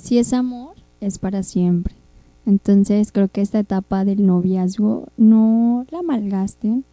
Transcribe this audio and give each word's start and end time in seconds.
si 0.00 0.18
es 0.18 0.32
amor, 0.32 0.76
es 1.00 1.18
para 1.18 1.42
siempre. 1.42 1.94
Entonces 2.46 3.12
creo 3.12 3.28
que 3.28 3.42
esta 3.42 3.58
etapa 3.58 4.04
del 4.04 4.26
noviazgo 4.26 5.08
no 5.18 5.84
la 5.90 6.02
malgasten 6.02 6.84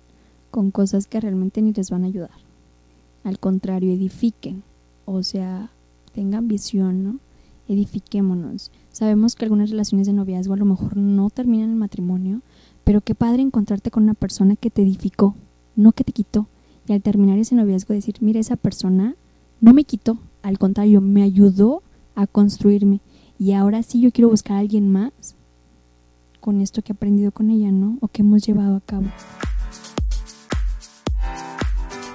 con 0.51 0.71
cosas 0.71 1.07
que 1.07 1.21
realmente 1.21 1.61
ni 1.61 1.73
les 1.73 1.89
van 1.89 2.03
a 2.03 2.07
ayudar. 2.07 2.37
Al 3.23 3.39
contrario, 3.39 3.93
edifiquen. 3.93 4.63
O 5.05 5.23
sea, 5.23 5.71
tengan 6.13 6.49
visión, 6.49 7.03
¿no? 7.03 7.19
Edifiquémonos. 7.69 8.71
Sabemos 8.91 9.35
que 9.35 9.45
algunas 9.45 9.69
relaciones 9.69 10.07
de 10.07 10.13
noviazgo 10.13 10.53
a 10.53 10.57
lo 10.57 10.65
mejor 10.65 10.97
no 10.97 11.29
terminan 11.29 11.69
en 11.69 11.77
matrimonio, 11.77 12.41
pero 12.83 13.01
qué 13.01 13.15
padre 13.15 13.41
encontrarte 13.41 13.89
con 13.89 14.03
una 14.03 14.15
persona 14.15 14.57
que 14.57 14.69
te 14.69 14.81
edificó, 14.81 15.35
no 15.75 15.93
que 15.93 16.03
te 16.03 16.11
quitó. 16.11 16.47
Y 16.87 16.93
al 16.93 17.01
terminar 17.01 17.39
ese 17.39 17.55
noviazgo 17.55 17.93
decir, 17.93 18.15
mira, 18.19 18.39
esa 18.39 18.57
persona 18.57 19.15
no 19.61 19.73
me 19.73 19.85
quitó, 19.85 20.19
al 20.43 20.59
contrario, 20.59 21.01
me 21.01 21.23
ayudó 21.23 21.83
a 22.17 22.27
construirme. 22.27 22.99
Y 23.39 23.53
ahora 23.53 23.83
sí 23.83 24.01
yo 24.01 24.11
quiero 24.11 24.29
buscar 24.29 24.57
a 24.57 24.59
alguien 24.59 24.91
más 24.91 25.11
con 26.41 26.59
esto 26.61 26.81
que 26.81 26.91
he 26.91 26.95
aprendido 26.95 27.31
con 27.31 27.49
ella, 27.49 27.71
¿no? 27.71 27.97
O 28.01 28.07
que 28.07 28.23
hemos 28.23 28.45
llevado 28.45 28.75
a 28.75 28.81
cabo. 28.81 29.05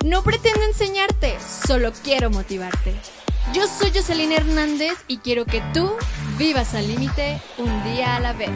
No 0.05 0.23
pretendo 0.23 0.61
enseñarte, 0.65 1.37
solo 1.41 1.93
quiero 2.03 2.29
motivarte. 2.29 2.93
Yo 3.55 3.63
soy 3.67 3.91
Jocelyn 3.95 4.33
Hernández 4.33 4.95
y 5.07 5.19
quiero 5.19 5.45
que 5.45 5.63
tú 5.73 5.89
vivas 6.39 6.75
al 6.75 6.89
límite 6.89 7.41
un 7.59 7.85
día 7.85 8.17
a 8.17 8.21
la 8.21 8.33
vez. 8.33 8.51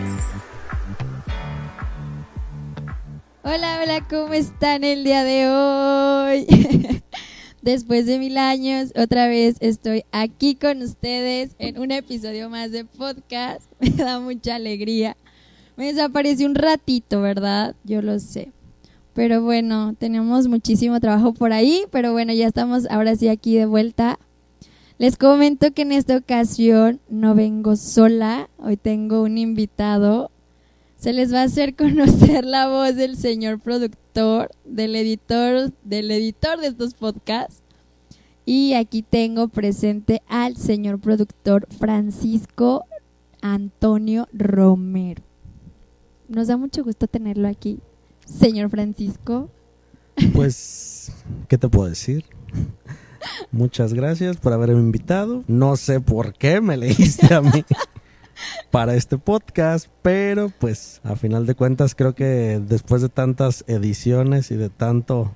Hola, 3.45 3.81
hola, 3.81 4.09
¿cómo 4.09 4.33
están 4.33 4.83
el 4.83 5.05
día 5.05 5.23
de 5.23 5.49
hoy? 5.49 6.47
Después 7.67 8.07
de 8.07 8.21
mil 8.21 8.39
años, 8.39 8.93
otra 8.95 9.27
vez 9.27 9.57
estoy 9.59 10.05
aquí 10.13 10.55
con 10.55 10.83
ustedes 10.83 11.57
en 11.59 11.81
un 11.81 11.91
episodio 11.91 12.49
más 12.49 12.71
de 12.71 12.85
podcast. 12.85 13.63
Me 13.81 13.91
da 13.91 14.21
mucha 14.21 14.55
alegría. 14.55 15.17
Me 15.77 15.87
desapareció 15.93 16.47
un 16.47 16.55
ratito, 16.55 17.21
¿verdad? 17.23 17.75
Yo 17.83 18.03
lo 18.03 18.21
sé. 18.21 18.53
Pero 19.15 19.43
bueno, 19.43 19.97
tenemos 19.99 20.47
muchísimo 20.47 21.01
trabajo 21.01 21.35
por 21.35 21.53
ahí, 21.53 21.87
pero 21.91 22.13
bueno, 22.13 22.33
ya 22.33 22.47
estamos 22.47 22.89
ahora 22.89 23.17
sí 23.17 23.27
aquí 23.27 23.57
de 23.57 23.67
vuelta. 23.67 24.21
Les 24.99 25.17
comento 25.17 25.73
que 25.73 25.83
en 25.83 25.91
esta 25.91 26.19
ocasión 26.19 27.01
no 27.09 27.35
vengo 27.35 27.75
sola, 27.75 28.49
hoy 28.59 28.77
tengo 28.77 29.23
un 29.23 29.39
invitado 29.39 30.31
se 30.97 31.13
les 31.13 31.33
va 31.33 31.43
a 31.43 31.45
hacer 31.45 31.75
conocer 31.77 32.45
la 32.45 32.69
voz 32.69 32.97
del 32.97 33.17
señor 33.17 33.61
productor, 33.61 34.51
del 34.65 34.97
editor, 34.97 35.73
del 35.85 36.11
editor 36.11 36.61
de 36.61 36.69
estos 36.69 36.95
podcasts. 36.95 37.63
Y 38.45 38.75
aquí 38.75 39.03
tengo 39.03 39.49
presente 39.49 40.23
al 40.29 40.57
señor 40.57 41.01
productor 41.01 41.67
Francisco 41.79 42.85
Antonio 43.43 44.29
Romero. 44.33 45.23
Nos 46.29 46.49
da 46.49 46.57
mucho 46.57 46.85
gusto 46.85 47.07
tenerlo 47.07 47.49
aquí, 47.49 47.81
señor 48.25 48.71
Francisco. 48.71 49.51
Pues, 50.33 51.13
¿qué 51.49 51.59
te 51.59 51.69
puedo 51.69 51.89
decir? 51.89 52.25
Muchas 53.53 53.95
gracias 53.95 54.37
por 54.37 54.53
haberme 54.53 54.81
invitado. 54.81 55.45
No 55.47 55.77
sé 55.77 56.01
por 56.01 56.33
qué 56.33 56.61
me 56.61 56.77
leíste 56.77 57.35
a 57.35 57.43
mí. 57.43 57.65
para 58.77 58.95
este 58.95 59.17
podcast, 59.17 59.87
pero 60.03 60.51
pues 60.51 61.01
a 61.03 61.17
final 61.17 61.47
de 61.47 61.55
cuentas 61.55 61.95
creo 61.95 62.15
que 62.15 62.61
después 62.63 63.01
de 63.01 63.09
tantas 63.09 63.65
ediciones 63.69 64.51
y 64.51 64.57
de 64.57 64.69
tanto 64.69 65.33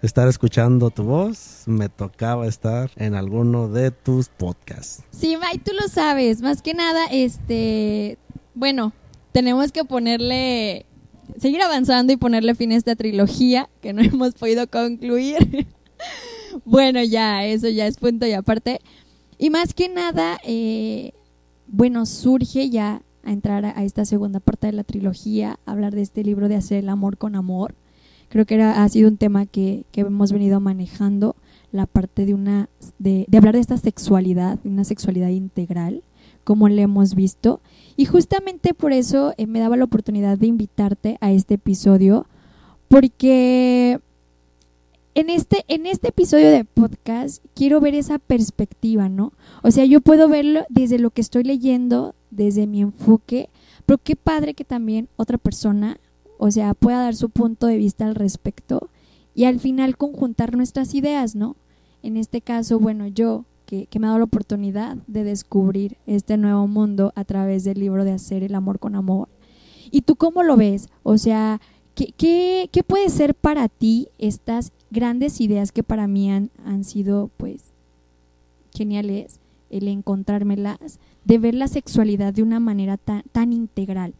estar 0.00 0.26
escuchando 0.26 0.88
tu 0.88 1.02
voz, 1.02 1.64
me 1.66 1.90
tocaba 1.90 2.46
estar 2.46 2.90
en 2.96 3.12
alguno 3.12 3.68
de 3.68 3.90
tus 3.90 4.30
podcasts. 4.30 5.02
Sí, 5.10 5.36
May, 5.36 5.58
tú 5.58 5.72
lo 5.78 5.86
sabes, 5.88 6.40
más 6.40 6.62
que 6.62 6.72
nada, 6.72 7.04
este, 7.10 8.16
bueno, 8.54 8.94
tenemos 9.32 9.70
que 9.70 9.84
ponerle, 9.84 10.86
seguir 11.36 11.60
avanzando 11.60 12.14
y 12.14 12.16
ponerle 12.16 12.54
fin 12.54 12.72
a 12.72 12.76
esta 12.76 12.96
trilogía 12.96 13.68
que 13.82 13.92
no 13.92 14.00
hemos 14.02 14.32
podido 14.32 14.66
concluir. 14.66 15.66
bueno, 16.64 17.04
ya, 17.04 17.44
eso 17.44 17.68
ya 17.68 17.86
es 17.86 17.98
punto 17.98 18.24
y 18.24 18.32
aparte. 18.32 18.80
Y 19.36 19.50
más 19.50 19.74
que 19.74 19.90
nada, 19.90 20.38
eh, 20.42 21.12
bueno, 21.68 22.06
surge 22.06 22.70
ya 22.70 23.02
a 23.22 23.32
entrar 23.32 23.64
a, 23.64 23.84
esta 23.84 24.04
segunda 24.04 24.40
parte 24.40 24.66
de 24.68 24.72
la 24.72 24.84
trilogía, 24.84 25.58
hablar 25.66 25.94
de 25.94 26.02
este 26.02 26.24
libro 26.24 26.48
de 26.48 26.56
hacer 26.56 26.78
el 26.78 26.88
amor 26.88 27.18
con 27.18 27.36
amor. 27.36 27.74
Creo 28.28 28.44
que 28.44 28.60
ha 28.60 28.88
sido 28.88 29.08
un 29.08 29.16
tema 29.16 29.46
que, 29.46 29.84
hemos 29.94 30.32
venido 30.32 30.60
manejando, 30.60 31.36
la 31.70 31.86
parte 31.86 32.24
de 32.24 32.34
una, 32.34 32.68
de, 32.98 33.26
hablar 33.36 33.54
de 33.54 33.60
esta 33.60 33.76
sexualidad, 33.76 34.58
una 34.64 34.84
sexualidad 34.84 35.28
integral, 35.28 36.02
como 36.44 36.68
le 36.68 36.82
hemos 36.82 37.14
visto. 37.14 37.60
Y 37.96 38.06
justamente 38.06 38.72
por 38.74 38.92
eso 38.92 39.34
eh, 39.36 39.46
me 39.46 39.60
daba 39.60 39.76
la 39.76 39.84
oportunidad 39.84 40.38
de 40.38 40.46
invitarte 40.46 41.18
a 41.20 41.30
este 41.30 41.54
episodio, 41.54 42.26
porque 42.88 44.00
en 45.14 45.30
este, 45.30 45.64
en 45.68 45.86
este 45.86 46.08
episodio 46.08 46.50
de 46.50 46.64
podcast 46.64 47.44
quiero 47.54 47.80
ver 47.80 47.94
esa 47.94 48.18
perspectiva, 48.18 49.08
¿no? 49.08 49.32
O 49.62 49.70
sea, 49.70 49.84
yo 49.84 50.00
puedo 50.00 50.28
verlo 50.28 50.64
desde 50.68 50.98
lo 50.98 51.10
que 51.10 51.20
estoy 51.20 51.44
leyendo, 51.44 52.14
desde 52.30 52.66
mi 52.66 52.80
enfoque, 52.82 53.48
pero 53.86 53.98
qué 53.98 54.16
padre 54.16 54.54
que 54.54 54.64
también 54.64 55.08
otra 55.16 55.38
persona, 55.38 55.98
o 56.38 56.50
sea, 56.50 56.74
pueda 56.74 57.02
dar 57.02 57.16
su 57.16 57.30
punto 57.30 57.66
de 57.66 57.78
vista 57.78 58.06
al 58.06 58.14
respecto 58.14 58.90
y 59.34 59.44
al 59.44 59.60
final 59.60 59.96
conjuntar 59.96 60.56
nuestras 60.56 60.94
ideas, 60.94 61.34
¿no? 61.34 61.56
En 62.02 62.16
este 62.16 62.40
caso, 62.40 62.78
bueno, 62.78 63.06
yo 63.06 63.44
que, 63.68 63.86
me 63.98 64.06
ha 64.06 64.10
dado 64.10 64.18
la 64.18 64.24
oportunidad 64.24 64.96
de 65.06 65.24
descubrir 65.24 65.98
este 66.06 66.36
nuevo 66.38 66.66
mundo 66.66 67.12
a 67.14 67.24
través 67.24 67.64
del 67.64 67.80
libro 67.80 68.04
de 68.04 68.12
Hacer 68.12 68.42
el 68.42 68.54
Amor 68.54 68.78
con 68.78 68.94
Amor. 68.94 69.28
¿Y 69.90 70.02
tú 70.02 70.16
cómo 70.16 70.42
lo 70.42 70.56
ves? 70.56 70.88
O 71.02 71.18
sea, 71.18 71.60
¿qué, 72.06 72.84
puede 72.86 73.08
ser 73.08 73.34
para 73.34 73.68
ti 73.68 74.08
estas 74.18 74.72
grandes 74.90 75.40
ideas 75.40 75.72
que 75.72 75.82
para 75.82 76.06
mí 76.06 76.30
han, 76.30 76.50
han 76.64 76.84
sido 76.84 77.30
pues 77.36 77.72
geniales, 78.74 79.40
el 79.70 79.88
encontrármelas, 79.88 81.00
de 81.24 81.38
ver 81.38 81.54
la 81.54 81.68
sexualidad 81.68 82.32
de 82.32 82.42
una 82.42 82.60
manera 82.60 82.96
tan, 82.96 83.22
tan 83.32 83.52
integral. 83.52 84.14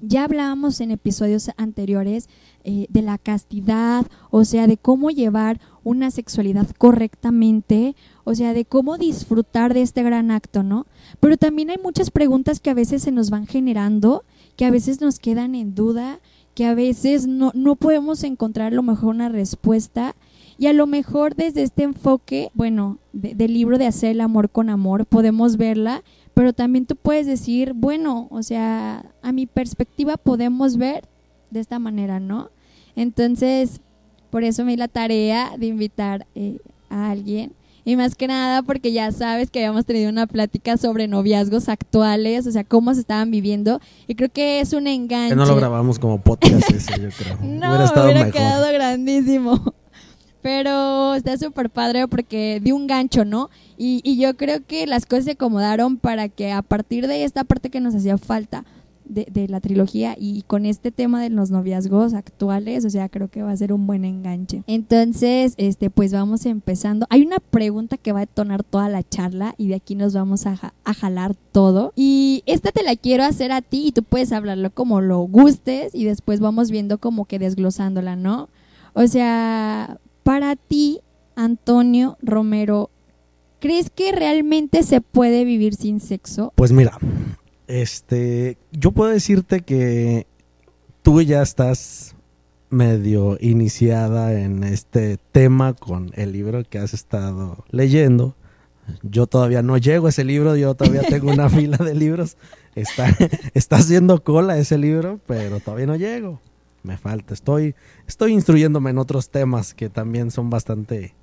Ya 0.00 0.24
hablábamos 0.24 0.80
en 0.80 0.92
episodios 0.92 1.50
anteriores 1.56 2.28
eh, 2.62 2.86
de 2.88 3.02
la 3.02 3.18
castidad, 3.18 4.06
o 4.30 4.44
sea, 4.44 4.68
de 4.68 4.76
cómo 4.76 5.10
llevar 5.10 5.60
una 5.82 6.12
sexualidad 6.12 6.68
correctamente, 6.78 7.96
o 8.22 8.34
sea, 8.36 8.54
de 8.54 8.64
cómo 8.64 8.96
disfrutar 8.96 9.74
de 9.74 9.82
este 9.82 10.04
gran 10.04 10.30
acto, 10.30 10.62
¿no? 10.62 10.86
Pero 11.18 11.36
también 11.36 11.70
hay 11.70 11.78
muchas 11.82 12.12
preguntas 12.12 12.60
que 12.60 12.70
a 12.70 12.74
veces 12.74 13.02
se 13.02 13.10
nos 13.10 13.30
van 13.30 13.48
generando, 13.48 14.22
que 14.54 14.66
a 14.66 14.70
veces 14.70 15.00
nos 15.00 15.18
quedan 15.18 15.56
en 15.56 15.74
duda 15.74 16.20
que 16.58 16.66
a 16.66 16.74
veces 16.74 17.28
no, 17.28 17.52
no 17.54 17.76
podemos 17.76 18.24
encontrar 18.24 18.72
a 18.72 18.74
lo 18.74 18.82
mejor 18.82 19.14
una 19.14 19.28
respuesta 19.28 20.16
y 20.58 20.66
a 20.66 20.72
lo 20.72 20.88
mejor 20.88 21.36
desde 21.36 21.62
este 21.62 21.84
enfoque, 21.84 22.50
bueno, 22.52 22.98
del 23.12 23.54
libro 23.54 23.78
de 23.78 23.86
hacer 23.86 24.10
el 24.10 24.20
amor 24.20 24.50
con 24.50 24.68
amor, 24.68 25.06
podemos 25.06 25.56
verla, 25.56 26.02
pero 26.34 26.52
también 26.52 26.84
tú 26.84 26.96
puedes 26.96 27.28
decir, 27.28 27.74
bueno, 27.74 28.26
o 28.32 28.42
sea, 28.42 29.04
a 29.22 29.30
mi 29.30 29.46
perspectiva 29.46 30.16
podemos 30.16 30.78
ver 30.78 31.08
de 31.52 31.60
esta 31.60 31.78
manera, 31.78 32.18
¿no? 32.18 32.50
Entonces, 32.96 33.80
por 34.28 34.42
eso 34.42 34.64
me 34.64 34.72
di 34.72 34.78
la 34.78 34.88
tarea 34.88 35.52
de 35.56 35.66
invitar 35.66 36.26
eh, 36.34 36.58
a 36.90 37.12
alguien 37.12 37.52
y 37.84 37.96
más 37.96 38.14
que 38.14 38.26
nada 38.26 38.62
porque 38.62 38.92
ya 38.92 39.10
sabes 39.12 39.50
que 39.50 39.60
habíamos 39.60 39.86
tenido 39.86 40.10
una 40.10 40.26
plática 40.26 40.76
sobre 40.76 41.08
noviazgos 41.08 41.68
actuales, 41.68 42.46
o 42.46 42.52
sea, 42.52 42.64
cómo 42.64 42.94
se 42.94 43.00
estaban 43.00 43.30
viviendo. 43.30 43.80
Y 44.06 44.14
creo 44.14 44.28
que 44.30 44.60
es 44.60 44.72
un 44.72 44.86
enganche. 44.86 45.34
no 45.34 45.46
lo 45.46 45.56
grabamos 45.56 45.98
como 45.98 46.20
podcast 46.20 46.70
ese, 46.70 47.00
yo 47.00 47.08
creo. 47.10 47.38
no, 47.42 47.74
hubiera, 47.74 48.04
hubiera 48.04 48.30
quedado 48.30 48.72
grandísimo. 48.72 49.74
Pero 50.40 51.14
está 51.14 51.36
súper 51.36 51.68
padre 51.68 52.06
porque 52.06 52.60
dio 52.62 52.76
un 52.76 52.86
gancho, 52.86 53.24
¿no? 53.24 53.50
Y, 53.76 54.00
y 54.04 54.18
yo 54.18 54.36
creo 54.36 54.64
que 54.64 54.86
las 54.86 55.04
cosas 55.04 55.24
se 55.24 55.30
acomodaron 55.32 55.96
para 55.96 56.28
que 56.28 56.52
a 56.52 56.62
partir 56.62 57.08
de 57.08 57.24
esta 57.24 57.42
parte 57.44 57.70
que 57.70 57.80
nos 57.80 57.94
hacía 57.94 58.18
falta, 58.18 58.64
de, 59.08 59.48
la 59.48 59.60
trilogía 59.60 60.16
y 60.18 60.42
con 60.42 60.66
este 60.66 60.90
tema 60.90 61.22
de 61.22 61.30
los 61.30 61.50
noviazgos 61.50 62.14
actuales, 62.14 62.84
o 62.84 62.90
sea, 62.90 63.08
creo 63.08 63.28
que 63.28 63.42
va 63.42 63.50
a 63.50 63.56
ser 63.56 63.72
un 63.72 63.86
buen 63.86 64.04
enganche. 64.04 64.62
Entonces, 64.66 65.54
este, 65.56 65.90
pues 65.90 66.12
vamos 66.12 66.46
empezando. 66.46 67.06
Hay 67.10 67.22
una 67.22 67.38
pregunta 67.38 67.96
que 67.96 68.12
va 68.12 68.20
a 68.20 68.26
detonar 68.26 68.64
toda 68.64 68.88
la 68.88 69.02
charla 69.02 69.54
y 69.56 69.68
de 69.68 69.76
aquí 69.76 69.94
nos 69.94 70.14
vamos 70.14 70.46
a, 70.46 70.74
a 70.84 70.94
jalar 70.94 71.34
todo. 71.52 71.92
Y 71.96 72.42
esta 72.46 72.72
te 72.72 72.82
la 72.82 72.96
quiero 72.96 73.24
hacer 73.24 73.52
a 73.52 73.62
ti 73.62 73.86
y 73.86 73.92
tú 73.92 74.02
puedes 74.02 74.32
hablarlo 74.32 74.70
como 74.70 75.00
lo 75.00 75.20
gustes 75.20 75.94
y 75.94 76.04
después 76.04 76.40
vamos 76.40 76.70
viendo 76.70 76.98
como 76.98 77.24
que 77.24 77.38
desglosándola, 77.38 78.16
¿no? 78.16 78.48
O 78.94 79.06
sea, 79.06 79.98
para 80.22 80.56
ti, 80.56 81.00
Antonio 81.36 82.18
Romero, 82.20 82.90
¿crees 83.60 83.90
que 83.90 84.12
realmente 84.12 84.82
se 84.82 85.00
puede 85.00 85.44
vivir 85.44 85.74
sin 85.74 86.00
sexo? 86.00 86.52
Pues 86.56 86.72
mira, 86.72 86.98
este, 87.68 88.58
yo 88.72 88.90
puedo 88.92 89.10
decirte 89.10 89.60
que 89.60 90.26
tú 91.02 91.22
ya 91.22 91.42
estás 91.42 92.16
medio 92.70 93.38
iniciada 93.40 94.38
en 94.40 94.64
este 94.64 95.18
tema 95.32 95.74
con 95.74 96.10
el 96.14 96.32
libro 96.32 96.64
que 96.64 96.78
has 96.78 96.94
estado 96.94 97.64
leyendo. 97.70 98.34
Yo 99.02 99.26
todavía 99.26 99.62
no 99.62 99.76
llego 99.76 100.06
a 100.06 100.10
ese 100.10 100.24
libro, 100.24 100.56
yo 100.56 100.74
todavía 100.74 101.02
tengo 101.02 101.30
una 101.30 101.48
fila 101.50 101.76
de 101.76 101.94
libros. 101.94 102.36
Está, 102.74 103.14
está 103.54 103.76
haciendo 103.76 104.22
cola 104.22 104.58
ese 104.58 104.78
libro, 104.78 105.20
pero 105.26 105.60
todavía 105.60 105.86
no 105.86 105.96
llego. 105.96 106.40
Me 106.82 106.96
falta. 106.96 107.34
Estoy, 107.34 107.74
estoy 108.06 108.32
instruyéndome 108.32 108.90
en 108.90 108.98
otros 108.98 109.30
temas 109.30 109.74
que 109.74 109.90
también 109.90 110.30
son 110.30 110.48
bastante, 110.48 111.14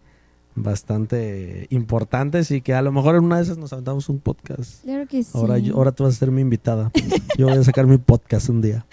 bastante 0.56 1.68
importantes 1.70 2.50
y 2.52 2.62
que 2.62 2.74
a 2.74 2.82
lo 2.82 2.92
mejor 2.92 3.16
en 3.16 3.24
una 3.26 3.38
de 3.38 3.44
esas 3.44 3.58
nos 3.58 3.74
aventamos 3.74 4.08
un 4.10 4.20
podcast. 4.20 4.84
Claro 4.84 5.06
que 5.08 5.24
sí. 5.24 5.32
Ahora, 5.34 5.58
yo- 5.58 5.76
ahora 5.76 5.92
tú 5.92 6.04
vas 6.06 6.16
a 6.16 6.18
ser 6.20 6.32
mi 6.32 6.42
invitada. 6.42 6.92
Yo 7.38 7.48
voy 7.48 7.58
a 7.58 7.64
sacar 7.64 7.86
mi 7.88 7.98
podcast 7.98 8.50
un 8.50 8.62
día. 8.62 8.86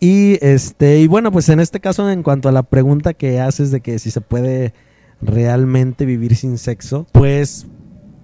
Y 0.00 0.38
este, 0.44 0.98
y 1.00 1.06
bueno, 1.06 1.30
pues 1.30 1.48
en 1.48 1.60
este 1.60 1.78
caso, 1.78 2.10
en 2.10 2.22
cuanto 2.22 2.48
a 2.48 2.52
la 2.52 2.62
pregunta 2.64 3.14
que 3.14 3.38
haces 3.40 3.70
de 3.70 3.80
que 3.80 3.98
si 3.98 4.10
se 4.10 4.20
puede 4.20 4.74
realmente 5.20 6.04
vivir 6.06 6.34
sin 6.34 6.58
sexo, 6.58 7.06
pues 7.12 7.66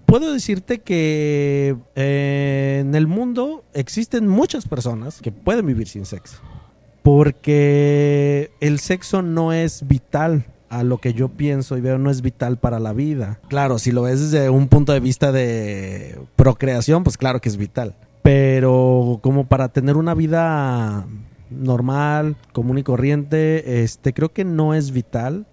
puedo 0.07 0.33
decirte 0.33 0.79
que 0.81 1.77
eh, 1.95 2.79
en 2.81 2.95
el 2.97 3.07
mundo 3.07 3.63
existen 3.75 4.27
muchas 4.27 4.67
personas 4.67 5.21
que 5.21 5.31
pueden 5.31 5.67
vivir 5.67 5.87
sin 5.87 6.05
sexo. 6.07 6.39
Porque 7.03 8.51
el 8.61 8.81
sexo 8.81 9.23
no 9.23 9.53
es 9.53 9.87
vital 9.87 10.47
a 10.71 10.83
lo 10.83 10.99
que 10.99 11.15
yo 11.15 11.29
pienso 11.29 11.77
y 11.77 11.81
veo 11.81 11.99
no 11.99 12.11
es 12.11 12.23
vital 12.23 12.59
para 12.59 12.79
la 12.79 12.93
vida. 12.93 13.41
Claro, 13.49 13.79
si 13.79 13.93
lo 13.93 14.03
ves 14.03 14.31
desde 14.31 14.51
un 14.51 14.69
punto 14.69 14.93
de 14.93 15.01
vista 15.01 15.33
de 15.33 16.19
procreación, 16.37 17.05
pues 17.05 17.17
claro 17.17 17.41
que 17.41 17.49
es 17.49 17.57
vital. 17.57 17.95
Pero 18.23 19.21
como 19.23 19.47
para 19.47 19.69
tener 19.69 19.97
una 19.97 20.15
vida 20.15 21.07
normal, 21.51 22.37
común 22.53 22.79
y 22.79 22.83
corriente, 22.83 23.83
este 23.83 24.13
creo 24.13 24.33
que 24.33 24.45
no 24.45 24.75
es 24.75 24.91
vital. 24.91 25.47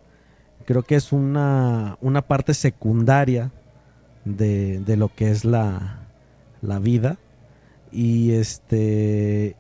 Creo 0.66 0.84
que 0.84 0.96
es 0.96 1.12
una, 1.12 1.98
una 2.02 2.24
parte 2.24 2.54
secundaria 2.54 3.52
de, 4.26 4.80
de 4.80 4.98
lo 4.98 5.10
que 5.10 5.30
es 5.30 5.46
la, 5.46 6.00
la 6.62 6.80
vida. 6.80 7.18
Y 7.92 8.32
este 8.32 9.56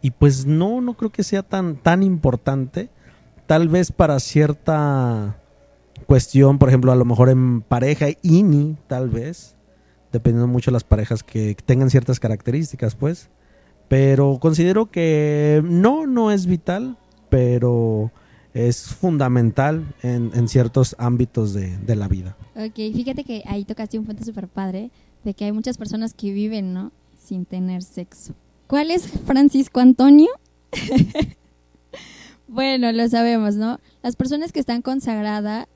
y 0.00 0.12
pues 0.12 0.46
no, 0.46 0.80
no 0.80 0.94
creo 0.94 1.10
que 1.10 1.24
sea 1.24 1.42
tan, 1.42 1.76
tan 1.76 2.02
importante. 2.02 2.88
Tal 3.48 3.68
vez 3.68 3.92
para 3.92 4.20
cierta 4.20 5.40
cuestión, 6.06 6.58
por 6.58 6.68
ejemplo, 6.68 6.92
a 6.92 6.96
lo 6.96 7.06
mejor 7.06 7.30
en 7.30 7.62
pareja, 7.62 8.08
INI, 8.20 8.76
tal 8.88 9.08
vez, 9.08 9.56
dependiendo 10.12 10.46
mucho 10.46 10.70
de 10.70 10.74
las 10.74 10.84
parejas 10.84 11.22
que 11.22 11.56
tengan 11.64 11.88
ciertas 11.88 12.20
características, 12.20 12.94
pues. 12.94 13.30
Pero 13.88 14.36
considero 14.38 14.90
que 14.90 15.62
no, 15.64 16.06
no 16.06 16.30
es 16.30 16.44
vital, 16.44 16.98
pero 17.30 18.12
es 18.52 18.82
fundamental 18.82 19.94
en, 20.02 20.46
ciertos 20.46 20.94
ámbitos 20.98 21.54
de, 21.54 21.78
de 21.78 21.96
la 21.96 22.06
vida. 22.06 22.36
Ok, 22.54 22.74
fíjate 22.74 23.24
que 23.24 23.44
ahí 23.46 23.64
tocaste 23.64 23.98
un 23.98 24.04
punto 24.04 24.26
súper 24.26 24.48
padre 24.48 24.90
de 25.24 25.32
que 25.32 25.46
hay 25.46 25.52
muchas 25.52 25.78
personas 25.78 26.12
que 26.12 26.32
viven, 26.32 26.74
¿no? 26.74 26.92
Sin 27.18 27.46
tener 27.46 27.82
sexo. 27.82 28.34
¿Cuál 28.66 28.90
es 28.90 29.08
Francisco 29.08 29.80
Antonio? 29.80 30.28
bueno, 32.48 32.90
lo 32.92 33.08
sabemos, 33.08 33.56
¿no? 33.56 33.78
Las 34.02 34.16
personas 34.16 34.52
que 34.52 34.60
están 34.60 34.82
consagradas, 34.82 35.68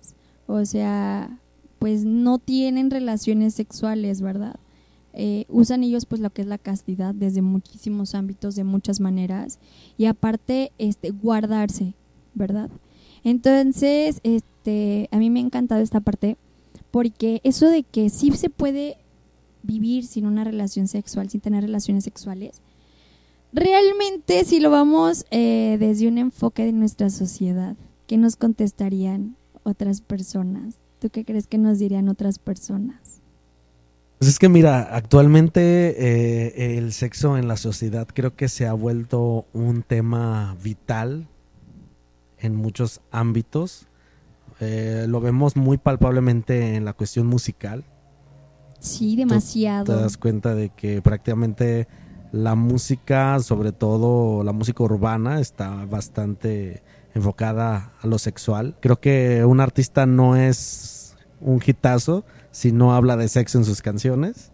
o 0.47 0.65
sea, 0.65 1.39
pues 1.79 2.05
no 2.05 2.39
tienen 2.39 2.91
relaciones 2.91 3.55
sexuales, 3.55 4.23
¿verdad? 4.23 4.57
Eh, 5.15 5.45
usan 5.49 5.85
ellos 5.85 6.07
pues 6.07 6.23
lo 6.23 6.31
que 6.31 6.41
es 6.41 6.49
la 6.49 6.57
castidad 6.57 7.15
desde 7.15 7.43
muchísimos 7.43 8.15
ámbitos, 8.15 8.57
de 8.57 8.65
muchas 8.65 9.01
maneras, 9.01 9.59
y 9.99 10.07
aparte, 10.07 10.73
este, 10.79 11.11
guardarse, 11.11 11.95
¿verdad? 12.35 12.71
Entonces, 13.23 14.21
este, 14.23 15.09
a 15.13 15.19
mí 15.19 15.29
me 15.29 15.41
ha 15.41 15.43
encantado 15.43 15.83
esta 15.83 16.01
parte 16.01 16.37
porque 16.91 17.41
eso 17.45 17.69
de 17.69 17.83
que 17.83 18.09
sí 18.09 18.31
se 18.33 18.51
puede 18.51 18.97
vivir 19.63 20.07
sin 20.07 20.27
una 20.27 20.45
relación 20.45 20.89
sexual, 20.89 21.31
sin 21.31 21.41
tener 21.41 21.63
relaciones 21.63 22.05
sexuales, 22.05 22.61
realmente 23.53 24.45
si 24.45 24.61
lo 24.61 24.71
vamos 24.71 25.25
eh, 25.31 25.77
desde 25.79 26.09
un 26.09 26.19
enfoque 26.19 26.65
de 26.65 26.73
nuestra 26.73 27.11
sociedad, 27.11 27.77
¿qué 28.07 28.17
nos 28.17 28.37
contestarían 28.37 29.37
otras 29.63 30.01
personas? 30.01 30.77
¿Tú 30.99 31.11
qué 31.11 31.25
crees 31.25 31.47
que 31.47 31.59
nos 31.59 31.79
dirían 31.79 32.09
otras 32.09 32.39
personas? 32.39 33.21
Pues 34.19 34.31
es 34.31 34.39
que 34.39 34.49
mira, 34.49 34.95
actualmente 34.95 35.61
eh, 35.99 36.79
el 36.79 36.93
sexo 36.93 37.37
en 37.37 37.49
la 37.49 37.57
sociedad 37.57 38.07
creo 38.13 38.37
que 38.37 38.49
se 38.49 38.67
ha 38.67 38.73
vuelto 38.73 39.47
un 39.53 39.83
tema 39.83 40.57
vital 40.63 41.27
en 42.39 42.55
muchos 42.55 43.01
ámbitos. 43.11 43.89
Eh, 44.61 45.07
lo 45.09 45.21
vemos 45.21 45.57
muy 45.57 45.77
palpablemente 45.77 46.77
en 46.77 46.85
la 46.85 46.93
cuestión 46.93 47.27
musical. 47.27 47.85
Sí, 48.79 49.17
Te 49.17 49.23
demasiado. 49.23 49.97
das 50.01 50.17
cuenta 50.17 50.55
de 50.55 50.69
que 50.71 51.03
prácticamente 51.03 51.89
la 52.33 52.55
música, 52.55 53.39
sobre 53.41 53.73
todo 53.73 54.43
la 54.43 54.53
música 54.53 54.83
urbana, 54.83 55.39
está 55.39 55.85
bastante 55.85 56.83
enfocada 57.15 57.93
a 58.01 58.07
lo 58.07 58.19
sexual. 58.19 58.75
Creo 58.81 59.01
que 59.01 59.45
un 59.45 59.61
artista 59.61 60.07
no 60.07 60.35
es 60.35 61.15
un 61.41 61.61
hitazo 61.65 62.25
si 62.51 62.73
no 62.73 62.95
habla 62.95 63.17
de 63.17 63.29
sexo 63.29 63.59
en 63.59 63.65
sus 63.65 63.83
canciones. 63.83 64.51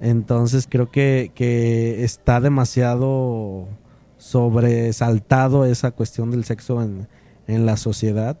Entonces 0.00 0.66
creo 0.68 0.90
que, 0.90 1.30
que 1.34 2.02
está 2.02 2.40
demasiado 2.40 3.68
sobresaltado 4.16 5.66
esa 5.66 5.90
cuestión 5.90 6.30
del 6.30 6.44
sexo 6.44 6.82
en, 6.82 7.08
en 7.46 7.66
la 7.66 7.76
sociedad 7.76 8.40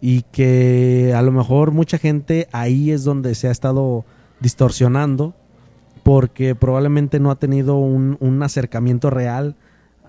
y 0.00 0.22
que 0.22 1.12
a 1.16 1.22
lo 1.22 1.32
mejor 1.32 1.72
mucha 1.72 1.98
gente 1.98 2.48
ahí 2.52 2.90
es 2.90 3.04
donde 3.04 3.34
se 3.34 3.48
ha 3.48 3.50
estado 3.50 4.04
distorsionando 4.40 5.34
porque 6.02 6.54
probablemente 6.54 7.20
no 7.20 7.30
ha 7.30 7.38
tenido 7.38 7.76
un, 7.76 8.16
un 8.20 8.42
acercamiento 8.42 9.10
real 9.10 9.56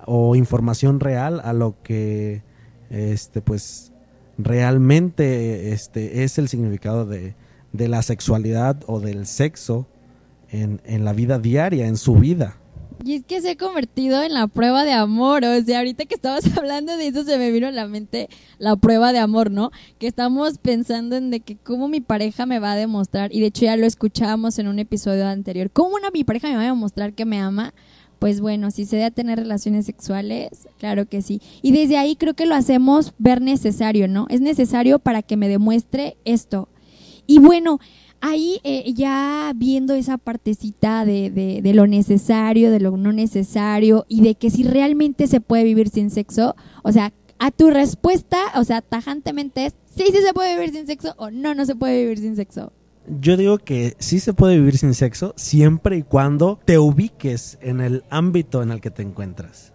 o 0.05 0.35
información 0.35 0.99
real 0.99 1.41
a 1.43 1.53
lo 1.53 1.75
que 1.83 2.43
este 2.89 3.41
pues 3.41 3.91
realmente 4.37 5.71
este 5.71 6.23
es 6.23 6.37
el 6.37 6.47
significado 6.47 7.05
de, 7.05 7.35
de 7.73 7.87
la 7.87 8.01
sexualidad 8.01 8.83
o 8.87 8.99
del 8.99 9.25
sexo 9.25 9.87
en, 10.49 10.81
en 10.85 11.05
la 11.05 11.13
vida 11.13 11.39
diaria, 11.39 11.87
en 11.87 11.97
su 11.97 12.15
vida. 12.15 12.57
Y 13.03 13.15
es 13.15 13.23
que 13.23 13.41
se 13.41 13.51
ha 13.51 13.55
convertido 13.55 14.21
en 14.21 14.33
la 14.33 14.47
prueba 14.47 14.83
de 14.83 14.91
amor. 14.91 15.43
O 15.43 15.63
sea, 15.63 15.79
ahorita 15.79 16.05
que 16.05 16.15
estabas 16.15 16.45
hablando 16.57 16.95
de 16.97 17.07
eso 17.07 17.23
se 17.23 17.37
me 17.37 17.51
vino 17.51 17.67
a 17.67 17.71
la 17.71 17.87
mente 17.87 18.29
la 18.59 18.75
prueba 18.75 19.11
de 19.11 19.19
amor, 19.19 19.51
¿no? 19.51 19.71
Que 19.97 20.07
estamos 20.07 20.57
pensando 20.59 21.15
en 21.15 21.31
de 21.31 21.39
que 21.39 21.57
cómo 21.57 21.87
mi 21.87 22.01
pareja 22.01 22.45
me 22.45 22.59
va 22.59 22.73
a 22.73 22.75
demostrar, 22.75 23.33
y 23.33 23.39
de 23.39 23.47
hecho 23.47 23.65
ya 23.65 23.77
lo 23.77 23.85
escuchábamos 23.85 24.59
en 24.59 24.67
un 24.67 24.79
episodio 24.79 25.27
anterior, 25.27 25.71
cómo 25.71 25.95
una 25.95 26.11
mi 26.11 26.23
pareja 26.23 26.49
me 26.49 26.55
va 26.55 26.61
a 26.61 26.65
demostrar 26.65 27.13
que 27.13 27.25
me 27.25 27.39
ama. 27.39 27.73
Pues 28.19 28.39
bueno, 28.39 28.69
si 28.69 28.85
se 28.85 29.03
a 29.03 29.09
tener 29.09 29.39
relaciones 29.39 29.87
sexuales, 29.87 30.67
claro 30.77 31.07
que 31.07 31.23
sí. 31.23 31.41
Y 31.63 31.71
desde 31.71 31.97
ahí 31.97 32.15
creo 32.15 32.35
que 32.35 32.45
lo 32.45 32.53
hacemos 32.53 33.13
ver 33.17 33.41
necesario, 33.41 34.07
¿no? 34.07 34.27
Es 34.29 34.41
necesario 34.41 34.99
para 34.99 35.23
que 35.23 35.37
me 35.37 35.49
demuestre 35.49 36.17
esto. 36.23 36.69
Y 37.25 37.39
bueno, 37.39 37.79
ahí 38.21 38.59
eh, 38.63 38.93
ya 38.93 39.51
viendo 39.55 39.93
esa 39.93 40.17
partecita 40.17 41.05
de, 41.05 41.29
de, 41.29 41.61
de, 41.61 41.73
lo 41.73 41.87
necesario, 41.87 42.71
de 42.71 42.79
lo 42.79 42.95
no 42.97 43.11
necesario 43.11 44.05
y 44.07 44.21
de 44.21 44.35
que 44.35 44.49
si 44.49 44.63
realmente 44.63 45.27
se 45.27 45.41
puede 45.41 45.63
vivir 45.63 45.89
sin 45.89 46.09
sexo, 46.09 46.55
o 46.83 46.91
sea, 46.91 47.11
a 47.39 47.51
tu 47.51 47.71
respuesta, 47.71 48.37
o 48.55 48.63
sea, 48.63 48.81
tajantemente 48.81 49.65
es 49.65 49.73
sí, 49.95 50.05
sí 50.11 50.17
se 50.25 50.33
puede 50.33 50.55
vivir 50.55 50.73
sin 50.73 50.87
sexo 50.87 51.13
o 51.17 51.31
no, 51.31 51.55
no 51.55 51.65
se 51.65 51.75
puede 51.75 52.01
vivir 52.01 52.19
sin 52.19 52.35
sexo. 52.35 52.71
Yo 53.19 53.35
digo 53.35 53.57
que 53.57 53.95
sí 53.99 54.19
se 54.19 54.33
puede 54.33 54.57
vivir 54.57 54.77
sin 54.77 54.93
sexo 54.93 55.33
siempre 55.35 55.97
y 55.97 56.03
cuando 56.03 56.59
te 56.65 56.77
ubiques 56.77 57.57
en 57.61 57.81
el 57.81 58.03
ámbito 58.09 58.61
en 58.61 58.71
el 58.71 58.79
que 58.79 58.91
te 58.91 59.01
encuentras. 59.01 59.73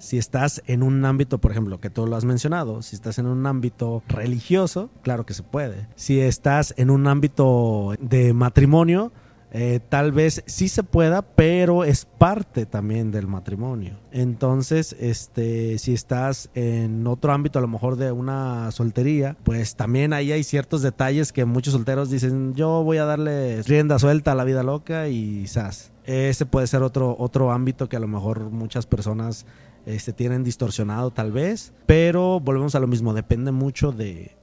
Si 0.00 0.16
estás 0.16 0.62
en 0.66 0.82
un 0.82 1.04
ámbito, 1.04 1.38
por 1.38 1.50
ejemplo, 1.50 1.78
que 1.78 1.90
tú 1.90 2.06
lo 2.06 2.16
has 2.16 2.24
mencionado, 2.24 2.80
si 2.80 2.96
estás 2.96 3.18
en 3.18 3.26
un 3.26 3.46
ámbito 3.46 4.02
religioso, 4.08 4.88
claro 5.02 5.26
que 5.26 5.34
se 5.34 5.42
puede. 5.42 5.86
Si 5.94 6.20
estás 6.20 6.72
en 6.78 6.88
un 6.88 7.06
ámbito 7.06 7.92
de 8.00 8.32
matrimonio, 8.32 9.12
eh, 9.52 9.80
tal 9.88 10.12
vez 10.12 10.42
sí 10.46 10.68
se 10.68 10.84
pueda, 10.84 11.22
pero 11.22 11.84
es 11.84 12.06
parte 12.06 12.66
también 12.66 13.10
del 13.10 13.26
matrimonio. 13.26 13.98
Entonces, 14.10 14.96
este, 14.98 15.78
si 15.78 15.92
estás 15.92 16.50
en 16.54 17.06
otro 17.06 17.32
ámbito, 17.32 17.58
a 17.58 17.62
lo 17.62 17.68
mejor 17.68 17.96
de 17.96 18.12
una 18.12 18.70
soltería, 18.70 19.36
pues 19.42 19.76
también 19.76 20.12
ahí 20.12 20.32
hay 20.32 20.44
ciertos 20.44 20.82
detalles 20.82 21.32
que 21.32 21.44
muchos 21.44 21.74
solteros 21.74 22.10
dicen, 22.10 22.54
yo 22.54 22.84
voy 22.84 22.98
a 22.98 23.04
darle 23.04 23.62
rienda 23.62 23.98
suelta 23.98 24.32
a 24.32 24.34
la 24.34 24.44
vida 24.44 24.62
loca 24.62 25.08
y 25.08 25.46
sas. 25.46 25.92
Ese 26.04 26.46
puede 26.46 26.66
ser 26.66 26.82
otro, 26.82 27.16
otro 27.18 27.52
ámbito 27.52 27.88
que 27.88 27.96
a 27.96 28.00
lo 28.00 28.08
mejor 28.08 28.50
muchas 28.50 28.86
personas 28.86 29.46
este, 29.86 30.12
tienen 30.12 30.44
distorsionado 30.44 31.10
tal 31.10 31.32
vez, 31.32 31.72
pero 31.86 32.40
volvemos 32.40 32.74
a 32.74 32.80
lo 32.80 32.86
mismo, 32.86 33.14
depende 33.14 33.52
mucho 33.52 33.92
de, 33.92 34.36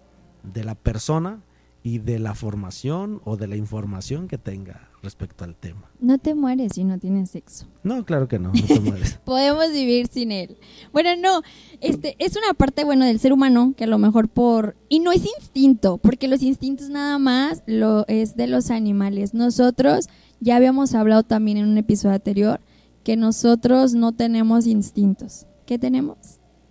de 0.43 0.63
la 0.63 0.75
persona 0.75 1.41
y 1.83 1.99
de 1.99 2.19
la 2.19 2.35
formación 2.35 3.21
o 3.23 3.37
de 3.37 3.47
la 3.47 3.55
información 3.55 4.27
que 4.27 4.37
tenga 4.37 4.89
respecto 5.01 5.45
al 5.45 5.55
tema. 5.55 5.89
No 6.01 6.17
te 6.17 6.35
mueres 6.35 6.73
si 6.73 6.83
no 6.83 6.99
tienes 6.99 7.29
sexo. 7.29 7.65
No, 7.83 8.03
claro 8.03 8.27
que 8.27 8.39
no, 8.39 8.51
no 8.51 8.61
te 8.67 8.79
mueres. 8.81 9.19
Podemos 9.25 9.71
vivir 9.71 10.07
sin 10.07 10.33
él. 10.33 10.57
Bueno, 10.91 11.11
no, 11.15 11.43
este 11.79 12.17
es 12.19 12.35
una 12.35 12.53
parte 12.55 12.83
bueno 12.83 13.05
del 13.05 13.19
ser 13.19 13.31
humano 13.31 13.73
que 13.77 13.85
a 13.85 13.87
lo 13.87 13.99
mejor 13.99 14.27
por 14.27 14.75
y 14.89 14.99
no 14.99 15.11
es 15.13 15.23
instinto, 15.39 15.97
porque 15.97 16.27
los 16.27 16.41
instintos 16.41 16.89
nada 16.89 17.19
más 17.19 17.63
lo 17.67 18.05
es 18.07 18.35
de 18.35 18.47
los 18.47 18.69
animales. 18.69 19.33
Nosotros 19.33 20.09
ya 20.41 20.57
habíamos 20.57 20.93
hablado 20.93 21.23
también 21.23 21.57
en 21.57 21.67
un 21.69 21.77
episodio 21.77 22.15
anterior 22.15 22.59
que 23.07 23.15
nosotros 23.15 23.93
no 23.93 24.11
tenemos 24.11 24.67
instintos. 24.67 25.45
¿Qué 25.65 25.79
tenemos? 25.79 26.17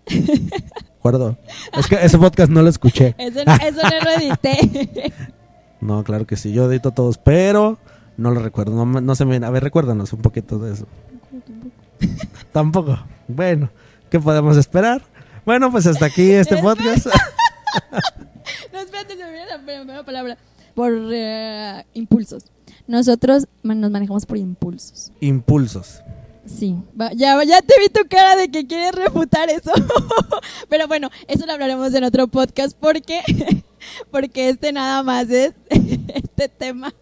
acuerdo. 0.99 1.39
Es 1.73 1.87
que 1.87 1.95
ese 1.95 2.19
podcast 2.19 2.51
no 2.51 2.61
lo 2.61 2.69
escuché. 2.69 3.15
Eso, 3.19 3.41
no- 3.47 3.55
eso 3.55 3.81
no 3.83 4.05
lo 4.05 4.11
edité. 4.11 5.13
No, 5.81 6.05
claro 6.05 6.27
que 6.27 6.37
sí, 6.37 6.53
yo 6.53 6.71
edito 6.71 6.91
todos, 6.91 7.17
pero 7.17 7.79
no 8.19 8.33
lo 8.33 8.41
recuerdo. 8.41 8.85
No, 8.85 9.01
no 9.01 9.15
se 9.15 9.25
me. 9.25 9.37
A 9.37 9.51
ver, 9.51 9.63
recuérdanos 9.63 10.13
un 10.13 10.21
poquito 10.21 10.59
de 10.59 10.73
eso. 10.73 10.87
Tampoco. 12.53 12.99
Bueno, 13.29 13.71
¿qué 14.11 14.19
podemos 14.19 14.57
esperar? 14.57 15.03
Bueno, 15.45 15.71
pues 15.71 15.87
hasta 15.87 16.07
aquí 16.07 16.33
este 16.33 16.57
podcast. 16.59 17.07
No, 18.73 18.79
espérate, 18.81 19.17
se 19.17 19.25
me 19.25 19.31
viene 19.33 19.47
la 19.47 19.59
primera 19.59 20.03
palabra. 20.03 20.37
Por 20.75 20.93
eh, 21.13 21.85
impulsos. 21.95 22.45
Nosotros 22.87 23.47
nos 23.63 23.91
manejamos 23.91 24.27
por 24.27 24.39
impulsos. 24.39 25.13
Impulsos. 25.21 26.03
Sí, 26.47 26.77
va- 26.99 27.13
ya, 27.13 27.43
ya 27.45 27.61
te 27.61 27.75
vi 27.81 27.89
tu 27.89 28.09
cara 28.09 28.37
de 28.37 28.49
que 28.51 28.67
quieres 28.67 28.93
refutar 28.93 29.51
eso. 29.51 29.73
Pero 30.69 30.87
bueno, 30.89 31.11
eso 31.29 31.45
lo 31.47 31.53
hablaremos 31.53 31.93
en 31.95 32.05
otro 32.05 32.29
podcast 32.29 32.77
porque, 32.79 33.21
porque 34.11 34.49
este 34.49 34.73
nada 34.73 35.03
más 35.03 35.29
es 35.31 35.53
este 35.71 36.49
tema. 36.49 36.95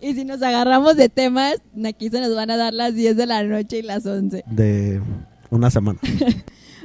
Y 0.00 0.14
si 0.14 0.24
nos 0.24 0.42
agarramos 0.42 0.96
de 0.96 1.08
temas, 1.08 1.56
aquí 1.84 2.08
se 2.10 2.20
nos 2.20 2.34
van 2.34 2.50
a 2.50 2.56
dar 2.56 2.74
las 2.74 2.94
10 2.94 3.16
de 3.16 3.26
la 3.26 3.44
noche 3.44 3.78
y 3.78 3.82
las 3.82 4.04
11. 4.04 4.42
De 4.50 5.00
una 5.50 5.70
semana. 5.70 6.00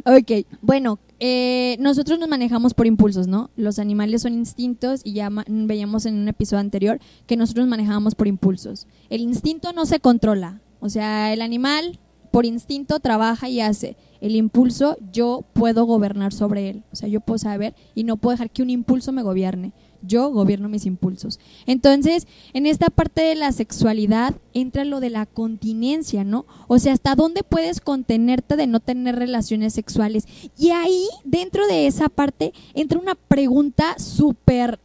Ok, 0.05 0.45
bueno, 0.61 0.99
eh, 1.19 1.77
nosotros 1.79 2.19
nos 2.19 2.29
manejamos 2.29 2.75
por 2.75 2.85
impulsos, 2.85 3.25
¿no? 3.27 3.49
Los 3.55 3.79
animales 3.79 4.21
son 4.21 4.33
instintos 4.35 5.01
y 5.03 5.13
ya 5.13 5.29
veíamos 5.47 6.05
en 6.05 6.15
un 6.15 6.27
episodio 6.27 6.59
anterior 6.59 6.99
que 7.25 7.35
nosotros 7.35 7.65
nos 7.65 7.71
manejábamos 7.71 8.13
por 8.13 8.27
impulsos. 8.27 8.85
El 9.09 9.21
instinto 9.21 9.73
no 9.73 9.87
se 9.87 9.99
controla, 9.99 10.61
o 10.87 10.89
sea, 10.89 11.33
el 11.33 11.41
animal 11.41 11.99
por 12.31 12.45
instinto 12.45 12.99
trabaja 12.99 13.49
y 13.49 13.59
hace. 13.59 13.97
El 14.21 14.35
impulso 14.35 14.97
yo 15.11 15.43
puedo 15.53 15.85
gobernar 15.85 16.33
sobre 16.33 16.69
él, 16.69 16.83
o 16.91 16.95
sea, 16.95 17.09
yo 17.09 17.19
puedo 17.19 17.37
saber 17.37 17.75
y 17.93 18.03
no 18.03 18.17
puedo 18.17 18.33
dejar 18.33 18.49
que 18.49 18.63
un 18.63 18.69
impulso 18.69 19.11
me 19.11 19.21
gobierne. 19.21 19.73
Yo 20.01 20.29
gobierno 20.29 20.69
mis 20.69 20.85
impulsos. 20.85 21.39
Entonces, 21.65 22.27
en 22.53 22.65
esta 22.65 22.89
parte 22.89 23.21
de 23.21 23.35
la 23.35 23.51
sexualidad 23.51 24.35
entra 24.53 24.85
lo 24.85 24.99
de 24.99 25.09
la 25.09 25.25
continencia, 25.25 26.23
¿no? 26.23 26.45
O 26.67 26.79
sea, 26.79 26.93
hasta 26.93 27.15
dónde 27.15 27.43
puedes 27.43 27.81
contenerte 27.81 28.55
de 28.55 28.67
no 28.67 28.79
tener 28.79 29.15
relaciones 29.15 29.73
sexuales. 29.73 30.25
Y 30.57 30.69
ahí, 30.69 31.07
dentro 31.25 31.67
de 31.67 31.87
esa 31.87 32.07
parte, 32.09 32.53
entra 32.75 32.99
una 32.99 33.15
pregunta 33.15 33.97
súper 33.99 34.79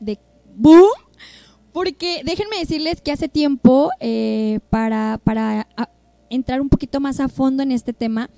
de 0.00 0.18
boom. 0.56 0.88
Porque 1.72 2.22
déjenme 2.24 2.58
decirles 2.58 3.00
que 3.00 3.12
hace 3.12 3.28
tiempo, 3.28 3.90
eh, 4.00 4.60
para, 4.70 5.20
para 5.22 5.68
entrar 6.30 6.60
un 6.60 6.68
poquito 6.68 7.00
más 7.00 7.20
a 7.20 7.28
fondo 7.28 7.62
en 7.62 7.72
este 7.72 7.92
tema, 7.92 8.30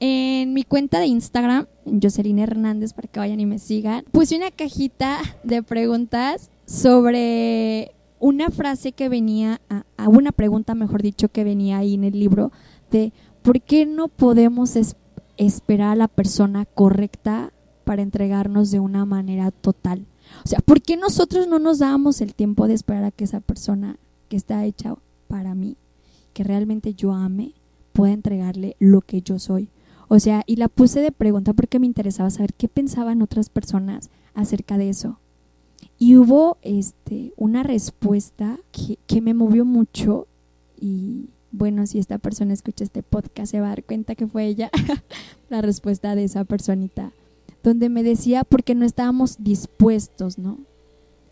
en 0.00 0.52
mi 0.52 0.62
cuenta 0.62 1.00
de 1.00 1.06
Instagram, 1.06 1.66
Jocelyn 2.00 2.38
Hernández, 2.38 2.92
para 2.92 3.08
que 3.08 3.18
vayan 3.20 3.40
y 3.40 3.46
me 3.46 3.58
sigan, 3.58 4.04
puse 4.12 4.36
una 4.36 4.50
cajita 4.50 5.18
de 5.42 5.62
preguntas 5.62 6.50
sobre 6.66 7.92
una 8.20 8.50
frase 8.50 8.92
que 8.92 9.08
venía, 9.08 9.60
a, 9.68 10.08
una 10.08 10.32
pregunta, 10.32 10.74
mejor 10.74 11.02
dicho, 11.02 11.28
que 11.28 11.44
venía 11.44 11.78
ahí 11.78 11.94
en 11.94 12.04
el 12.04 12.18
libro, 12.18 12.52
de 12.90 13.12
¿por 13.42 13.60
qué 13.60 13.86
no 13.86 14.08
podemos 14.08 14.76
es- 14.76 14.96
esperar 15.36 15.90
a 15.90 15.96
la 15.96 16.08
persona 16.08 16.64
correcta 16.64 17.52
para 17.84 18.02
entregarnos 18.02 18.70
de 18.70 18.80
una 18.80 19.04
manera 19.04 19.50
total? 19.50 20.06
O 20.44 20.48
sea, 20.48 20.60
¿por 20.60 20.82
qué 20.82 20.96
nosotros 20.96 21.46
no 21.46 21.58
nos 21.58 21.78
damos 21.78 22.20
el 22.20 22.34
tiempo 22.34 22.68
de 22.68 22.74
esperar 22.74 23.04
a 23.04 23.10
que 23.10 23.24
esa 23.24 23.40
persona 23.40 23.96
que 24.28 24.36
está 24.36 24.64
hecha 24.64 24.94
para 25.26 25.54
mí, 25.54 25.76
que 26.32 26.44
realmente 26.44 26.94
yo 26.94 27.12
ame, 27.12 27.52
pueda 27.92 28.12
entregarle 28.12 28.76
lo 28.78 29.00
que 29.00 29.22
yo 29.22 29.38
soy? 29.38 29.68
O 30.08 30.18
sea, 30.18 30.42
y 30.46 30.56
la 30.56 30.68
puse 30.68 31.00
de 31.00 31.12
pregunta 31.12 31.52
porque 31.52 31.78
me 31.78 31.86
interesaba 31.86 32.30
saber 32.30 32.54
qué 32.54 32.68
pensaban 32.68 33.20
otras 33.20 33.50
personas 33.50 34.10
acerca 34.34 34.78
de 34.78 34.88
eso. 34.88 35.18
Y 35.98 36.16
hubo 36.16 36.56
este 36.62 37.32
una 37.36 37.62
respuesta 37.62 38.58
que, 38.72 38.98
que 39.06 39.20
me 39.20 39.34
movió 39.34 39.64
mucho 39.64 40.26
y 40.80 41.28
bueno, 41.50 41.86
si 41.86 41.98
esta 41.98 42.18
persona 42.18 42.52
escucha 42.52 42.84
este 42.84 43.02
podcast 43.02 43.50
se 43.50 43.60
va 43.60 43.66
a 43.66 43.70
dar 43.70 43.84
cuenta 43.84 44.14
que 44.14 44.26
fue 44.26 44.46
ella 44.46 44.70
la 45.50 45.60
respuesta 45.60 46.14
de 46.14 46.24
esa 46.24 46.44
personita, 46.44 47.12
donde 47.62 47.88
me 47.88 48.02
decía 48.02 48.44
porque 48.44 48.74
no 48.74 48.84
estábamos 48.84 49.36
dispuestos, 49.38 50.38
¿no? 50.38 50.58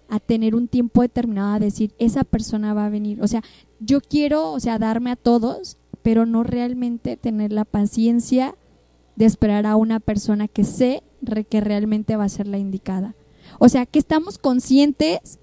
A 0.08 0.20
tener 0.20 0.54
un 0.54 0.68
tiempo 0.68 1.02
determinado 1.02 1.54
a 1.54 1.58
decir, 1.58 1.94
esa 1.98 2.24
persona 2.24 2.74
va 2.74 2.86
a 2.86 2.90
venir. 2.90 3.22
O 3.22 3.28
sea, 3.28 3.42
yo 3.80 4.00
quiero, 4.00 4.52
o 4.52 4.60
sea, 4.60 4.78
darme 4.78 5.10
a 5.10 5.16
todos, 5.16 5.78
pero 6.02 6.26
no 6.26 6.42
realmente 6.44 7.16
tener 7.16 7.52
la 7.52 7.64
paciencia 7.64 8.54
de 9.16 9.24
esperar 9.24 9.66
a 9.66 9.76
una 9.76 9.98
persona 9.98 10.46
que 10.46 10.64
sé 10.64 11.02
que 11.48 11.60
realmente 11.60 12.16
va 12.16 12.24
a 12.24 12.28
ser 12.28 12.46
la 12.46 12.58
indicada. 12.58 13.14
O 13.58 13.68
sea, 13.68 13.86
que 13.86 13.98
estamos 13.98 14.38
conscientes 14.38 15.38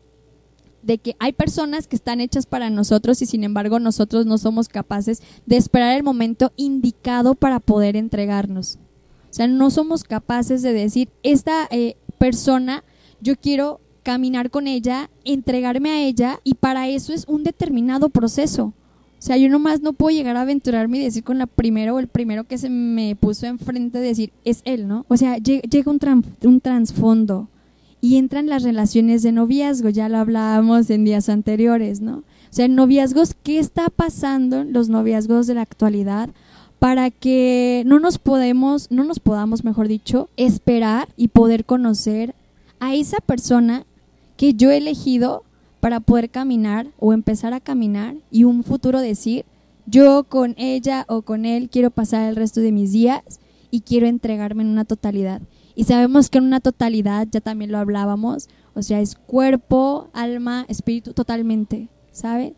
de 0.82 0.98
que 0.98 1.16
hay 1.20 1.34
personas 1.34 1.88
que 1.88 1.96
están 1.96 2.20
hechas 2.20 2.46
para 2.46 2.70
nosotros 2.70 3.22
y 3.22 3.26
sin 3.26 3.44
embargo 3.44 3.80
nosotros 3.80 4.26
no 4.26 4.38
somos 4.38 4.68
capaces 4.68 5.24
de 5.46 5.58
esperar 5.58 5.96
el 5.96 6.04
momento 6.04 6.52
indicado 6.58 7.36
para 7.36 7.60
poder 7.60 7.96
entregarnos. 7.96 8.80
O 9.34 9.36
sea, 9.36 9.48
no 9.48 9.72
somos 9.72 10.04
capaces 10.04 10.62
de 10.62 10.74
decir, 10.74 11.10
esta 11.24 11.68
eh, 11.72 11.96
persona, 12.20 12.84
yo 13.20 13.36
quiero 13.36 13.82
caminar 14.04 14.52
con 14.52 14.68
ella, 14.68 15.10
entregarme 15.26 15.90
a 15.90 16.04
ella 16.04 16.40
y 16.44 16.54
para 16.54 16.88
eso 16.88 17.14
es 17.14 17.26
un 17.28 17.44
determinado 17.44 18.10
proceso. 18.10 18.66
O 19.18 19.26
sea, 19.26 19.36
yo 19.38 19.50
nomás 19.50 19.82
no 19.82 19.94
puedo 19.94 20.16
llegar 20.16 20.38
a 20.38 20.42
aventurarme 20.42 21.00
y 21.00 21.04
decir 21.04 21.24
con 21.24 21.40
la 21.40 21.48
primera 21.48 21.96
o 21.96 22.00
el 22.00 22.10
primero 22.10 22.44
que 22.44 22.60
se 22.60 22.70
me 22.70 23.16
puso 23.16 23.48
enfrente 23.48 23.98
decir, 23.98 24.32
es 24.46 24.62
él, 24.66 24.88
¿no? 24.88 25.08
O 25.08 25.18
sea, 25.18 25.38
lle- 25.38 25.62
llega 25.68 25.90
un, 25.90 25.98
tran- 26.00 26.26
un 26.44 26.62
trasfondo 26.62 27.48
y 28.02 28.18
entran 28.18 28.46
las 28.46 28.62
relaciones 28.62 29.24
de 29.24 29.32
noviazgo, 29.32 29.90
ya 29.90 30.10
lo 30.10 30.20
hablábamos 30.20 30.92
en 30.92 31.06
días 31.06 31.28
anteriores, 31.28 32.02
¿no? 32.02 32.18
O 32.18 32.24
sea, 32.56 32.68
noviazgos, 32.68 33.34
¿qué 33.42 33.58
está 33.58 33.90
pasando 33.90 34.62
en 34.62 34.74
los 34.74 34.90
noviazgos 34.90 35.48
de 35.48 35.56
la 35.56 35.62
actualidad 35.62 36.30
para 36.84 37.12
que 37.12 37.84
no 37.86 38.02
nos 38.02 38.18
podemos, 38.18 38.92
no 38.92 39.06
nos 39.06 39.22
podamos, 39.22 39.64
mejor 39.64 39.88
dicho, 39.88 40.28
esperar 40.36 41.08
y 41.16 41.30
poder 41.30 41.64
conocer 41.64 42.36
a 42.82 42.94
esa 42.94 43.20
persona 43.20 43.86
que 44.36 44.54
yo 44.54 44.70
he 44.70 44.80
elegido 44.80 45.46
para 45.80 46.02
poder 46.02 46.30
caminar 46.30 46.88
o 47.00 47.14
empezar 47.14 47.54
a 47.54 47.62
caminar 47.62 48.16
y 48.32 48.44
un 48.44 48.66
futuro 48.66 49.00
decir, 49.00 49.46
yo 49.86 50.26
con 50.26 50.56
ella 50.58 51.06
o 51.08 51.22
con 51.22 51.46
él 51.46 51.70
quiero 51.70 51.90
pasar 51.90 52.28
el 52.28 52.36
resto 52.36 52.60
de 52.60 52.74
mis 52.74 52.92
días 52.92 53.22
y 53.72 53.80
quiero 53.80 54.06
entregarme 54.08 54.64
en 54.64 54.70
una 54.70 54.84
totalidad. 54.84 55.42
Y 55.76 55.86
sabemos 55.86 56.30
que 56.30 56.40
en 56.40 56.44
una 56.44 56.60
totalidad, 56.60 57.30
ya 57.32 57.40
también 57.40 57.72
lo 57.72 57.78
hablábamos, 57.78 58.50
o 58.76 58.82
sea, 58.82 59.00
es 59.00 59.16
cuerpo, 59.16 60.10
alma, 60.12 60.66
espíritu, 60.68 61.14
totalmente, 61.14 61.88
¿sabes? 62.12 62.52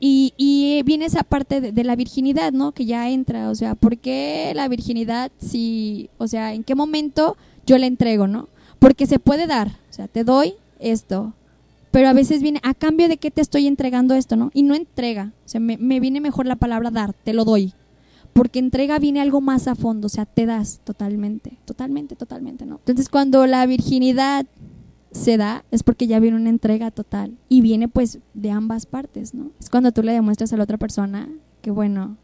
Y, 0.00 0.34
y 0.36 0.82
viene 0.84 1.06
esa 1.06 1.22
parte 1.22 1.60
de, 1.60 1.84
la 1.84 1.96
virginidad, 1.96 2.52
¿no? 2.52 2.72
Que 2.72 2.84
ya 2.84 3.08
entra, 3.10 3.50
o 3.50 3.54
sea, 3.54 3.74
¿por 3.74 3.96
qué 3.98 4.52
la 4.54 4.68
virginidad 4.68 5.30
si, 5.38 6.10
o 6.18 6.26
sea, 6.26 6.52
en 6.52 6.64
qué 6.64 6.74
momento 6.74 7.36
yo 7.64 7.78
la 7.78 7.86
entrego, 7.86 8.26
¿no? 8.26 8.48
Porque 8.78 9.06
se 9.06 9.18
puede 9.18 9.46
dar, 9.46 9.68
o 9.68 9.92
sea, 9.92 10.08
te 10.08 10.24
doy 10.24 10.54
esto, 10.78 11.32
pero 11.90 12.08
a 12.08 12.12
veces 12.12 12.42
viene 12.42 12.60
a 12.64 12.74
cambio 12.74 13.08
de 13.08 13.16
qué 13.16 13.30
te 13.30 13.40
estoy 13.40 13.66
entregando 13.66 14.14
esto, 14.14 14.36
¿no? 14.36 14.50
Y 14.52 14.62
no 14.62 14.74
entrega, 14.74 15.32
o 15.46 15.48
sea, 15.48 15.60
me, 15.60 15.78
me 15.78 16.00
viene 16.00 16.20
mejor 16.20 16.46
la 16.46 16.56
palabra 16.56 16.90
dar, 16.90 17.14
te 17.14 17.32
lo 17.32 17.44
doy, 17.44 17.72
porque 18.34 18.58
entrega 18.58 18.98
viene 18.98 19.20
algo 19.20 19.40
más 19.40 19.68
a 19.68 19.76
fondo, 19.76 20.06
o 20.06 20.10
sea, 20.10 20.26
te 20.26 20.44
das 20.44 20.80
totalmente, 20.84 21.56
totalmente, 21.64 22.16
totalmente, 22.16 22.66
¿no? 22.66 22.76
Entonces, 22.76 23.08
cuando 23.08 23.46
la 23.46 23.64
virginidad 23.64 24.44
se 25.14 25.36
da, 25.36 25.64
es 25.70 25.82
porque 25.82 26.06
ya 26.06 26.18
viene 26.18 26.36
una 26.36 26.50
entrega 26.50 26.90
total 26.90 27.38
y 27.48 27.60
viene 27.60 27.88
pues 27.88 28.18
de 28.34 28.50
ambas 28.50 28.84
partes, 28.84 29.32
¿no? 29.32 29.52
Es 29.60 29.70
cuando 29.70 29.92
tú 29.92 30.02
le 30.02 30.12
demuestras 30.12 30.52
a 30.52 30.56
la 30.56 30.64
otra 30.64 30.76
persona 30.76 31.28
que, 31.62 31.70
bueno, 31.70 32.16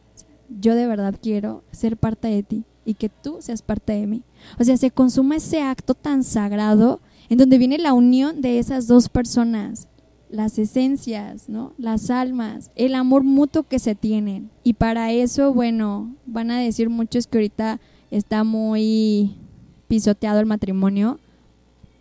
yo 0.60 0.74
de 0.74 0.86
verdad 0.86 1.14
quiero 1.22 1.62
ser 1.70 1.96
parte 1.96 2.28
de 2.28 2.42
ti 2.42 2.64
y 2.84 2.94
que 2.94 3.08
tú 3.08 3.38
seas 3.40 3.62
parte 3.62 3.92
de 3.92 4.06
mí. 4.06 4.24
O 4.58 4.64
sea, 4.64 4.76
se 4.76 4.90
consuma 4.90 5.36
ese 5.36 5.62
acto 5.62 5.94
tan 5.94 6.24
sagrado 6.24 7.00
en 7.28 7.38
donde 7.38 7.58
viene 7.58 7.78
la 7.78 7.94
unión 7.94 8.40
de 8.40 8.58
esas 8.58 8.88
dos 8.88 9.08
personas, 9.08 9.86
las 10.28 10.58
esencias, 10.58 11.48
¿no? 11.48 11.72
Las 11.78 12.10
almas, 12.10 12.72
el 12.74 12.96
amor 12.96 13.22
mutuo 13.22 13.62
que 13.62 13.78
se 13.78 13.94
tienen. 13.94 14.50
Y 14.64 14.72
para 14.72 15.12
eso, 15.12 15.54
bueno, 15.54 16.12
van 16.26 16.50
a 16.50 16.58
decir 16.58 16.90
muchos 16.90 17.28
que 17.28 17.38
ahorita 17.38 17.80
está 18.10 18.42
muy 18.42 19.36
pisoteado 19.86 20.40
el 20.40 20.46
matrimonio, 20.46 21.20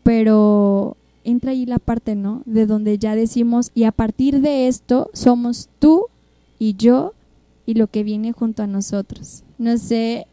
pero 0.10 0.98
entra 1.24 1.52
ahí 1.52 1.68
la 1.68 1.78
parte, 1.78 2.16
¿no? 2.16 2.42
De 2.48 2.66
donde 2.66 2.98
ya 2.98 3.14
decimos, 3.14 3.70
y 3.76 3.84
a 3.84 3.92
partir 3.92 4.42
de 4.42 4.68
esto 4.68 5.12
somos 5.14 5.70
tú 5.78 6.08
y 6.58 6.74
yo 6.74 7.14
y 7.68 7.76
lo 7.76 7.86
que 7.86 8.02
viene 8.02 8.32
junto 8.32 8.64
a 8.64 8.68
nosotros. 8.68 9.44
No 9.60 9.78
sé, 9.78 10.26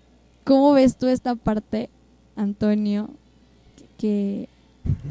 ¿cómo 0.45 0.73
ves 0.73 0.97
tú 0.97 1.09
esta 1.09 1.35
parte, 1.35 1.90
Antonio? 2.37 3.11
Que 3.99 4.49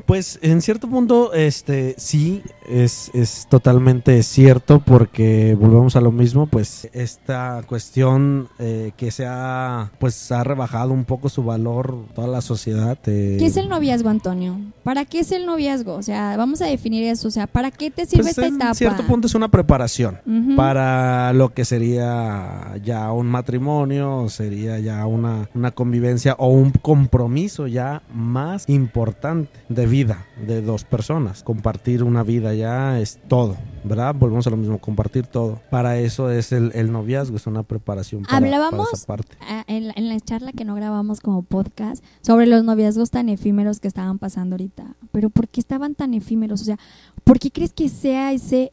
pues 0.05 0.39
en 0.41 0.61
cierto 0.61 0.87
punto, 0.87 1.33
este, 1.33 1.95
sí, 1.97 2.43
es, 2.69 3.09
es 3.13 3.47
totalmente 3.49 4.21
cierto 4.23 4.79
porque 4.79 5.55
volvemos 5.59 5.95
a 5.95 6.01
lo 6.01 6.11
mismo, 6.11 6.47
pues 6.47 6.89
esta 6.93 7.63
cuestión 7.67 8.49
eh, 8.59 8.91
que 8.97 9.11
se 9.11 9.25
ha, 9.25 9.91
pues 9.99 10.31
ha 10.31 10.43
rebajado 10.43 10.93
un 10.93 11.05
poco 11.05 11.29
su 11.29 11.43
valor 11.43 12.05
toda 12.13 12.27
la 12.27 12.41
sociedad. 12.41 12.97
Eh. 13.07 13.37
¿Qué 13.39 13.47
es 13.47 13.57
el 13.57 13.67
noviazgo, 13.67 14.09
Antonio? 14.09 14.59
¿Para 14.83 15.05
qué 15.05 15.19
es 15.19 15.31
el 15.31 15.45
noviazgo? 15.45 15.95
O 15.95 16.03
sea, 16.03 16.37
vamos 16.37 16.61
a 16.61 16.65
definir 16.65 17.05
eso, 17.05 17.27
o 17.27 17.31
sea, 17.31 17.47
¿para 17.47 17.71
qué 17.71 17.89
te 17.89 18.05
sirve 18.05 18.23
pues, 18.23 18.37
esta 18.37 18.47
etapa? 18.47 18.69
En 18.69 18.75
cierto 18.75 19.07
punto 19.07 19.27
es 19.27 19.35
una 19.35 19.49
preparación 19.49 20.19
para 20.55 21.33
lo 21.33 21.53
que 21.53 21.65
sería 21.65 22.75
ya 22.83 23.11
un 23.11 23.27
matrimonio, 23.27 24.29
sería 24.29 24.79
ya 24.79 25.05
una, 25.07 25.49
una 25.53 25.71
convivencia 25.71 26.35
o 26.37 26.49
un 26.49 26.71
compromiso 26.71 27.67
ya 27.67 28.03
más 28.13 28.69
importante 28.69 29.49
de 29.69 29.85
vida 29.87 30.25
de 30.45 30.61
dos 30.61 30.83
personas. 30.83 31.43
Compartir 31.43 32.03
una 32.03 32.23
vida 32.23 32.53
ya 32.53 32.99
es 32.99 33.19
todo, 33.27 33.57
¿verdad? 33.83 34.15
Volvemos 34.15 34.45
a 34.47 34.49
lo 34.49 34.57
mismo, 34.57 34.79
compartir 34.79 35.25
todo. 35.25 35.59
Para 35.69 35.99
eso 35.99 36.29
es 36.29 36.51
el, 36.51 36.91
noviazgo, 36.91 37.37
es 37.37 37.47
una 37.47 37.63
preparación 37.63 38.23
para, 38.23 38.37
Hablábamos 38.37 38.93
esa 38.93 39.05
parte. 39.05 39.37
En, 39.67 39.91
en 39.95 40.09
la 40.09 40.19
charla 40.19 40.51
que 40.51 40.65
no 40.65 40.75
grabamos 40.75 41.19
como 41.19 41.43
podcast 41.43 42.03
sobre 42.21 42.45
los 42.45 42.63
noviazgos 42.63 43.11
tan 43.11 43.29
efímeros 43.29 43.79
que 43.79 43.87
estaban 43.87 44.19
pasando 44.19 44.55
ahorita. 44.55 44.95
Pero 45.11 45.29
¿por 45.29 45.47
qué 45.47 45.59
estaban 45.59 45.95
tan 45.95 46.13
efímeros? 46.13 46.61
O 46.61 46.65
sea, 46.65 46.77
¿por 47.23 47.39
qué 47.39 47.51
crees 47.51 47.73
que 47.73 47.89
sea 47.89 48.33
ese 48.33 48.71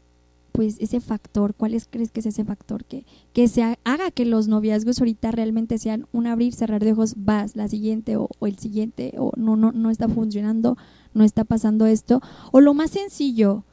pues 0.52 0.76
ese 0.78 1.00
factor, 1.00 1.54
¿cuál 1.54 1.74
es, 1.74 1.88
crees 1.90 2.10
que 2.10 2.20
es 2.20 2.26
ese 2.26 2.44
factor 2.44 2.84
que, 2.84 3.04
que 3.32 3.48
se 3.48 3.78
haga 3.84 4.10
que 4.10 4.26
los 4.26 4.48
noviazgos 4.48 5.00
ahorita 5.00 5.30
realmente 5.30 5.78
sean 5.78 6.06
un 6.12 6.26
abrir, 6.26 6.54
cerrar 6.54 6.84
de 6.84 6.92
ojos, 6.92 7.14
vas, 7.16 7.56
la 7.56 7.68
siguiente 7.68 8.16
o, 8.16 8.28
el 8.42 8.58
siguiente, 8.58 9.14
o 9.18 9.32
no, 9.36 9.56
no, 9.56 9.72
no 9.72 9.90
está 9.90 10.08
funcionando, 10.08 10.76
no 11.14 11.24
está 11.24 11.44
pasando 11.44 11.86
esto, 11.86 12.20
o 12.52 12.60
lo 12.60 12.74
más 12.74 12.90
sencillo, 12.90 13.64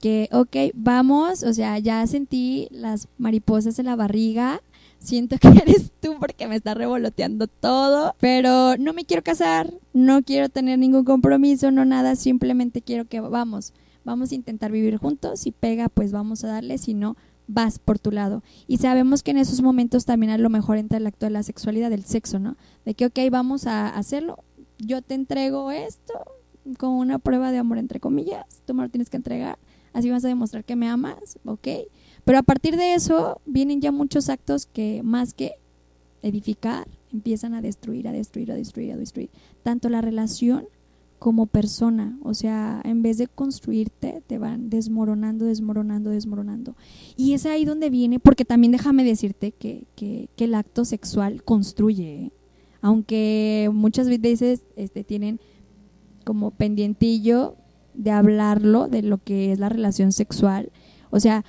que, 0.00 0.28
ok, 0.32 0.74
vamos, 0.74 1.44
o 1.44 1.54
sea, 1.54 1.78
ya 1.78 2.06
sentí 2.06 2.68
las 2.70 3.08
mariposas 3.16 3.78
en 3.78 3.86
la 3.86 3.96
barriga, 3.96 4.60
siento 4.98 5.38
que 5.38 5.48
eres 5.64 5.92
tú 6.00 6.16
porque 6.18 6.48
me 6.48 6.56
está 6.56 6.74
revoloteando 6.74 7.46
todo, 7.46 8.14
pero 8.18 8.76
no 8.76 8.92
me 8.92 9.04
quiero 9.04 9.22
casar, 9.22 9.72
no 9.92 10.22
quiero 10.22 10.48
tener 10.48 10.78
ningún 10.78 11.04
compromiso, 11.04 11.70
no 11.70 11.84
nada, 11.84 12.16
simplemente 12.16 12.82
quiero 12.82 13.06
que 13.06 13.20
vamos 13.20 13.72
vamos 14.04 14.32
a 14.32 14.34
intentar 14.34 14.70
vivir 14.70 14.96
juntos, 14.96 15.40
si 15.40 15.50
pega, 15.52 15.88
pues 15.88 16.12
vamos 16.12 16.44
a 16.44 16.48
darle, 16.48 16.78
si 16.78 16.94
no, 16.94 17.16
vas 17.46 17.78
por 17.78 17.98
tu 17.98 18.10
lado. 18.10 18.42
Y 18.66 18.78
sabemos 18.78 19.22
que 19.22 19.30
en 19.30 19.38
esos 19.38 19.62
momentos 19.62 20.04
también 20.04 20.32
a 20.32 20.38
lo 20.38 20.50
mejor 20.50 20.78
entra 20.78 20.98
el 20.98 21.06
acto 21.06 21.26
de 21.26 21.30
la 21.30 21.42
sexualidad, 21.42 21.90
del 21.90 22.04
sexo, 22.04 22.38
¿no? 22.38 22.56
De 22.84 22.94
que, 22.94 23.06
ok, 23.06 23.18
vamos 23.30 23.66
a 23.66 23.88
hacerlo, 23.88 24.44
yo 24.78 25.02
te 25.02 25.14
entrego 25.14 25.70
esto 25.70 26.14
con 26.78 26.90
una 26.90 27.18
prueba 27.18 27.52
de 27.52 27.58
amor, 27.58 27.78
entre 27.78 28.00
comillas, 28.00 28.62
tú 28.64 28.74
me 28.74 28.82
lo 28.82 28.88
tienes 28.88 29.10
que 29.10 29.16
entregar, 29.16 29.58
así 29.92 30.10
vas 30.10 30.24
a 30.24 30.28
demostrar 30.28 30.64
que 30.64 30.76
me 30.76 30.88
amas, 30.88 31.38
ok. 31.44 31.68
Pero 32.24 32.38
a 32.38 32.42
partir 32.42 32.76
de 32.76 32.94
eso 32.94 33.40
vienen 33.44 33.80
ya 33.80 33.92
muchos 33.92 34.28
actos 34.28 34.66
que 34.66 35.02
más 35.02 35.34
que 35.34 35.52
edificar, 36.22 36.88
empiezan 37.12 37.54
a 37.54 37.60
destruir, 37.60 38.08
a 38.08 38.12
destruir, 38.12 38.50
a 38.50 38.54
destruir, 38.54 38.92
a 38.92 38.96
destruir, 38.96 39.30
tanto 39.62 39.88
la 39.90 40.00
relación 40.00 40.66
como 41.24 41.46
persona. 41.46 42.18
O 42.22 42.34
sea, 42.34 42.82
en 42.84 43.00
vez 43.00 43.16
de 43.16 43.28
construirte, 43.28 44.22
te 44.26 44.36
van 44.36 44.68
desmoronando, 44.68 45.46
desmoronando, 45.46 46.10
desmoronando. 46.10 46.76
Y 47.16 47.32
es 47.32 47.46
ahí 47.46 47.64
donde 47.64 47.88
viene, 47.88 48.20
porque 48.20 48.44
también 48.44 48.72
déjame 48.72 49.04
decirte 49.04 49.52
que, 49.52 49.86
que, 49.96 50.28
el 50.36 50.54
acto 50.54 50.84
sexual 50.84 51.42
construye. 51.42 52.24
¿eh? 52.26 52.32
Aunque 52.82 53.70
muchas 53.72 54.06
veces 54.06 54.64
este, 54.76 55.02
tienen 55.02 55.40
como 56.26 56.50
pendientillo 56.50 57.56
de 57.94 58.10
hablarlo, 58.10 58.88
de 58.88 59.00
lo 59.00 59.16
que 59.16 59.52
es 59.52 59.58
la 59.58 59.70
relación 59.70 60.12
sexual. 60.12 60.72
O 61.08 61.20
sea, 61.20 61.42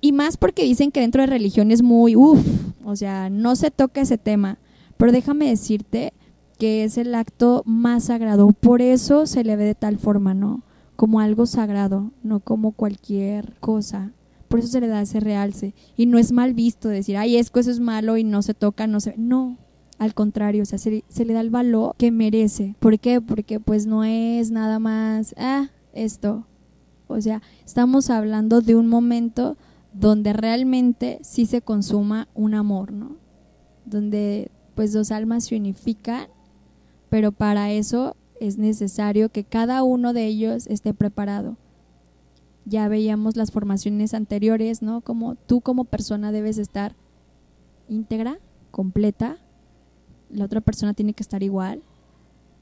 y 0.00 0.12
más 0.12 0.36
porque 0.36 0.62
dicen 0.62 0.92
que 0.92 1.00
dentro 1.00 1.22
de 1.22 1.26
religión 1.26 1.72
es 1.72 1.82
muy, 1.82 2.14
uff, 2.14 2.46
o 2.84 2.94
sea, 2.94 3.28
no 3.28 3.56
se 3.56 3.72
toca 3.72 4.02
ese 4.02 4.18
tema. 4.18 4.58
Pero 4.96 5.10
déjame 5.10 5.48
decirte 5.48 6.12
que 6.58 6.84
es 6.84 6.98
el 6.98 7.14
acto 7.14 7.62
más 7.66 8.04
sagrado. 8.04 8.48
Por 8.48 8.82
eso 8.82 9.26
se 9.26 9.44
le 9.44 9.56
ve 9.56 9.64
de 9.64 9.74
tal 9.74 9.98
forma, 9.98 10.34
¿no? 10.34 10.62
Como 10.96 11.20
algo 11.20 11.46
sagrado, 11.46 12.10
no 12.22 12.40
como 12.40 12.72
cualquier 12.72 13.54
cosa. 13.60 14.12
Por 14.48 14.60
eso 14.60 14.68
se 14.68 14.80
le 14.80 14.86
da 14.86 15.02
ese 15.02 15.20
realce. 15.20 15.74
Y 15.96 16.06
no 16.06 16.18
es 16.18 16.32
mal 16.32 16.54
visto 16.54 16.88
decir, 16.88 17.16
ay, 17.16 17.36
es 17.36 17.50
que 17.50 17.60
eso 17.60 17.70
es 17.70 17.80
malo 17.80 18.16
y 18.16 18.24
no 18.24 18.42
se 18.42 18.54
toca, 18.54 18.86
no 18.86 19.00
se... 19.00 19.14
No, 19.16 19.58
al 19.98 20.14
contrario, 20.14 20.62
o 20.62 20.66
sea, 20.66 20.78
se, 20.78 21.04
se, 21.08 21.24
le 21.24 21.32
da 21.32 21.40
el 21.40 21.50
valor 21.50 21.94
que 21.96 22.10
merece. 22.10 22.74
¿Por 22.80 22.98
qué? 22.98 23.20
Porque 23.20 23.60
pues 23.60 23.86
no 23.86 24.04
es 24.04 24.50
nada 24.50 24.78
más, 24.78 25.34
ah, 25.38 25.70
esto. 25.92 26.46
O 27.08 27.20
sea, 27.20 27.42
estamos 27.64 28.10
hablando 28.10 28.60
de 28.60 28.74
un 28.74 28.88
momento 28.88 29.56
donde 29.92 30.32
realmente 30.32 31.18
sí 31.22 31.46
se 31.46 31.62
consuma 31.62 32.28
un 32.34 32.54
amor, 32.54 32.92
¿no? 32.92 33.16
Donde 33.84 34.50
pues 34.74 34.92
dos 34.92 35.10
almas 35.10 35.44
se 35.44 35.56
unifican 35.56 36.26
pero 37.16 37.32
para 37.32 37.72
eso 37.72 38.14
es 38.40 38.58
necesario 38.58 39.30
que 39.30 39.42
cada 39.42 39.82
uno 39.82 40.12
de 40.12 40.26
ellos 40.26 40.66
esté 40.66 40.92
preparado. 40.92 41.56
Ya 42.66 42.88
veíamos 42.88 43.36
las 43.36 43.52
formaciones 43.52 44.12
anteriores, 44.12 44.82
¿no? 44.82 45.00
Como 45.00 45.34
tú 45.34 45.62
como 45.62 45.86
persona 45.86 46.30
debes 46.30 46.58
estar 46.58 46.94
íntegra, 47.88 48.38
completa, 48.70 49.38
la 50.28 50.44
otra 50.44 50.60
persona 50.60 50.92
tiene 50.92 51.14
que 51.14 51.22
estar 51.22 51.42
igual, 51.42 51.80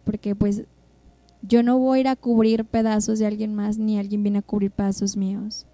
porque 0.05 0.37
pues 0.37 0.63
yo 1.43 1.65
no 1.65 1.77
voy 1.77 1.99
a 1.99 2.01
ir 2.03 2.09
a 2.09 2.15
cubrir 2.15 2.65
pedazos 2.65 3.19
de 3.19 3.27
alguien 3.27 3.57
más, 3.57 3.77
ni 3.77 3.99
alguien 3.99 4.23
viene 4.23 4.39
a 4.39 4.43
cubrir 4.43 4.71
pedazos 4.71 5.17
míos. 5.17 5.67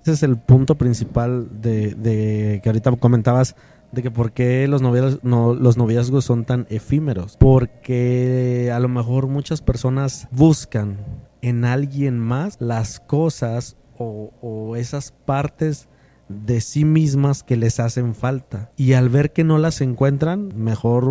Ese 0.00 0.12
es 0.12 0.22
el 0.22 0.38
punto 0.38 0.78
principal 0.78 1.60
de, 1.60 2.58
que 2.62 2.68
ahorita 2.70 2.96
comentabas 2.96 3.54
de 3.92 4.02
que 4.02 4.10
por 4.10 4.32
qué 4.32 4.66
los 4.66 4.82
noviazgos, 4.82 5.20
no, 5.22 5.54
los 5.54 5.76
noviazgos 5.76 6.24
son 6.24 6.44
tan 6.44 6.66
efímeros. 6.70 7.36
Porque 7.38 8.72
a 8.74 8.80
lo 8.80 8.88
mejor 8.88 9.28
muchas 9.28 9.60
personas 9.60 10.28
buscan 10.30 10.98
en 11.42 11.64
alguien 11.64 12.18
más 12.18 12.56
las 12.60 13.00
cosas 13.00 13.76
o, 13.98 14.74
esas 14.76 15.12
partes 15.12 15.88
de 16.28 16.60
sí 16.60 16.84
mismas 16.84 17.42
que 17.44 17.56
les 17.56 17.78
hacen 17.78 18.14
falta. 18.14 18.70
Y 18.76 18.94
al 18.94 19.08
ver 19.10 19.32
que 19.32 19.44
no 19.44 19.58
las 19.58 19.80
encuentran, 19.80 20.50
mejor 20.56 21.04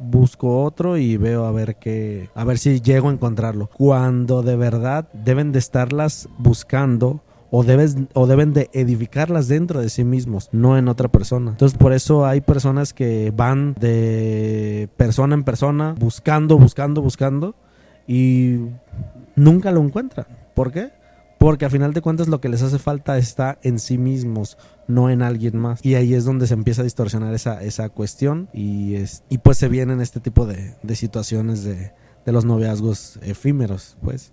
busco 0.00 0.64
otro 0.64 0.96
y 0.96 1.16
veo 1.16 1.44
a 1.44 1.52
ver 1.52 1.76
qué, 1.76 2.30
a 2.34 2.44
ver 2.44 2.58
si 2.58 2.80
llego 2.80 3.08
a 3.08 3.12
encontrarlo. 3.12 3.68
Cuando 3.76 4.42
de 4.42 4.56
verdad 4.56 5.08
deben 5.12 5.52
de 5.52 5.58
estarlas 5.58 6.28
buscando 6.38 7.22
o, 7.50 7.64
debes, 7.64 7.96
o 8.14 8.26
deben 8.26 8.52
de 8.52 8.70
edificarlas 8.72 9.48
dentro 9.48 9.80
de 9.80 9.88
sí 9.88 10.04
mismos, 10.04 10.48
no 10.52 10.76
en 10.76 10.88
otra 10.88 11.08
persona. 11.08 11.52
Entonces 11.52 11.78
por 11.78 11.92
eso 11.92 12.26
hay 12.26 12.40
personas 12.40 12.92
que 12.92 13.32
van 13.34 13.74
de 13.74 14.88
persona 14.96 15.34
en 15.34 15.44
persona 15.44 15.94
buscando, 15.98 16.58
buscando, 16.58 17.02
buscando 17.02 17.54
y 18.06 18.58
nunca 19.36 19.70
lo 19.70 19.80
encuentran. 19.80 20.26
¿Por 20.54 20.72
qué? 20.72 20.90
Porque 21.38 21.64
a 21.64 21.70
final 21.70 21.94
de 21.94 22.00
cuentas 22.00 22.26
lo 22.26 22.40
que 22.40 22.48
les 22.48 22.62
hace 22.62 22.80
falta 22.80 23.16
está 23.16 23.58
en 23.62 23.78
sí 23.78 23.96
mismos, 23.96 24.58
no 24.88 25.08
en 25.08 25.22
alguien 25.22 25.56
más. 25.56 25.84
Y 25.84 25.94
ahí 25.94 26.14
es 26.14 26.24
donde 26.24 26.48
se 26.48 26.54
empieza 26.54 26.82
a 26.82 26.84
distorsionar 26.84 27.32
esa, 27.32 27.62
esa 27.62 27.88
cuestión 27.90 28.48
y, 28.52 28.96
es, 28.96 29.22
y 29.28 29.38
pues 29.38 29.56
se 29.56 29.68
vienen 29.68 30.00
este 30.00 30.18
tipo 30.18 30.46
de, 30.46 30.74
de 30.82 30.96
situaciones 30.96 31.62
de, 31.62 31.92
de 32.26 32.32
los 32.32 32.44
noviazgos 32.44 33.18
efímeros, 33.22 33.96
pues. 34.02 34.32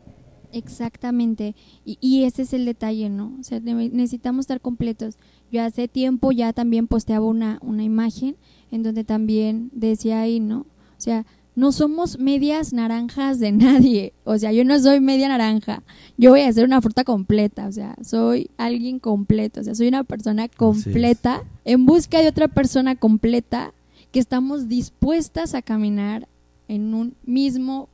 Exactamente. 0.56 1.54
Y, 1.84 1.98
y, 2.00 2.24
ese 2.24 2.44
es 2.44 2.54
el 2.54 2.64
detalle, 2.64 3.10
¿no? 3.10 3.36
O 3.40 3.44
sea, 3.44 3.60
necesitamos 3.60 4.44
estar 4.44 4.62
completos. 4.62 5.18
Yo 5.52 5.62
hace 5.62 5.90
tiempo 5.90 6.32
ya 6.32 6.54
también 6.54 6.88
posteaba 6.88 7.26
una, 7.26 7.60
una 7.62 7.84
imagen 7.84 8.38
en 8.72 8.82
donde 8.82 9.04
también 9.04 9.70
decía 9.74 10.22
ahí, 10.22 10.40
¿no? 10.40 10.60
O 10.60 10.66
sea, 11.02 11.26
no 11.56 11.74
somos 11.74 12.20
medias 12.20 12.72
naranjas 12.72 13.40
de 13.40 13.52
nadie. 13.52 14.14
O 14.24 14.38
sea, 14.38 14.54
yo 14.54 14.64
no 14.64 14.80
soy 14.80 15.02
media 15.02 15.28
naranja. 15.28 15.84
Yo 16.18 16.32
voy 16.32 16.42
a 16.42 16.54
ser 16.54 16.64
una 16.64 16.82
fruta 16.82 17.04
completa. 17.04 17.68
O 17.68 17.72
sea, 17.74 17.96
soy 18.02 18.50
alguien 18.56 19.00
completo. 19.00 19.60
O 19.60 19.64
sea, 19.64 19.76
soy 19.76 19.90
una 19.90 20.06
persona 20.06 20.48
completa 20.48 21.44
en 21.66 21.86
busca 21.86 22.22
de 22.22 22.30
otra 22.30 22.48
persona 22.48 22.96
completa 22.96 23.74
que 24.14 24.20
estamos 24.20 24.70
dispuestas 24.70 25.54
a 25.54 25.62
caminar 25.62 26.30
en 26.70 26.94
un 26.94 27.16
mismo, 27.26 27.90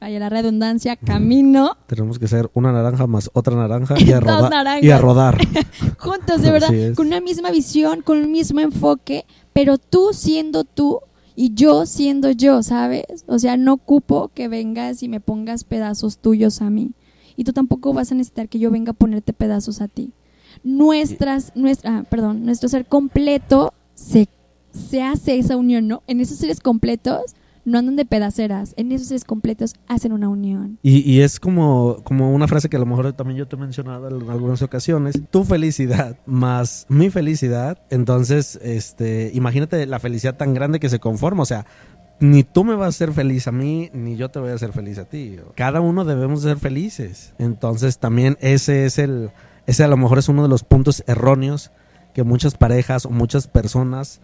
vaya 0.00 0.18
la 0.18 0.28
redundancia, 0.28 0.96
camino. 0.96 1.76
Tenemos 1.86 2.18
que 2.18 2.26
ser 2.26 2.50
una 2.54 2.72
naranja 2.72 3.06
más 3.06 3.30
otra 3.34 3.54
naranja 3.54 3.94
y 3.98 4.10
a, 4.12 4.20
rodar 4.20 4.82
y 4.82 4.90
a 4.90 4.98
rodar. 4.98 5.38
Juntos, 5.98 6.42
de 6.42 6.50
verdad, 6.50 6.70
con 6.96 7.08
una 7.08 7.20
misma 7.20 7.50
visión, 7.50 8.02
con 8.02 8.18
un 8.18 8.32
mismo 8.32 8.60
enfoque, 8.60 9.26
pero 9.52 9.78
tú 9.78 10.10
siendo 10.12 10.64
tú 10.64 11.00
Y 11.36 11.54
yo 11.54 11.86
siendo 11.86 12.30
yo, 12.30 12.62
¿sabes? 12.62 13.24
O 13.26 13.38
sea, 13.38 13.56
no 13.56 13.74
ocupo 13.74 14.30
que 14.34 14.48
vengas 14.48 15.02
y 15.02 15.08
me 15.08 15.20
pongas 15.20 15.64
pedazos 15.64 16.18
tuyos 16.18 16.60
a 16.60 16.70
mí. 16.70 16.92
Y 17.36 17.44
tú 17.44 17.52
tampoco 17.52 17.92
vas 17.92 18.12
a 18.12 18.14
necesitar 18.14 18.48
que 18.48 18.58
yo 18.58 18.70
venga 18.70 18.90
a 18.90 18.94
ponerte 18.94 19.32
pedazos 19.32 19.80
a 19.80 19.88
ti. 19.88 20.12
Nuestras, 20.64 21.52
nuestra, 21.54 21.98
ah, 21.98 22.04
perdón, 22.08 22.44
nuestro 22.44 22.68
ser 22.68 22.84
completo 22.86 23.72
se, 23.94 24.28
se 24.72 25.02
hace 25.02 25.38
esa 25.38 25.56
unión, 25.56 25.88
¿no? 25.88 26.02
En 26.06 26.20
esos 26.20 26.36
seres 26.36 26.60
completos 26.60 27.34
no 27.64 27.78
andan 27.78 27.96
de 27.96 28.04
pedaceras, 28.04 28.74
en 28.76 28.92
esos 28.92 29.08
seres 29.08 29.24
completos 29.24 29.74
hacen 29.86 30.12
una 30.12 30.28
unión. 30.28 30.78
Y, 30.82 30.98
y 31.10 31.20
es 31.20 31.40
como, 31.40 32.02
como 32.04 32.32
una 32.32 32.48
frase 32.48 32.68
que 32.68 32.76
a 32.76 32.80
lo 32.80 32.86
mejor 32.86 33.12
también 33.12 33.38
yo 33.38 33.48
te 33.48 33.56
he 33.56 33.58
mencionado 33.58 34.08
en 34.08 34.30
algunas 34.30 34.62
ocasiones. 34.62 35.20
Tu 35.30 35.44
felicidad 35.44 36.18
más 36.26 36.86
mi 36.88 37.10
felicidad. 37.10 37.82
Entonces, 37.90 38.58
este, 38.62 39.30
imagínate 39.34 39.86
la 39.86 39.98
felicidad 39.98 40.36
tan 40.36 40.54
grande 40.54 40.80
que 40.80 40.88
se 40.88 41.00
conforma. 41.00 41.42
O 41.42 41.46
sea, 41.46 41.66
ni 42.20 42.44
tú 42.44 42.64
me 42.64 42.74
vas 42.74 42.86
a 42.86 42.88
hacer 42.88 43.12
feliz 43.12 43.46
a 43.48 43.52
mí, 43.52 43.90
ni 43.92 44.16
yo 44.16 44.30
te 44.30 44.38
voy 44.38 44.50
a 44.50 44.54
hacer 44.54 44.72
feliz 44.72 44.98
a 44.98 45.06
ti. 45.06 45.38
Cada 45.54 45.80
uno 45.80 46.04
debemos 46.04 46.42
ser 46.42 46.58
felices. 46.58 47.34
Entonces, 47.38 47.98
también 47.98 48.36
ese 48.40 48.84
es 48.86 48.98
el, 48.98 49.30
ese 49.66 49.84
a 49.84 49.88
lo 49.88 49.96
mejor 49.96 50.18
es 50.18 50.28
uno 50.28 50.42
de 50.42 50.48
los 50.48 50.64
puntos 50.64 51.02
erróneos 51.06 51.70
que 52.14 52.24
muchas 52.24 52.56
parejas 52.56 53.06
o 53.06 53.10
muchas 53.10 53.46
personas 53.46 54.20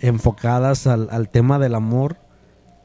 enfocadas 0.00 0.86
al, 0.86 1.08
al 1.10 1.28
tema 1.28 1.58
del 1.58 1.74
amor 1.74 2.16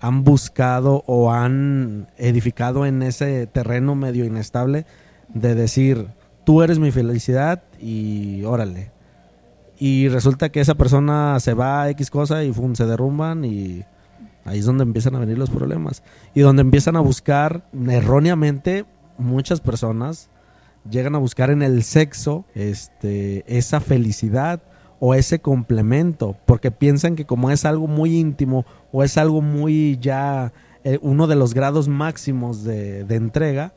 han 0.04 0.26
buscado 0.26 1.06
o 1.08 1.32
han 1.32 2.10
edificado 2.18 2.86
en 2.86 3.04
ese 3.04 3.48
terreno 3.48 3.96
medio 3.96 4.26
inestable 4.26 4.86
de 5.34 5.56
decir, 5.56 6.10
tú 6.44 6.62
eres 6.62 6.78
mi 6.78 6.92
felicidad 6.92 7.64
y 7.80 8.44
órale. 8.44 8.92
Y 9.80 10.10
resulta 10.10 10.50
que 10.50 10.60
esa 10.60 10.76
persona 10.76 11.40
se 11.40 11.54
va 11.54 11.84
a 11.84 11.90
X 11.92 12.12
cosa 12.12 12.44
y 12.44 12.54
se 12.74 12.86
derrumban 12.86 13.46
y 13.46 13.86
ahí 14.44 14.60
es 14.60 14.66
donde 14.66 14.84
empiezan 14.84 15.16
a 15.16 15.20
venir 15.20 15.38
los 15.38 15.50
problemas. 15.50 16.04
Y 16.34 16.42
donde 16.42 16.64
empiezan 16.64 16.98
a 16.98 17.00
buscar 17.00 17.64
erróneamente 17.88 18.86
muchas 19.18 19.62
personas 19.62 20.30
llegan 20.90 21.16
a 21.16 21.20
buscar 21.20 21.50
en 21.50 21.62
el 21.62 21.82
sexo 21.82 22.44
este 22.56 23.46
esa 23.48 23.80
felicidad 23.80 24.64
o 25.00 25.14
ese 25.14 25.40
complemento, 25.40 26.36
porque 26.46 26.72
piensan 26.72 27.16
que 27.16 27.26
como 27.26 27.52
es 27.52 27.66
algo 27.66 27.88
muy 27.88 28.18
íntimo 28.18 28.66
o 28.92 29.04
es 29.04 29.18
algo 29.18 29.42
muy 29.42 29.98
ya 30.00 30.54
eh, 30.84 31.00
uno 31.02 31.28
de 31.28 31.36
los 31.36 31.54
grados 31.54 31.88
máximos 31.88 32.64
de, 32.64 33.02
entrega, 33.10 33.74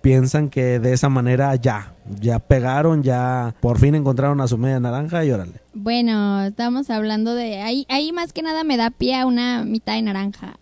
piensan 0.00 0.48
que 0.48 0.78
de 0.78 0.92
esa 0.92 1.08
manera 1.08 1.54
ya, 1.56 1.94
ya 2.20 2.38
pegaron, 2.38 3.02
ya 3.02 3.54
por 3.60 3.78
fin 3.78 3.94
encontraron 3.94 4.40
a 4.40 4.48
su 4.48 4.56
media 4.56 4.80
naranja 4.80 5.24
y 5.24 5.30
órale. 5.30 5.60
Bueno, 5.74 6.42
estamos 6.42 6.88
hablando 6.90 7.34
de, 7.34 7.60
ahí, 7.60 7.86
ahí 7.88 8.12
más 8.12 8.32
que 8.32 8.42
nada 8.42 8.64
me 8.64 8.76
da 8.76 8.90
pie 8.90 9.16
a 9.16 9.26
una 9.26 9.64
mitad 9.64 9.94
de 9.94 10.02
naranja. 10.02 10.58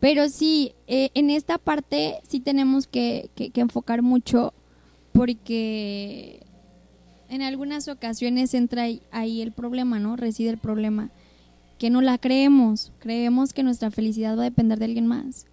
Pero 0.00 0.28
sí, 0.28 0.74
eh, 0.86 1.10
en 1.14 1.30
esta 1.30 1.58
parte 1.58 2.20
sí 2.28 2.40
tenemos 2.40 2.86
que, 2.86 3.30
que 3.34 3.60
enfocar 3.60 4.02
mucho 4.02 4.52
porque 5.12 6.43
en 7.28 7.42
algunas 7.42 7.88
ocasiones 7.88 8.54
entra 8.54 8.86
ahí 9.10 9.40
el 9.40 9.52
problema, 9.52 9.98
¿no? 9.98 10.16
Reside 10.16 10.50
el 10.50 10.58
problema. 10.58 11.10
Que 11.78 11.90
no 11.90 12.00
la 12.00 12.18
creemos. 12.18 12.92
Creemos 12.98 13.52
que 13.52 13.62
nuestra 13.62 13.90
felicidad 13.90 14.36
va 14.36 14.42
a 14.42 14.44
depender 14.44 14.78
de 14.78 14.84
alguien 14.86 15.06
más. 15.06 15.46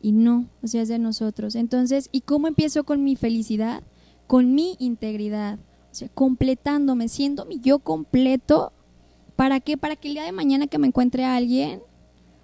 Y 0.00 0.12
no, 0.12 0.46
o 0.62 0.66
sea, 0.66 0.82
es 0.82 0.88
de 0.88 0.98
nosotros. 0.98 1.54
Entonces, 1.54 2.08
¿y 2.12 2.20
cómo 2.20 2.48
empiezo 2.48 2.84
con 2.84 3.02
mi 3.02 3.16
felicidad? 3.16 3.82
Con 4.26 4.54
mi 4.54 4.76
integridad. 4.78 5.58
O 5.90 5.94
sea, 5.94 6.08
completándome, 6.08 7.08
siendo 7.08 7.46
mi 7.46 7.58
yo 7.60 7.78
completo. 7.78 8.72
¿Para 9.36 9.60
qué? 9.60 9.76
Para 9.76 9.96
que 9.96 10.08
el 10.08 10.14
día 10.14 10.24
de 10.24 10.32
mañana 10.32 10.66
que 10.66 10.78
me 10.78 10.86
encuentre 10.86 11.24
a 11.24 11.36
alguien, 11.36 11.80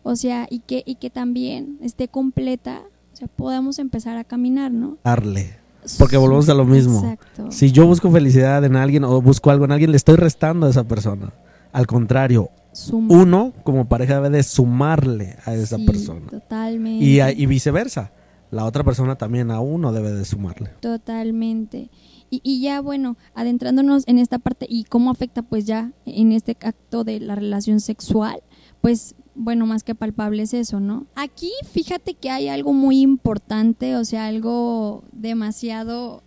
o 0.03 0.17
sea, 0.17 0.47
y 0.51 0.61
que, 0.61 0.83
y 0.87 0.97
que 0.97 1.11
también 1.11 1.79
esté 1.83 2.09
completa, 2.09 2.83
o 3.13 3.17
sea, 3.17 3.29
podamos 3.29 3.79
empezar 3.79 4.17
a 4.17 4.25
caminar, 4.25 4.73
¿no? 4.73 4.99
Darle. 5.05 5.64
Porque 5.99 6.17
volvemos 6.17 6.49
a 6.49 6.55
lo 6.55 6.65
mismo. 6.65 7.01
Exacto. 7.01 7.51
Si 7.51 7.71
yo 7.73 7.87
busco 7.87 8.11
felicidad 8.11 8.65
en 8.65 8.77
alguien 8.77 9.05
o 9.05 9.21
busco 9.21 9.51
algo 9.51 9.65
en 9.65 9.73
alguien, 9.73 9.91
le 9.91 9.97
estoy 9.97 10.17
restando 10.17 10.67
a 10.67 10.71
esa 10.71 10.85
persona. 10.85 11.33
Al 11.73 11.87
contrario, 11.87 12.51
Suma. 12.73 13.09
uno 13.15 13.53
como 13.65 13.89
pareja 13.89 14.15
debe 14.15 14.31
de 14.31 14.43
sumarle 14.43 15.37
a 15.45 15.55
esa 15.55 15.77
Sí, 15.77 15.85
persona. 15.87 16.27
Totalmente. 16.31 17.05
Y, 17.05 17.21
a- 17.21 17.33
y 17.33 17.47
viceversa. 17.47 18.13
La 18.51 18.65
otra 18.67 18.85
persona 18.85 19.17
también 19.17 19.51
a 19.51 19.59
uno 19.61 19.93
debe 19.93 20.13
de 20.13 20.25
sumarle. 20.25 20.71
Totalmente. 20.81 21.91
Y, 22.31 22.41
y 22.45 22.61
ya, 22.61 22.81
bueno, 22.81 23.17
adentrándonos 23.35 24.05
en 24.07 24.19
esta 24.19 24.39
parte 24.39 24.67
y 24.69 24.85
cómo 24.85 25.11
afecta 25.11 25.43
pues 25.43 25.65
ya 25.67 25.93
en 26.07 26.33
este 26.33 26.57
acto 26.63 27.05
de 27.05 27.21
la 27.21 27.35
relación 27.35 27.81
sexual, 27.81 28.43
pues 28.81 29.15
bueno, 29.35 29.67
más 29.67 29.83
que 29.83 29.95
palpable 29.95 30.43
es 30.43 30.55
eso, 30.55 30.81
¿no? 30.81 31.07
Aquí 31.15 31.51
fíjate 31.71 32.15
que 32.15 32.31
hay 32.31 32.49
algo 32.49 32.73
muy 32.73 33.01
importante, 33.01 33.97
o 33.97 34.05
sea, 34.05 34.27
algo 34.27 35.05
demasiado 35.13 36.23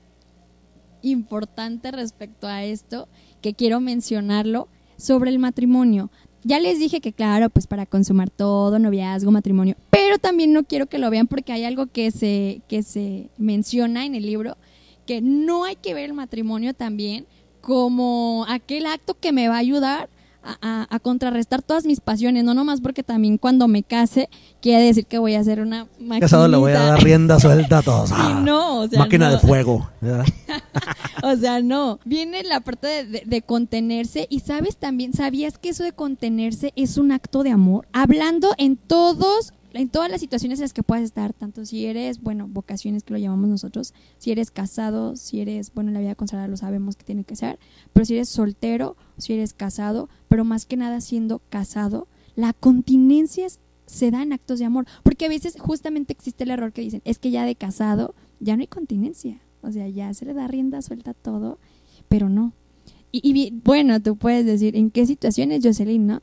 importante 1.01 1.91
respecto 1.91 2.47
a 2.47 2.63
esto, 2.63 3.07
que 3.41 3.53
quiero 3.53 3.79
mencionarlo, 3.79 4.67
sobre 4.97 5.29
el 5.29 5.39
matrimonio. 5.39 6.09
Ya 6.43 6.59
les 6.59 6.79
dije 6.79 7.01
que 7.01 7.13
claro, 7.13 7.49
pues 7.49 7.67
para 7.67 7.85
consumar 7.85 8.29
todo, 8.29 8.79
noviazgo, 8.79 9.31
matrimonio, 9.31 9.75
pero 9.89 10.17
también 10.17 10.53
no 10.53 10.63
quiero 10.63 10.87
que 10.87 10.97
lo 10.97 11.09
vean 11.09 11.27
porque 11.27 11.53
hay 11.53 11.63
algo 11.63 11.87
que 11.87 12.11
se, 12.11 12.61
que 12.67 12.83
se 12.83 13.29
menciona 13.37 14.05
en 14.05 14.15
el 14.15 14.25
libro, 14.25 14.57
que 15.05 15.21
no 15.21 15.65
hay 15.65 15.75
que 15.75 15.93
ver 15.93 16.05
el 16.05 16.13
matrimonio 16.13 16.73
también 16.73 17.25
como 17.61 18.45
aquel 18.47 18.85
acto 18.85 19.17
que 19.19 19.31
me 19.31 19.49
va 19.49 19.55
a 19.55 19.59
ayudar 19.59 20.09
a, 20.61 20.99
contrarrestar 20.99 21.61
todas 21.61 21.85
mis 21.85 21.99
pasiones, 21.99 22.43
no 22.43 22.53
nomás 22.53 22.81
porque 22.81 23.03
también 23.03 23.37
cuando 23.37 23.67
me 23.67 23.83
case 23.83 24.29
quiere 24.61 24.83
decir 24.85 25.05
que 25.05 25.17
voy 25.17 25.35
a 25.35 25.39
hacer 25.39 25.59
una 25.61 25.85
maquinita. 25.99 26.19
Casado 26.21 26.47
le 26.47 26.57
voy 26.57 26.71
a 26.71 26.79
dar 26.81 27.03
rienda 27.03 27.39
suelta 27.39 27.79
a 27.79 27.81
todos. 27.81 28.11
Ah, 28.13 28.41
no, 28.43 28.81
o 28.81 28.87
sea, 28.87 28.99
Máquina 28.99 29.27
no. 29.27 29.33
de 29.33 29.39
fuego. 29.39 29.89
O 31.23 31.35
sea, 31.35 31.61
no. 31.61 31.99
Viene 32.05 32.43
la 32.43 32.59
parte 32.61 32.87
de, 32.87 33.03
de- 33.05 33.23
de 33.25 33.41
contenerse 33.41 34.27
y 34.29 34.41
sabes 34.41 34.77
también, 34.77 35.13
¿sabías 35.13 35.57
que 35.57 35.69
eso 35.69 35.83
de 35.83 35.91
contenerse 35.91 36.73
es 36.75 36.97
un 36.97 37.11
acto 37.11 37.43
de 37.43 37.51
amor? 37.51 37.87
Hablando 37.91 38.53
en 38.57 38.77
todos, 38.77 39.51
en 39.77 39.89
todas 39.89 40.09
las 40.09 40.19
situaciones 40.19 40.59
en 40.59 40.63
las 40.63 40.73
que 40.73 40.83
puedas 40.83 41.03
estar, 41.03 41.33
tanto 41.33 41.65
si 41.65 41.85
eres, 41.85 42.21
bueno, 42.21 42.47
vocaciones 42.47 43.03
que 43.03 43.13
lo 43.13 43.19
llamamos 43.19 43.49
nosotros, 43.49 43.93
si 44.17 44.31
eres 44.31 44.51
casado, 44.51 45.15
si 45.15 45.41
eres, 45.41 45.73
bueno, 45.73 45.89
en 45.89 45.93
la 45.93 45.99
vida 45.99 46.15
consagrada 46.15 46.47
lo 46.47 46.57
sabemos 46.57 46.95
que 46.95 47.03
tiene 47.03 47.23
que 47.23 47.35
ser, 47.35 47.59
pero 47.93 48.05
si 48.05 48.15
eres 48.15 48.29
soltero, 48.29 48.95
si 49.17 49.33
eres 49.33 49.53
casado, 49.53 50.09
pero 50.27 50.43
más 50.43 50.65
que 50.65 50.77
nada 50.77 51.01
siendo 51.01 51.41
casado, 51.49 52.07
la 52.35 52.53
continencia 52.53 53.47
se 53.85 54.11
da 54.11 54.21
en 54.21 54.33
actos 54.33 54.59
de 54.59 54.65
amor, 54.65 54.85
porque 55.03 55.25
a 55.25 55.29
veces 55.29 55.55
justamente 55.59 56.13
existe 56.13 56.43
el 56.43 56.51
error 56.51 56.73
que 56.73 56.81
dicen, 56.81 57.01
es 57.05 57.19
que 57.19 57.31
ya 57.31 57.45
de 57.45 57.55
casado 57.55 58.13
ya 58.39 58.55
no 58.55 58.61
hay 58.61 58.67
continencia, 58.67 59.39
o 59.61 59.71
sea, 59.71 59.87
ya 59.87 60.13
se 60.13 60.25
le 60.25 60.33
da 60.33 60.47
rienda 60.47 60.81
suelta 60.81 61.13
todo, 61.13 61.57
pero 62.09 62.29
no. 62.29 62.53
Y, 63.11 63.51
bueno, 63.63 64.01
tú 64.01 64.17
puedes 64.17 64.45
decir, 64.45 64.75
¿en 64.75 64.91
qué 64.91 65.05
situaciones, 65.05 65.61
Jocelyn, 65.63 66.05
no? 66.05 66.21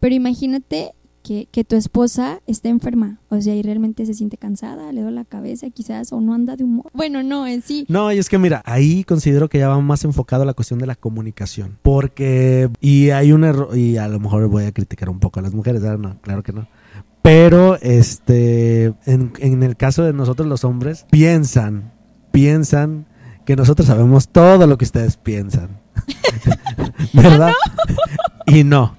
Pero 0.00 0.14
imagínate 0.14 0.92
que, 1.26 1.48
que 1.50 1.64
tu 1.64 1.74
esposa 1.74 2.40
está 2.46 2.68
enferma, 2.68 3.18
o 3.30 3.40
sea, 3.40 3.52
y 3.56 3.60
realmente 3.60 4.06
se 4.06 4.14
siente 4.14 4.36
cansada, 4.36 4.92
le 4.92 5.00
duele 5.00 5.16
la 5.16 5.24
cabeza 5.24 5.68
quizás, 5.70 6.12
o 6.12 6.20
no 6.20 6.34
anda 6.34 6.54
de 6.54 6.62
humor. 6.62 6.86
Bueno, 6.94 7.24
no, 7.24 7.48
en 7.48 7.62
sí. 7.62 7.84
No, 7.88 8.12
y 8.12 8.18
es 8.18 8.28
que 8.28 8.38
mira, 8.38 8.62
ahí 8.64 9.02
considero 9.02 9.48
que 9.48 9.58
ya 9.58 9.66
va 9.66 9.80
más 9.80 10.04
enfocado 10.04 10.44
a 10.44 10.46
la 10.46 10.54
cuestión 10.54 10.78
de 10.78 10.86
la 10.86 10.94
comunicación. 10.94 11.78
Porque, 11.82 12.70
y 12.80 13.10
hay 13.10 13.32
un 13.32 13.42
error, 13.42 13.76
y 13.76 13.96
a 13.96 14.06
lo 14.06 14.20
mejor 14.20 14.46
voy 14.46 14.66
a 14.66 14.72
criticar 14.72 15.10
un 15.10 15.18
poco 15.18 15.40
a 15.40 15.42
las 15.42 15.52
mujeres, 15.52 15.82
¿verdad? 15.82 15.98
no, 15.98 16.20
claro 16.20 16.44
que 16.44 16.52
no. 16.52 16.68
Pero, 17.22 17.76
este, 17.80 18.94
en, 19.04 19.32
en 19.40 19.64
el 19.64 19.76
caso 19.76 20.04
de 20.04 20.12
nosotros 20.12 20.46
los 20.46 20.62
hombres, 20.62 21.06
piensan, 21.10 21.92
piensan 22.30 23.06
que 23.44 23.56
nosotros 23.56 23.88
sabemos 23.88 24.28
todo 24.28 24.68
lo 24.68 24.78
que 24.78 24.84
ustedes 24.84 25.16
piensan. 25.16 25.80
¿Verdad? 27.12 27.52
y 28.46 28.62
no. 28.62 28.94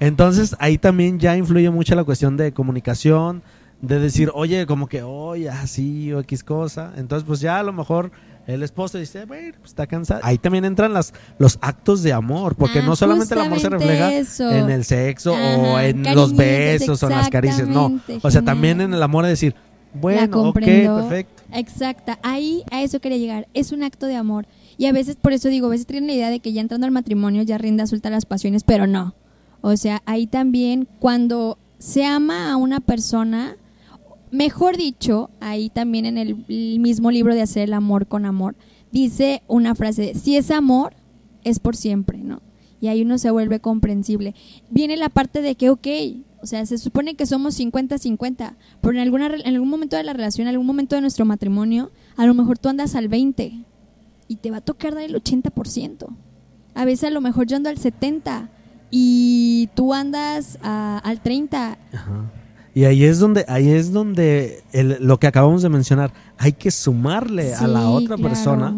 Entonces 0.00 0.56
ahí 0.58 0.78
también 0.78 1.18
ya 1.18 1.36
influye 1.36 1.70
mucho 1.70 1.94
la 1.94 2.04
cuestión 2.04 2.36
de 2.36 2.52
comunicación, 2.52 3.42
de 3.82 3.98
decir, 3.98 4.30
oye, 4.34 4.66
como 4.66 4.88
que, 4.88 5.02
oye, 5.02 5.48
así 5.48 6.12
o 6.12 6.20
X 6.20 6.42
cosa. 6.42 6.92
Entonces, 6.96 7.24
pues 7.26 7.40
ya 7.40 7.58
a 7.58 7.62
lo 7.62 7.72
mejor 7.72 8.10
el 8.46 8.62
esposo 8.62 8.98
dice, 8.98 9.26
bueno, 9.26 9.54
pues 9.60 9.70
está 9.70 9.86
cansado. 9.86 10.20
Ahí 10.24 10.38
también 10.38 10.64
entran 10.64 10.92
las, 10.92 11.12
los 11.38 11.58
actos 11.60 12.02
de 12.02 12.12
amor, 12.12 12.56
porque 12.56 12.80
Ah, 12.80 12.82
no 12.82 12.96
solamente 12.96 13.34
el 13.34 13.40
amor 13.40 13.60
se 13.60 13.68
refleja 13.68 14.12
eso. 14.12 14.50
en 14.50 14.70
el 14.70 14.84
sexo 14.84 15.32
o 15.32 15.78
en 15.78 16.02
los 16.14 16.34
besos 16.34 17.02
o 17.02 17.06
en 17.06 17.12
las 17.16 17.30
caricias, 17.30 17.68
no. 17.68 18.00
O 18.22 18.30
sea, 18.30 18.42
también 18.42 18.80
en 18.80 18.92
el 18.94 19.02
amor 19.02 19.24
de 19.24 19.30
decir, 19.30 19.54
bueno, 19.92 20.48
ok, 20.48 20.54
perfecto. 20.54 21.42
Exacta, 21.52 22.18
ahí 22.22 22.62
a 22.70 22.82
eso 22.82 23.00
quería 23.00 23.18
llegar. 23.18 23.48
Es 23.54 23.72
un 23.72 23.82
acto 23.82 24.06
de 24.06 24.16
amor. 24.16 24.46
Y 24.78 24.86
a 24.86 24.92
veces, 24.92 25.16
por 25.16 25.32
eso 25.32 25.48
digo, 25.48 25.66
a 25.66 25.70
veces 25.70 25.86
tienen 25.86 26.06
la 26.06 26.14
idea 26.14 26.30
de 26.30 26.40
que 26.40 26.52
ya 26.52 26.60
entrando 26.60 26.86
al 26.86 26.92
matrimonio 26.92 27.42
ya 27.42 27.58
rinda 27.58 27.86
suelta 27.86 28.08
las 28.08 28.24
pasiones, 28.24 28.64
pero 28.64 28.86
no. 28.86 29.14
O 29.62 29.76
sea, 29.76 30.02
ahí 30.06 30.26
también 30.26 30.88
cuando 30.98 31.58
se 31.78 32.04
ama 32.04 32.52
a 32.52 32.56
una 32.56 32.80
persona, 32.80 33.56
mejor 34.30 34.76
dicho, 34.76 35.30
ahí 35.40 35.70
también 35.70 36.06
en 36.06 36.18
el, 36.18 36.36
mismo 36.78 37.10
libro 37.10 37.34
de 37.34 37.42
Hacer 37.42 37.64
el 37.64 37.74
amor 37.74 38.06
con 38.06 38.26
amor, 38.26 38.56
dice 38.92 39.42
una 39.48 39.74
frase, 39.74 40.14
si 40.14 40.36
es 40.36 40.50
amor, 40.50 40.94
es 41.44 41.58
por 41.58 41.76
siempre, 41.76 42.18
¿no? 42.18 42.42
Y 42.80 42.88
ahí 42.88 43.02
uno 43.02 43.18
se 43.18 43.30
vuelve 43.30 43.60
comprensible. 43.60 44.34
Viene 44.70 44.96
la 44.96 45.10
parte 45.10 45.42
de 45.42 45.54
que, 45.54 45.68
ok, 45.70 45.86
o 46.42 46.46
sea, 46.46 46.64
se 46.64 46.78
supone 46.78 47.14
que 47.14 47.26
somos 47.26 47.58
50-50, 47.58 48.56
pero 48.80 48.94
en, 48.94 49.00
alguna, 49.00 49.26
en 49.26 49.54
algún 49.54 49.68
momento 49.68 49.96
de 49.96 50.04
la 50.04 50.14
relación, 50.14 50.46
en 50.46 50.52
algún 50.52 50.66
momento 50.66 50.96
de 50.96 51.02
nuestro 51.02 51.26
matrimonio, 51.26 51.90
a 52.16 52.24
lo 52.24 52.32
mejor 52.32 52.58
tú 52.58 52.70
andas 52.70 52.94
al 52.94 53.08
20 53.08 53.64
y 54.28 54.36
te 54.36 54.50
va 54.50 54.58
a 54.58 54.62
tocar 54.62 54.94
dar 54.94 55.04
el 55.04 55.14
80%. 55.14 56.06
A 56.74 56.84
veces 56.84 57.04
a 57.04 57.10
lo 57.10 57.20
mejor 57.20 57.46
yo 57.46 57.56
ando 57.56 57.68
al 57.68 57.78
70 57.78 58.50
y 58.90 59.68
tú 59.74 59.94
andas 59.94 60.58
a- 60.62 60.98
al 60.98 61.20
30. 61.20 61.78
Ajá. 61.92 62.30
Y 62.74 62.84
ahí 62.84 63.04
es 63.04 63.18
donde, 63.18 63.44
ahí 63.48 63.68
es 63.70 63.92
donde 63.92 64.62
el- 64.72 64.98
lo 65.00 65.18
que 65.18 65.26
acabamos 65.26 65.62
de 65.62 65.68
mencionar, 65.68 66.12
hay 66.38 66.52
que 66.52 66.70
sumarle 66.70 67.54
a 67.54 67.66
la 67.66 67.88
otra 67.88 68.16
claro. 68.16 68.22
persona 68.22 68.76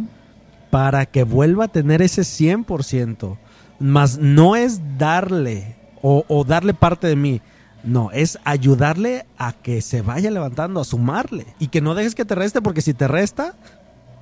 para 0.70 1.04
que 1.06 1.24
vuelva 1.24 1.66
a 1.66 1.68
tener 1.68 2.00
ese 2.02 2.22
100%. 2.24 3.36
Más 3.78 4.18
no 4.18 4.56
es 4.56 4.80
darle 4.98 5.76
o, 6.00 6.24
o 6.28 6.44
darle 6.44 6.72
parte 6.74 7.06
de 7.06 7.16
mí. 7.16 7.40
No, 7.84 8.10
es 8.12 8.38
ayudarle 8.44 9.26
a 9.36 9.52
que 9.52 9.80
se 9.82 10.02
vaya 10.02 10.30
levantando, 10.30 10.80
a 10.80 10.84
sumarle. 10.84 11.46
Y 11.58 11.66
que 11.66 11.80
no 11.80 11.94
dejes 11.94 12.14
que 12.14 12.24
te 12.24 12.34
reste, 12.36 12.62
porque 12.62 12.80
si 12.80 12.94
te 12.94 13.08
resta, 13.08 13.56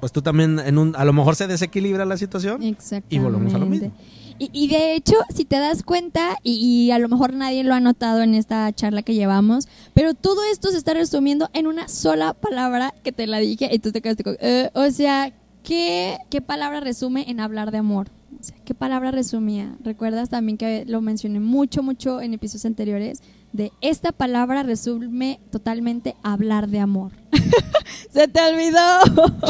pues 0.00 0.12
tú 0.12 0.22
también 0.22 0.58
en 0.58 0.78
un, 0.78 0.96
a 0.96 1.04
lo 1.04 1.12
mejor 1.12 1.36
se 1.36 1.46
desequilibra 1.46 2.06
la 2.06 2.16
situación. 2.16 2.62
Y 2.62 3.18
volvemos 3.18 3.54
a 3.54 3.58
lo 3.58 3.66
mismo. 3.66 3.92
Y, 4.40 4.48
y 4.54 4.68
de 4.68 4.94
hecho, 4.94 5.14
si 5.34 5.44
te 5.44 5.58
das 5.58 5.82
cuenta, 5.82 6.36
y, 6.42 6.54
y 6.86 6.90
a 6.92 6.98
lo 6.98 7.08
mejor 7.10 7.34
nadie 7.34 7.62
lo 7.62 7.74
ha 7.74 7.80
notado 7.80 8.22
en 8.22 8.34
esta 8.34 8.72
charla 8.72 9.02
que 9.02 9.14
llevamos, 9.14 9.68
pero 9.92 10.14
todo 10.14 10.40
esto 10.50 10.70
se 10.70 10.78
está 10.78 10.94
resumiendo 10.94 11.50
en 11.52 11.66
una 11.66 11.88
sola 11.88 12.32
palabra 12.32 12.94
que 13.04 13.12
te 13.12 13.26
la 13.26 13.36
dije 13.38 13.68
y 13.70 13.78
tú 13.80 13.92
te 13.92 14.00
quedaste 14.00 14.24
con... 14.24 14.36
"Eh", 14.40 14.70
o 14.74 14.90
sea, 14.90 15.30
¿qué, 15.62 16.16
¿qué 16.30 16.40
palabra 16.40 16.80
resume 16.80 17.26
en 17.30 17.38
hablar 17.38 17.70
de 17.70 17.78
amor? 17.78 18.08
O 18.40 18.42
sea, 18.42 18.56
¿qué 18.64 18.72
palabra 18.72 19.10
resumía? 19.10 19.74
¿Recuerdas 19.84 20.30
también 20.30 20.56
que 20.56 20.84
lo 20.86 21.02
mencioné 21.02 21.38
mucho, 21.38 21.82
mucho 21.82 22.22
en 22.22 22.32
episodios 22.32 22.64
anteriores? 22.64 23.22
De 23.52 23.72
esta 23.82 24.10
palabra 24.10 24.62
resume 24.62 25.38
totalmente 25.50 26.14
hablar 26.22 26.68
de 26.68 26.78
amor. 26.78 27.12
¡Se 28.10 28.26
te 28.26 28.40
olvidó! 28.40 29.48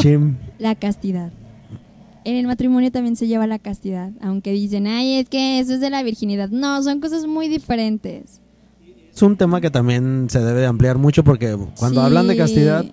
La 0.59 0.75
castidad. 0.75 1.31
En 2.23 2.35
el 2.35 2.45
matrimonio 2.47 2.91
también 2.91 3.15
se 3.15 3.27
lleva 3.27 3.47
la 3.47 3.57
castidad, 3.59 4.11
aunque 4.21 4.51
dicen, 4.51 4.85
ay, 4.87 5.15
es 5.19 5.29
que 5.29 5.59
eso 5.59 5.73
es 5.73 5.79
de 5.81 5.89
la 5.89 6.03
virginidad. 6.03 6.49
No, 6.49 6.81
son 6.83 6.99
cosas 7.01 7.25
muy 7.25 7.47
diferentes. 7.47 8.39
Es 9.13 9.21
un 9.23 9.35
tema 9.35 9.59
que 9.59 9.71
también 9.71 10.27
se 10.29 10.39
debe 10.39 10.61
de 10.61 10.67
ampliar 10.67 10.97
mucho 10.97 11.23
porque 11.23 11.57
cuando 11.77 11.99
Sí. 12.01 12.05
hablan 12.05 12.27
de 12.27 12.37
castidad, 12.37 12.85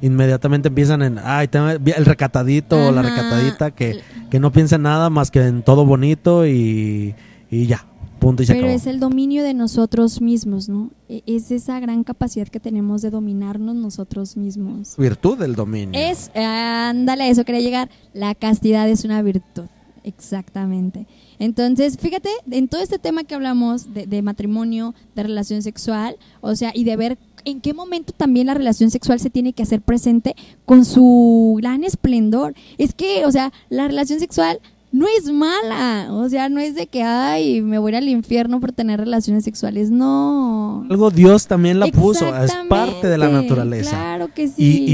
inmediatamente 0.00 0.68
empiezan 0.68 1.02
en, 1.02 1.18
ay, 1.22 1.48
el 1.52 2.04
recatadito 2.06 2.88
o 2.88 2.90
la 2.92 3.02
recatadita 3.02 3.70
que, 3.70 4.00
que 4.30 4.40
no 4.40 4.50
piensa 4.50 4.76
en 4.76 4.82
nada 4.82 5.10
más 5.10 5.30
que 5.30 5.46
en 5.46 5.62
todo 5.62 5.84
bonito 5.84 6.46
y, 6.46 7.14
y 7.50 7.66
ya, 7.66 7.84
punto 8.20 8.42
y 8.44 8.46
se 8.46 8.52
Pero 8.52 8.66
acabó. 8.66 8.76
es 8.76 8.86
el 8.86 9.00
dominio 9.00 9.42
de 9.42 9.54
nosotros 9.54 10.20
mismos, 10.20 10.68
¿no? 10.68 10.90
E- 11.08 11.22
Es 11.26 11.50
esa 11.50 11.80
gran 11.80 12.04
capacidad 12.04 12.46
que 12.46 12.60
tenemos 12.60 13.02
de 13.02 13.10
dominarnos 13.10 13.74
nosotros 13.74 14.36
mismos. 14.36 14.94
Virtud 14.96 15.38
del 15.38 15.56
dominio. 15.56 15.98
Es, 16.00 16.30
ándale, 16.36 17.24
a 17.24 17.28
eso 17.28 17.44
quería 17.44 17.60
llegar. 17.62 17.90
La 18.14 18.36
castidad 18.36 18.88
es 18.88 19.04
una 19.04 19.20
virtud, 19.22 19.64
exactamente. 20.04 21.06
Entonces, 21.38 21.96
fíjate, 21.98 22.28
en 22.50 22.68
todo 22.68 22.82
este 22.82 22.98
tema 22.98 23.24
que 23.24 23.34
hablamos 23.34 23.92
de, 23.94 24.06
de 24.06 24.22
matrimonio, 24.22 24.94
de 25.16 25.22
relación 25.22 25.62
sexual, 25.62 26.16
o 26.42 26.54
sea, 26.54 26.70
y 26.74 26.84
de 26.84 26.96
ver 26.96 27.18
en 27.46 27.62
qué 27.62 27.72
momento 27.72 28.12
también 28.14 28.46
la 28.46 28.54
relación 28.54 28.90
sexual 28.90 29.18
se 29.18 29.30
tiene 29.30 29.54
que 29.54 29.62
hacer 29.62 29.80
presente 29.80 30.34
con 30.66 30.84
su 30.84 31.56
gran 31.58 31.82
esplendor. 31.84 32.54
Es 32.76 32.92
que, 32.94 33.24
o 33.24 33.32
sea, 33.32 33.52
la 33.70 33.88
relación 33.88 34.20
sexual 34.20 34.60
no 34.92 35.06
es 35.18 35.30
mala, 35.32 36.08
o 36.10 36.28
sea, 36.28 36.48
no 36.48 36.58
es 36.60 36.74
de 36.74 36.86
que, 36.88 37.02
ay, 37.02 37.62
me 37.62 37.78
voy 37.78 37.94
al 37.94 38.08
infierno 38.08 38.58
por 38.60 38.72
tener 38.72 38.98
relaciones 39.00 39.44
sexuales, 39.44 39.90
no. 39.90 40.84
Algo 40.90 41.10
Dios 41.10 41.46
también 41.46 41.78
la 41.78 41.86
puso, 41.86 42.34
es 42.36 42.52
parte 42.68 43.06
de 43.08 43.16
la 43.18 43.28
naturaleza. 43.28 43.90
Claro 43.90 44.28
que 44.34 44.48
sí. 44.48 44.54
Y, 44.56 44.84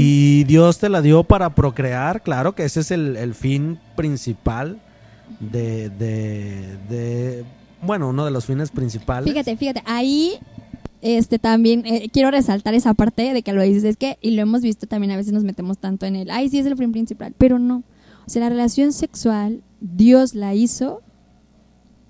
y 0.41 0.43
Dios 0.43 0.77
te 0.77 0.89
la 0.89 1.01
dio 1.01 1.23
para 1.23 1.55
procrear, 1.55 2.21
claro 2.21 2.53
que 2.53 2.63
ese 2.65 2.81
es 2.81 2.91
el, 2.91 3.17
el 3.17 3.33
fin 3.33 3.79
principal 3.95 4.79
de, 5.39 5.89
de, 5.89 6.77
de- 6.89 7.43
bueno, 7.81 8.09
uno 8.09 8.25
de 8.25 8.31
los 8.31 8.45
fines 8.45 8.69
principales. 8.71 9.29
Fíjate, 9.31 9.55
fíjate, 9.57 9.81
ahí 9.85 10.33
este 11.01 11.37
también 11.37 11.85
eh, 11.85 12.09
quiero 12.11 12.31
resaltar 12.31 12.73
esa 12.73 12.93
parte 12.95 13.33
de 13.33 13.41
que 13.43 13.53
lo 13.53 13.61
dices, 13.61 13.83
es 13.83 13.97
que, 13.97 14.17
y 14.21 14.31
lo 14.31 14.41
hemos 14.41 14.61
visto 14.61 14.87
también, 14.87 15.11
a 15.11 15.17
veces 15.17 15.31
nos 15.33 15.43
metemos 15.43 15.77
tanto 15.77 16.05
en 16.05 16.15
el, 16.15 16.29
ay, 16.31 16.49
sí 16.49 16.59
es 16.59 16.65
el 16.65 16.75
fin 16.77 16.91
principal, 16.91 17.33
pero 17.37 17.59
no. 17.59 17.83
O 18.25 18.29
sea, 18.29 18.41
la 18.41 18.49
relación 18.49 18.91
sexual, 18.93 19.61
Dios 19.79 20.35
la 20.35 20.55
hizo 20.55 21.01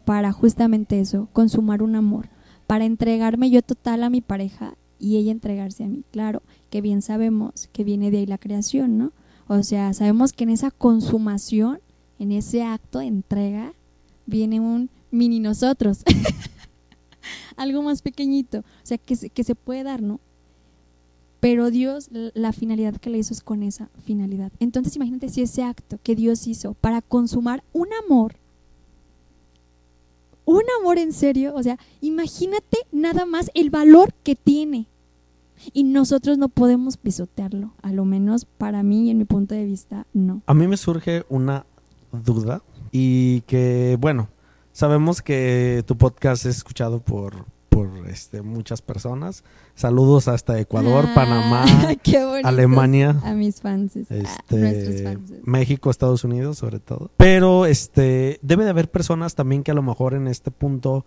para 0.06 0.32
justamente 0.32 1.00
eso, 1.00 1.28
consumar 1.34 1.84
un 1.84 1.96
amor, 1.96 2.30
para 2.66 2.86
entregarme 2.86 3.50
yo 3.50 3.62
total 3.62 4.04
a 4.04 4.10
mi 4.10 4.22
pareja 4.22 4.76
y 5.00 5.18
ella 5.18 5.32
entregarse 5.32 5.84
a 5.84 5.88
mí. 5.88 6.04
Claro, 6.12 6.42
que 6.70 6.82
bien 6.82 7.02
sabemos 7.02 7.70
que 7.74 7.84
viene 7.84 8.10
de 8.10 8.20
ahí 8.20 8.26
la 8.26 8.38
creación, 8.38 8.98
¿no? 8.98 9.12
O 9.48 9.64
sea, 9.64 9.94
sabemos 9.94 10.34
que 10.34 10.44
en 10.44 10.52
esa 10.52 10.72
consumación, 10.72 11.80
en 12.20 12.32
ese 12.32 12.64
acto 12.64 13.00
de 13.00 13.08
entrega, 13.08 13.74
viene 14.26 14.60
un 14.60 14.90
mini 15.12 15.40
nosotros. 15.40 16.04
Algo 17.58 17.82
más 17.82 18.02
pequeñito. 18.02 18.60
O 18.60 18.86
sea, 18.86 18.98
que 18.98 19.16
que 19.30 19.44
se 19.44 19.56
puede 19.56 19.84
dar, 19.84 20.02
¿no? 20.02 20.20
Pero 21.40 21.70
Dios, 21.70 22.10
la 22.12 22.52
finalidad 22.52 22.96
que 22.96 23.10
le 23.10 23.20
hizo 23.20 23.34
es 23.34 23.42
con 23.42 23.62
esa 23.64 23.90
finalidad. 24.04 24.52
Entonces, 24.60 24.96
imagínate 24.96 25.30
si 25.30 25.42
ese 25.42 25.64
acto 25.64 26.00
que 26.02 26.16
Dios 26.16 26.48
hizo 26.48 26.74
para 26.74 27.02
consumar 27.02 27.64
un 27.74 27.90
amor, 28.06 28.36
un 30.46 30.64
amor 30.80 30.98
en 30.98 31.14
serio, 31.14 31.54
o 31.56 31.62
sea, 31.62 31.78
imagínate 32.02 32.80
nada 32.92 33.26
más 33.26 33.52
el 33.54 33.70
valor 33.70 34.14
que 34.24 34.36
tiene. 34.36 34.88
Y 35.74 35.84
nosotros 35.84 36.38
no 36.38 36.50
podemos 36.50 36.98
pisotearlo, 36.98 37.74
a 37.82 37.92
lo 37.92 38.06
menos 38.06 38.46
para 38.46 38.84
mí, 38.84 39.10
en 39.10 39.18
mi 39.18 39.26
punto 39.26 39.56
de 39.56 39.66
vista, 39.66 40.06
no. 40.14 40.42
A 40.46 40.54
mí 40.54 40.68
me 40.68 40.78
surge 40.78 41.26
una 41.30 41.66
duda 42.12 42.62
y 42.92 43.42
que, 43.42 43.98
bueno, 44.00 44.30
sabemos 44.72 45.22
que 45.22 45.84
tu 45.88 45.98
podcast 45.98 46.46
es 46.46 46.58
escuchado 46.58 47.00
por, 47.00 47.46
por 47.70 47.90
este, 48.10 48.42
muchas 48.42 48.82
personas. 48.82 49.44
Saludos 49.76 50.28
hasta 50.28 50.60
Ecuador, 50.60 51.06
Ah, 51.10 51.16
Panamá. 51.16 51.66
Alemania. 52.44 53.20
A 53.24 53.34
mis 53.34 53.62
fans. 53.62 53.96
a 53.96 54.00
este, 54.16 55.04
fans. 55.04 55.32
México, 55.44 55.90
Estados 55.90 56.24
Unidos, 56.24 56.58
sobre 56.58 56.80
todo. 56.80 57.12
Pero 57.18 57.66
este 57.66 58.40
debe 58.42 58.64
de 58.64 58.70
haber 58.72 58.90
personas 58.90 59.36
también 59.36 59.64
que 59.64 59.72
a 59.72 59.76
lo 59.76 59.82
mejor 59.84 60.14
en 60.14 60.28
este 60.28 60.52
punto 60.52 61.06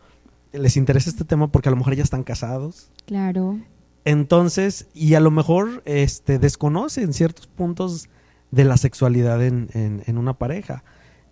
les 0.52 0.76
interesa 0.76 1.10
este 1.10 1.24
tema 1.24 1.48
porque 1.52 1.68
a 1.68 1.72
lo 1.72 1.76
mejor 1.76 1.94
ya 1.94 2.02
están 2.02 2.22
casados. 2.24 2.90
Claro. 3.06 3.58
Entonces, 4.04 4.88
y 4.94 5.14
a 5.14 5.20
lo 5.20 5.30
mejor 5.30 5.82
este 5.84 6.38
desconocen 6.38 7.12
ciertos 7.12 7.46
puntos 7.46 8.08
de 8.50 8.64
la 8.64 8.76
sexualidad 8.76 9.44
en, 9.44 9.68
en- 9.74 10.02
en 10.06 10.18
una 10.18 10.34
pareja. 10.34 10.82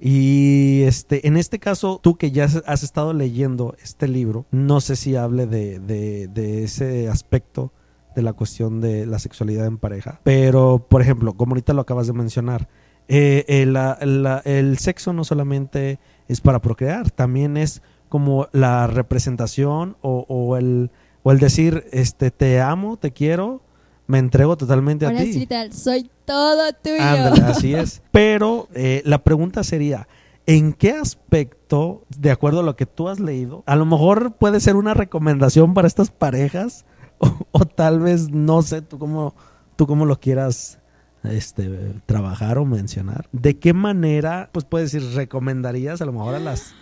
Y 0.00 0.82
este, 0.82 1.26
en 1.26 1.36
este 1.36 1.58
caso, 1.58 1.98
tú 2.02 2.16
que 2.16 2.30
ya 2.30 2.44
has- 2.44 2.82
estado 2.82 3.12
leyendo 3.12 3.74
este 3.82 4.06
libro, 4.08 4.46
no 4.50 4.80
sé 4.80 4.94
si 4.96 5.16
hable 5.16 5.46
de, 5.46 5.80
de- 5.80 6.28
de 6.28 6.64
ese 6.64 7.08
aspecto 7.08 7.72
de 8.14 8.22
la 8.22 8.32
cuestión 8.32 8.80
de 8.80 9.06
la 9.06 9.18
sexualidad 9.18 9.66
en 9.66 9.78
pareja. 9.78 10.20
Pero, 10.24 10.86
por 10.88 11.02
ejemplo, 11.02 11.34
como 11.34 11.52
ahorita 11.52 11.72
lo 11.74 11.82
acabas 11.82 12.06
de 12.06 12.12
mencionar, 12.12 12.68
eh, 13.08 13.44
eh, 13.48 14.42
el 14.44 14.78
sexo 14.78 15.12
no 15.12 15.24
solamente 15.24 15.98
es 16.28 16.40
para 16.40 16.60
procrear, 16.60 17.10
también 17.10 17.56
es 17.56 17.82
como 18.08 18.48
la 18.52 18.86
representación 18.86 19.96
o, 20.00 20.24
o 20.28 20.56
el, 20.56 20.90
o 21.22 21.32
el 21.32 21.38
decir, 21.38 21.84
este, 21.92 22.30
te 22.30 22.60
amo, 22.60 22.96
te 22.96 23.12
quiero, 23.12 23.62
me 24.08 24.18
entrego 24.18 24.56
totalmente 24.56 25.06
Ahora 25.06 25.20
a 25.20 25.22
sí, 25.22 25.46
ti. 25.46 25.54
soy 25.70 26.10
todo 26.24 26.72
tuyo. 26.72 27.00
Ándale, 27.00 27.42
así 27.46 27.74
es. 27.74 28.02
Pero 28.10 28.68
eh, 28.74 29.02
la 29.04 29.22
pregunta 29.22 29.62
sería, 29.62 30.08
¿en 30.46 30.72
qué 30.72 30.92
aspecto, 30.92 32.02
de 32.18 32.30
acuerdo 32.32 32.60
a 32.60 32.62
lo 32.64 32.74
que 32.74 32.86
tú 32.86 33.08
has 33.08 33.20
leído, 33.20 33.62
a 33.66 33.76
lo 33.76 33.86
mejor 33.86 34.32
puede 34.32 34.58
ser 34.60 34.74
una 34.76 34.94
recomendación 34.94 35.74
para 35.74 35.86
estas 35.86 36.10
parejas 36.10 36.84
o, 37.18 37.30
o 37.52 37.64
tal 37.66 38.00
vez 38.00 38.30
no 38.30 38.62
sé 38.62 38.82
tú 38.82 38.98
cómo 38.98 39.34
tú 39.76 39.86
cómo 39.86 40.06
lo 40.06 40.18
quieras 40.18 40.78
este 41.22 41.94
trabajar 42.06 42.58
o 42.58 42.64
mencionar? 42.64 43.28
¿De 43.32 43.58
qué 43.58 43.74
manera, 43.74 44.48
pues 44.52 44.64
puedes 44.64 44.90
decir, 44.90 45.14
recomendarías 45.14 46.00
a 46.00 46.06
lo 46.06 46.12
mejor 46.12 46.34
a 46.34 46.40
las 46.40 46.74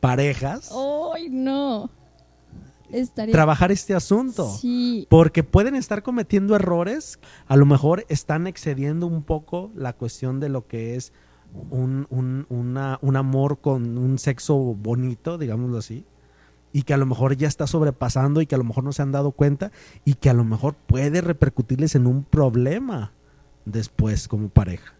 parejas 0.00 0.72
¡Ay, 1.14 1.28
no! 1.30 1.90
Estaría... 2.90 3.32
trabajar 3.32 3.70
este 3.72 3.94
asunto? 3.94 4.48
Sí. 4.50 5.06
Porque 5.10 5.44
pueden 5.44 5.74
estar 5.74 6.02
cometiendo 6.02 6.54
errores, 6.56 7.18
a 7.46 7.56
lo 7.56 7.66
mejor 7.66 8.04
están 8.08 8.46
excediendo 8.46 9.06
un 9.06 9.22
poco 9.22 9.70
la 9.74 9.92
cuestión 9.92 10.40
de 10.40 10.48
lo 10.48 10.66
que 10.66 10.96
es 10.96 11.12
un, 11.70 12.06
un- 12.10 12.46
una- 12.50 12.98
un 13.02 13.16
amor 13.16 13.58
con 13.60 13.96
un 13.98 14.18
sexo 14.18 14.56
bonito, 14.56 15.38
digámoslo 15.38 15.78
así, 15.78 16.04
y 16.72 16.82
que 16.82 16.92
a 16.92 16.98
lo 16.98 17.06
mejor 17.06 17.36
ya 17.36 17.48
está 17.48 17.66
sobrepasando 17.66 18.40
y 18.42 18.46
que 18.46 18.54
a 18.54 18.58
lo 18.58 18.64
mejor 18.64 18.84
no 18.84 18.92
se 18.92 19.00
han 19.02 19.12
dado 19.12 19.32
cuenta 19.32 19.72
y 20.04 20.14
que 20.14 20.28
a 20.28 20.34
lo 20.34 20.44
mejor 20.44 20.74
puede 20.74 21.20
repercutirles 21.22 21.94
en 21.94 22.06
un 22.06 22.24
problema 22.24 23.12
después 23.64 24.28
como 24.28 24.48
pareja. 24.50 24.94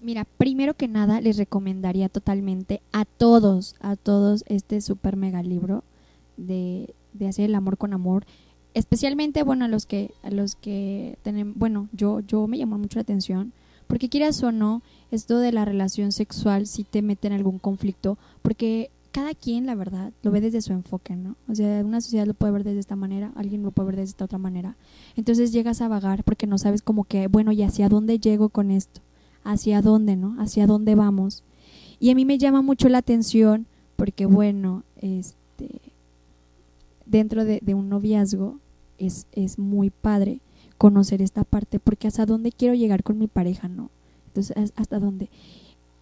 Mira, 0.00 0.26
primero 0.36 0.74
que 0.74 0.86
nada 0.88 1.20
les 1.20 1.38
recomendaría 1.38 2.08
totalmente 2.08 2.82
a 2.92 3.04
todos, 3.04 3.74
a 3.80 3.96
todos 3.96 4.44
este 4.48 4.80
super 4.80 5.16
mega 5.16 5.42
libro 5.42 5.82
de, 6.36 6.94
de 7.12 7.28
hacer 7.28 7.46
el 7.46 7.54
amor 7.54 7.78
con 7.78 7.92
amor. 7.92 8.26
Especialmente, 8.74 9.42
bueno, 9.42 9.64
a 9.64 9.68
los 9.68 9.86
que, 9.86 10.10
a 10.22 10.30
los 10.30 10.56
que 10.56 11.18
tienen, 11.22 11.54
bueno, 11.54 11.88
yo, 11.92 12.20
yo 12.20 12.46
me 12.46 12.58
llamó 12.58 12.76
mucho 12.76 12.98
la 12.98 13.02
atención, 13.02 13.52
porque 13.86 14.08
quieras 14.08 14.42
o 14.42 14.50
no, 14.50 14.82
esto 15.10 15.38
de 15.38 15.52
la 15.52 15.64
relación 15.64 16.10
sexual 16.10 16.66
si 16.66 16.84
te 16.84 17.02
mete 17.02 17.28
en 17.28 17.34
algún 17.34 17.58
conflicto, 17.58 18.18
porque 18.42 18.90
cada 19.14 19.32
quien, 19.32 19.64
la 19.64 19.76
verdad, 19.76 20.12
lo 20.24 20.32
ve 20.32 20.40
desde 20.40 20.60
su 20.60 20.72
enfoque, 20.72 21.14
¿no? 21.14 21.36
O 21.48 21.54
sea, 21.54 21.84
una 21.84 22.00
sociedad 22.00 22.26
lo 22.26 22.34
puede 22.34 22.52
ver 22.52 22.64
desde 22.64 22.80
esta 22.80 22.96
manera, 22.96 23.30
alguien 23.36 23.62
lo 23.62 23.70
puede 23.70 23.86
ver 23.86 23.96
desde 23.96 24.10
esta 24.10 24.24
otra 24.24 24.38
manera. 24.38 24.76
Entonces 25.14 25.52
llegas 25.52 25.80
a 25.80 25.86
vagar 25.86 26.24
porque 26.24 26.48
no 26.48 26.58
sabes 26.58 26.82
como 26.82 27.04
que, 27.04 27.28
bueno, 27.28 27.52
¿y 27.52 27.62
hacia 27.62 27.88
dónde 27.88 28.18
llego 28.18 28.48
con 28.48 28.72
esto? 28.72 29.02
¿Hacia 29.44 29.82
dónde, 29.82 30.16
no? 30.16 30.34
¿Hacia 30.40 30.66
dónde 30.66 30.96
vamos? 30.96 31.44
Y 32.00 32.10
a 32.10 32.16
mí 32.16 32.24
me 32.24 32.38
llama 32.38 32.60
mucho 32.60 32.88
la 32.88 32.98
atención 32.98 33.66
porque, 33.94 34.26
bueno, 34.26 34.82
este, 34.96 35.38
dentro 37.18 37.44
de, 37.44 37.60
de 37.62 37.74
un 37.74 37.88
noviazgo 37.88 38.58
es, 38.98 39.26
es 39.32 39.58
muy 39.58 39.90
padre 39.90 40.40
conocer 40.78 41.22
esta 41.22 41.44
parte 41.44 41.78
porque 41.78 42.08
hasta 42.08 42.26
dónde 42.26 42.50
quiero 42.52 42.74
llegar 42.74 43.02
con 43.02 43.18
mi 43.18 43.28
pareja, 43.28 43.68
¿no? 43.68 43.90
Entonces, 44.28 44.72
¿hasta 44.76 44.98
dónde? 44.98 45.30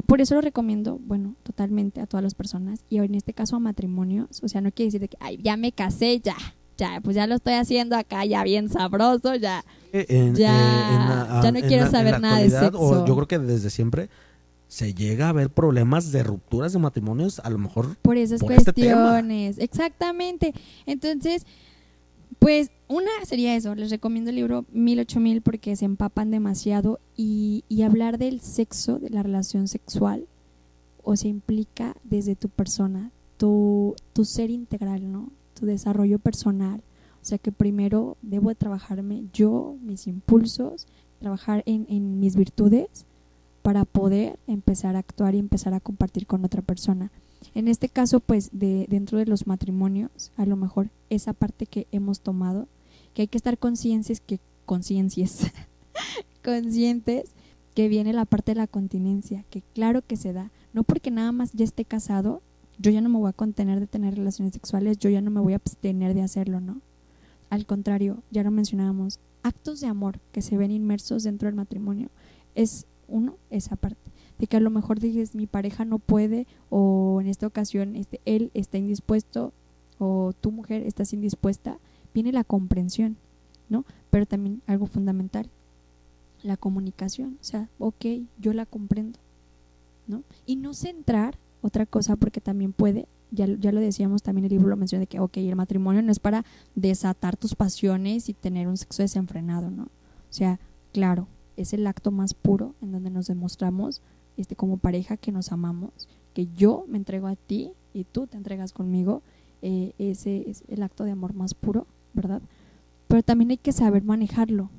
Por 0.06 0.20
eso 0.20 0.34
lo 0.34 0.40
recomiendo, 0.40 0.98
bueno, 1.06 1.34
totalmente 1.42 2.00
a 2.00 2.06
todas 2.06 2.24
las 2.24 2.34
personas 2.34 2.80
y 2.88 2.98
en 2.98 3.14
este 3.14 3.32
caso 3.34 3.56
a 3.56 3.60
matrimonios. 3.60 4.42
O 4.42 4.48
sea, 4.48 4.60
no 4.60 4.72
quiere 4.72 4.90
decir 4.90 5.08
que, 5.08 5.16
ay, 5.20 5.38
ya 5.42 5.56
me 5.56 5.70
casé, 5.72 6.20
ya, 6.20 6.36
ya, 6.78 7.00
pues 7.02 7.14
ya 7.14 7.26
lo 7.26 7.34
estoy 7.36 7.54
haciendo 7.54 7.96
acá, 7.96 8.24
ya 8.24 8.42
bien 8.42 8.68
sabroso, 8.68 9.34
ya. 9.36 9.64
En- 9.92 10.34
Ya, 10.34 10.50
en 10.94 10.98
la- 11.08 11.40
ya 11.42 11.52
no 11.52 11.60
quiero 11.60 11.84
la- 11.84 11.90
saber 11.90 12.20
nada 12.20 12.38
de 12.38 12.44
actualidad, 12.46 12.74
o 12.74 12.88
sexo. 12.88 13.06
yo 13.06 13.14
creo 13.14 13.28
que 13.28 13.38
desde 13.38 13.70
siempre 13.70 14.08
se 14.72 14.94
llega 14.94 15.28
a 15.28 15.32
ver 15.32 15.50
problemas 15.50 16.12
de 16.12 16.22
rupturas 16.22 16.72
de 16.72 16.78
matrimonios, 16.78 17.40
a 17.40 17.50
lo 17.50 17.58
mejor 17.58 17.94
por 17.98 18.16
esas 18.16 18.40
por 18.40 18.52
este 18.52 18.72
cuestiones. 18.72 19.58
Exactamente. 19.58 20.54
Entonces, 20.86 21.44
pues 22.38 22.70
una 22.88 23.10
sería 23.26 23.54
eso, 23.54 23.74
les 23.74 23.90
recomiendo 23.90 24.30
el 24.30 24.36
libro 24.36 24.64
Mil 24.72 24.98
ocho 24.98 25.20
mil 25.20 25.42
porque 25.42 25.76
se 25.76 25.84
empapan 25.84 26.30
demasiado 26.30 27.00
y, 27.14 27.64
y 27.68 27.82
hablar 27.82 28.16
del 28.16 28.40
sexo, 28.40 28.98
de 28.98 29.10
la 29.10 29.22
relación 29.22 29.68
sexual, 29.68 30.26
o 31.02 31.16
se 31.16 31.28
implica 31.28 31.94
desde 32.02 32.34
tu 32.34 32.48
persona, 32.48 33.10
tu, 33.36 33.94
tu 34.14 34.24
ser 34.24 34.48
integral, 34.48 35.12
¿no? 35.12 35.32
Tu 35.52 35.66
desarrollo 35.66 36.18
personal. 36.18 36.82
O 37.20 37.24
sea 37.26 37.36
que 37.36 37.52
primero 37.52 38.16
debo 38.22 38.48
de 38.48 38.54
trabajarme 38.54 39.24
yo, 39.34 39.76
mis 39.82 40.06
impulsos, 40.06 40.86
trabajar 41.18 41.62
en, 41.66 41.84
en 41.90 42.20
mis 42.20 42.36
virtudes 42.36 43.04
para 43.62 43.84
poder 43.84 44.38
empezar 44.46 44.96
a 44.96 45.00
actuar 45.00 45.34
y 45.34 45.38
empezar 45.38 45.74
a 45.74 45.80
compartir 45.80 46.26
con 46.26 46.44
otra 46.44 46.62
persona. 46.62 47.10
En 47.54 47.68
este 47.68 47.88
caso, 47.88 48.20
pues, 48.20 48.50
de, 48.52 48.86
dentro 48.88 49.18
de 49.18 49.26
los 49.26 49.46
matrimonios, 49.46 50.32
a 50.36 50.46
lo 50.46 50.56
mejor 50.56 50.90
esa 51.10 51.32
parte 51.32 51.66
que 51.66 51.86
hemos 51.92 52.20
tomado, 52.20 52.68
que 53.14 53.22
hay 53.22 53.28
que 53.28 53.38
estar 53.38 53.58
conscientes 53.58 54.20
que, 54.20 54.40
conciencias, 54.64 55.50
conscientes 56.44 57.34
que 57.74 57.88
viene 57.88 58.12
la 58.12 58.24
parte 58.24 58.52
de 58.52 58.56
la 58.56 58.66
continencia, 58.66 59.44
que 59.50 59.62
claro 59.74 60.02
que 60.02 60.16
se 60.16 60.32
da, 60.32 60.50
no 60.72 60.82
porque 60.82 61.10
nada 61.10 61.32
más 61.32 61.52
ya 61.52 61.64
esté 61.64 61.84
casado, 61.84 62.42
yo 62.78 62.90
ya 62.90 63.00
no 63.00 63.08
me 63.08 63.18
voy 63.18 63.28
a 63.28 63.34
contener 63.34 63.80
de 63.80 63.86
tener 63.86 64.14
relaciones 64.14 64.54
sexuales, 64.54 64.98
yo 64.98 65.08
ya 65.10 65.20
no 65.20 65.30
me 65.30 65.40
voy 65.40 65.52
a 65.52 65.56
abstener 65.56 66.14
de 66.14 66.22
hacerlo, 66.22 66.60
¿no? 66.60 66.80
Al 67.50 67.66
contrario, 67.66 68.22
ya 68.30 68.42
lo 68.42 68.50
mencionábamos, 68.50 69.20
actos 69.42 69.80
de 69.80 69.86
amor 69.86 70.20
que 70.32 70.42
se 70.42 70.56
ven 70.56 70.70
inmersos 70.70 71.22
dentro 71.22 71.46
del 71.46 71.54
matrimonio, 71.54 72.08
es 72.54 72.86
uno, 73.12 73.36
esa 73.50 73.76
parte 73.76 74.10
de 74.38 74.46
que 74.46 74.56
a 74.56 74.60
lo 74.60 74.70
mejor 74.70 74.98
dices 74.98 75.34
mi 75.36 75.46
pareja 75.46 75.84
no 75.84 76.00
puede 76.00 76.46
o 76.70 77.18
en 77.20 77.28
esta 77.28 77.46
ocasión 77.46 77.94
este, 77.94 78.20
él 78.24 78.50
está 78.54 78.78
indispuesto 78.78 79.52
o 79.98 80.32
tu 80.40 80.50
mujer 80.50 80.82
estás 80.82 81.12
indispuesta, 81.12 81.78
viene 82.12 82.32
la 82.32 82.42
comprensión, 82.42 83.16
¿no? 83.68 83.84
Pero 84.10 84.26
también 84.26 84.60
algo 84.66 84.86
fundamental, 84.86 85.48
la 86.42 86.56
comunicación, 86.56 87.38
o 87.40 87.44
sea, 87.44 87.68
ok, 87.78 88.04
yo 88.40 88.52
la 88.52 88.66
comprendo, 88.66 89.20
¿no? 90.08 90.24
Y 90.44 90.56
no 90.56 90.74
centrar 90.74 91.38
otra 91.60 91.86
cosa 91.86 92.16
porque 92.16 92.40
también 92.40 92.72
puede, 92.72 93.06
ya, 93.30 93.46
ya 93.46 93.70
lo 93.70 93.80
decíamos 93.80 94.22
también 94.24 94.46
el 94.46 94.50
libro 94.50 94.68
lo 94.68 94.76
menciona 94.76 95.00
de 95.00 95.06
que, 95.06 95.20
ok, 95.20 95.36
el 95.36 95.54
matrimonio 95.54 96.02
no 96.02 96.10
es 96.10 96.18
para 96.18 96.44
desatar 96.74 97.36
tus 97.36 97.54
pasiones 97.54 98.28
y 98.28 98.34
tener 98.34 98.66
un 98.66 98.76
sexo 98.76 99.02
desenfrenado, 99.02 99.70
¿no? 99.70 99.84
O 99.84 100.34
sea, 100.34 100.58
claro, 100.92 101.28
es 101.56 101.72
el 101.72 101.86
acto 101.86 102.10
más 102.10 102.34
puro 102.34 102.74
en 102.80 102.92
donde 102.92 103.10
nos 103.10 103.26
demostramos 103.26 104.02
este, 104.36 104.56
como 104.56 104.78
pareja 104.78 105.16
que 105.16 105.32
nos 105.32 105.52
amamos, 105.52 106.08
que 106.34 106.46
yo 106.56 106.84
me 106.88 106.98
entrego 106.98 107.26
a 107.26 107.36
ti 107.36 107.72
y 107.92 108.04
tú 108.04 108.26
te 108.26 108.36
entregas 108.36 108.72
conmigo, 108.72 109.22
eh, 109.60 109.92
ese 109.98 110.48
es 110.48 110.64
el 110.68 110.82
acto 110.82 111.04
de 111.04 111.12
amor 111.12 111.34
más 111.34 111.54
puro, 111.54 111.86
¿verdad? 112.14 112.42
Pero 113.08 113.22
también 113.22 113.50
hay 113.50 113.58
que 113.58 113.72
saber 113.72 114.02
manejarlo. 114.02 114.70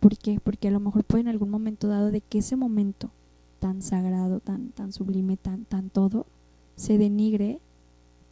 ¿Por 0.00 0.18
qué? 0.18 0.38
Porque 0.38 0.68
a 0.68 0.70
lo 0.70 0.80
mejor 0.80 1.04
puede 1.04 1.22
en 1.22 1.28
algún 1.28 1.50
momento 1.50 1.88
dado 1.88 2.10
de 2.10 2.20
que 2.20 2.38
ese 2.38 2.56
momento 2.56 3.10
tan 3.58 3.80
sagrado, 3.80 4.40
tan, 4.40 4.68
tan 4.68 4.92
sublime, 4.92 5.38
tan, 5.38 5.64
tan 5.64 5.88
todo, 5.88 6.26
se 6.76 6.98
denigre 6.98 7.60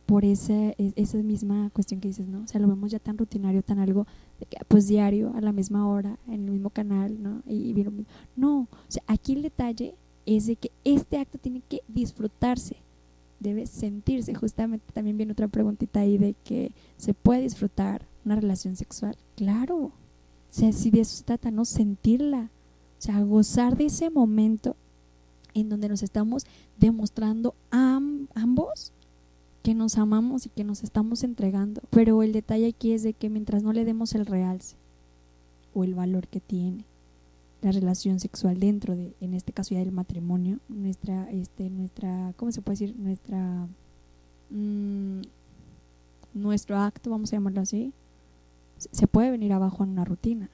por 0.07 0.25
ese, 0.25 0.75
e- 0.79 0.93
esa 0.97 1.19
misma 1.19 1.71
cuestión 1.73 2.01
que 2.01 2.09
dices, 2.09 2.27
¿no? 2.29 2.43
O 2.43 2.47
sea, 2.47 2.61
lo 2.61 2.69
vemos 2.69 2.91
ya 2.91 2.99
tan 2.99 3.17
rutinario, 3.19 3.62
tan 3.62 3.79
algo, 3.79 4.07
pues 4.69 4.88
diario, 4.88 5.33
a 5.35 5.41
la 5.41 5.53
misma 5.53 5.88
hora, 5.88 6.19
en 6.27 6.45
el 6.45 6.51
mismo 6.51 6.71
canal, 6.71 7.23
¿no? 7.23 7.43
Y, 7.47 7.71
y. 7.71 7.87
No, 8.37 8.61
o 8.62 8.69
sea, 8.88 9.03
aquí 9.07 9.33
el 9.35 9.43
detalle 9.43 9.95
es 10.27 10.47
de 10.47 10.57
que 10.57 10.71
este 10.85 11.19
acto 11.19 11.38
tiene 11.38 11.62
que 11.69 11.83
disfrutarse, 11.88 12.77
debe 13.41 13.67
sentirse. 13.67 14.35
Justamente 14.35 14.85
también 14.93 15.17
viene 15.17 15.33
otra 15.33 15.49
preguntita 15.49 16.01
ahí 16.01 16.19
de 16.19 16.35
que 16.45 16.73
se 16.97 17.15
puede 17.15 17.43
disfrutar 17.43 18.07
una 18.25 18.37
relación 18.37 18.77
sexual. 18.77 19.17
Claro, 19.37 19.77
o 19.77 19.93
sea, 20.51 20.73
si 20.73 20.91
de 20.91 21.01
eso 21.01 21.17
se 21.17 21.25
trata, 21.25 21.51
no 21.51 21.65
sentirla, 21.65 22.51
o 22.99 23.03
sea, 23.03 23.21
gozar 23.23 23.77
de 23.77 23.87
ese 23.87 24.11
momento 24.11 24.77
en 25.55 25.69
donde 25.69 25.88
nos 25.88 26.03
estamos 26.03 26.47
demostrando 26.79 27.55
am- 27.71 28.29
ambos 28.35 28.93
que 29.62 29.75
nos 29.75 29.96
amamos 29.98 30.46
y 30.46 30.48
que 30.51 30.64
nos 30.64 30.83
estamos 30.83 31.22
entregando. 31.25 31.81
Pero 31.90 32.22
el 32.22 32.33
detalle 32.33 32.66
aquí 32.68 32.92
es 32.92 33.03
de 33.03 33.12
que 33.14 33.31
mientras 33.31 33.62
no 33.62 33.72
le 33.72 33.85
demos 33.85 34.14
el 34.14 34.27
realce 34.27 34.77
o 35.75 35.85
el 35.85 35.94
valor 35.94 36.29
que 36.29 36.40
tiene 36.40 36.85
la 37.62 37.70
relación 37.70 38.18
sexual 38.18 38.59
dentro 38.59 38.96
de, 38.96 39.14
en 39.20 39.35
este 39.35 39.53
caso 39.53 39.75
ya 39.75 39.81
del 39.81 39.92
matrimonio, 39.92 40.59
nuestra, 40.68 41.31
este, 41.31 41.70
nuestra, 41.70 42.33
¿cómo 42.37 42.51
se 42.51 42.61
puede 42.61 42.75
decir? 42.79 42.96
Nuestra, 42.98 43.68
mm, 44.51 45.20
nuestro 46.35 46.77
acto, 46.79 47.11
vamos 47.11 47.33
a 47.33 47.37
llamarlo 47.37 47.61
así, 47.61 47.92
se- 48.79 49.07
puede 49.07 49.31
venir 49.31 49.53
abajo 49.53 49.85
en 49.85 49.90
una 49.90 50.05
rutina. 50.05 50.51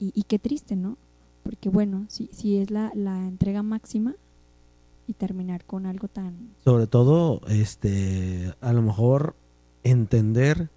Y, 0.00 0.12
y 0.14 0.22
qué 0.22 0.38
triste, 0.38 0.76
¿no? 0.76 0.96
Porque 1.42 1.68
bueno, 1.68 2.06
si, 2.08 2.28
si 2.32 2.56
es 2.56 2.70
la, 2.70 2.90
la 2.94 3.26
entrega 3.28 3.62
máxima 3.62 4.14
y 5.06 5.14
terminar 5.14 5.64
con 5.64 5.86
algo 5.86 6.08
tan... 6.08 6.54
Sobre 6.64 6.86
todo, 6.86 7.40
este, 7.48 8.54
a 8.60 8.72
lo 8.72 8.82
mejor 8.82 9.36
entender 9.82 10.70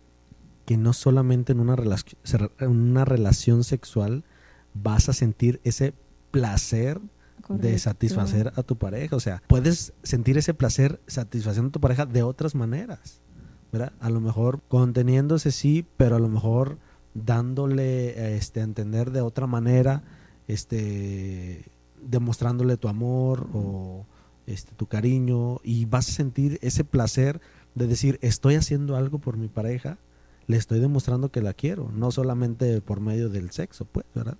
que 0.65 0.77
no 0.77 0.93
solamente 0.93 1.53
en 1.53 1.59
una, 1.59 1.75
relac- 1.75 2.51
en 2.59 2.69
una 2.69 3.05
relación 3.05 3.63
sexual 3.63 4.23
vas 4.73 5.09
a 5.09 5.13
sentir 5.13 5.61
ese 5.63 5.93
placer 6.31 6.99
de 7.47 7.79
satisfacer 7.79 8.51
a 8.57 8.63
tu 8.63 8.75
pareja. 8.75 9.15
O 9.15 9.21
sea, 9.21 9.41
puedes 9.47 9.93
sentir 10.03 10.37
ese 10.37 10.53
placer 10.53 10.99
satisfaciendo 11.07 11.69
a 11.69 11.71
tu 11.71 11.79
pareja 11.79 12.05
de 12.05 12.23
otras 12.23 12.55
maneras. 12.55 13.21
¿verdad? 13.71 13.93
A 13.99 14.09
lo 14.09 14.19
mejor 14.19 14.61
conteniéndose 14.67 15.51
sí, 15.51 15.85
pero 15.97 16.17
a 16.17 16.19
lo 16.19 16.27
mejor 16.29 16.77
dándole 17.13 18.35
este, 18.35 18.59
a 18.59 18.63
entender 18.63 19.11
de 19.11 19.21
otra 19.21 19.47
manera, 19.47 20.03
este, 20.47 21.71
demostrándole 22.01 22.77
tu 22.77 22.87
amor 22.89 23.47
o 23.53 24.05
este, 24.47 24.73
tu 24.73 24.88
cariño 24.88 25.60
y 25.63 25.86
vas 25.86 26.10
a 26.10 26.13
sentir 26.13 26.57
ese 26.62 26.83
placer 26.83 27.39
de 27.75 27.86
decir, 27.86 28.17
estoy 28.21 28.55
haciendo 28.55 28.95
algo 28.95 29.19
por 29.19 29.38
mi 29.38 29.47
pareja, 29.47 29.99
le 30.47 30.57
estoy 30.57 30.79
demostrando 30.79 31.29
que 31.29 31.41
la 31.41 31.53
quiero, 31.53 31.91
no 31.91 32.10
solamente 32.10 32.81
por 32.81 33.01
medio 33.01 33.29
del 33.29 33.51
sexo, 33.51 33.86
pues, 33.86 34.05
¿verdad? 34.15 34.38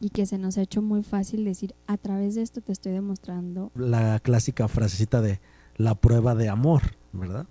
Y 0.00 0.10
que 0.10 0.24
se 0.24 0.38
nos 0.38 0.56
ha 0.56 0.62
hecho 0.62 0.80
muy 0.80 1.02
fácil 1.02 1.44
decir, 1.44 1.74
a 1.86 1.98
través 1.98 2.36
de 2.36 2.42
esto 2.42 2.62
te 2.62 2.72
estoy 2.72 2.92
demostrando 2.92 3.70
La 3.74 4.18
clásica 4.20 4.66
frasecita 4.68 5.20
de 5.20 5.40
la 5.76 5.94
prueba 5.94 6.34
de 6.34 6.48
amor, 6.48 6.82
¿verdad? 7.12 7.46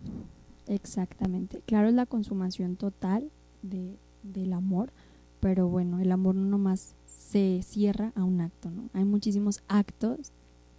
exactamente. 0.67 1.61
Claro, 1.65 1.87
es 1.87 1.95
la 1.95 2.05
consumación 2.05 2.75
total 2.75 3.31
de, 3.63 3.97
del 4.23 4.53
amor, 4.53 4.91
pero 5.39 5.67
bueno, 5.67 5.99
el 5.99 6.11
amor 6.11 6.35
no 6.35 6.45
nomás 6.45 6.95
se 7.05 7.61
cierra 7.63 8.13
a 8.15 8.23
un 8.23 8.41
acto, 8.41 8.69
¿no? 8.69 8.89
Hay 8.93 9.03
muchísimos 9.03 9.61
actos 9.67 10.31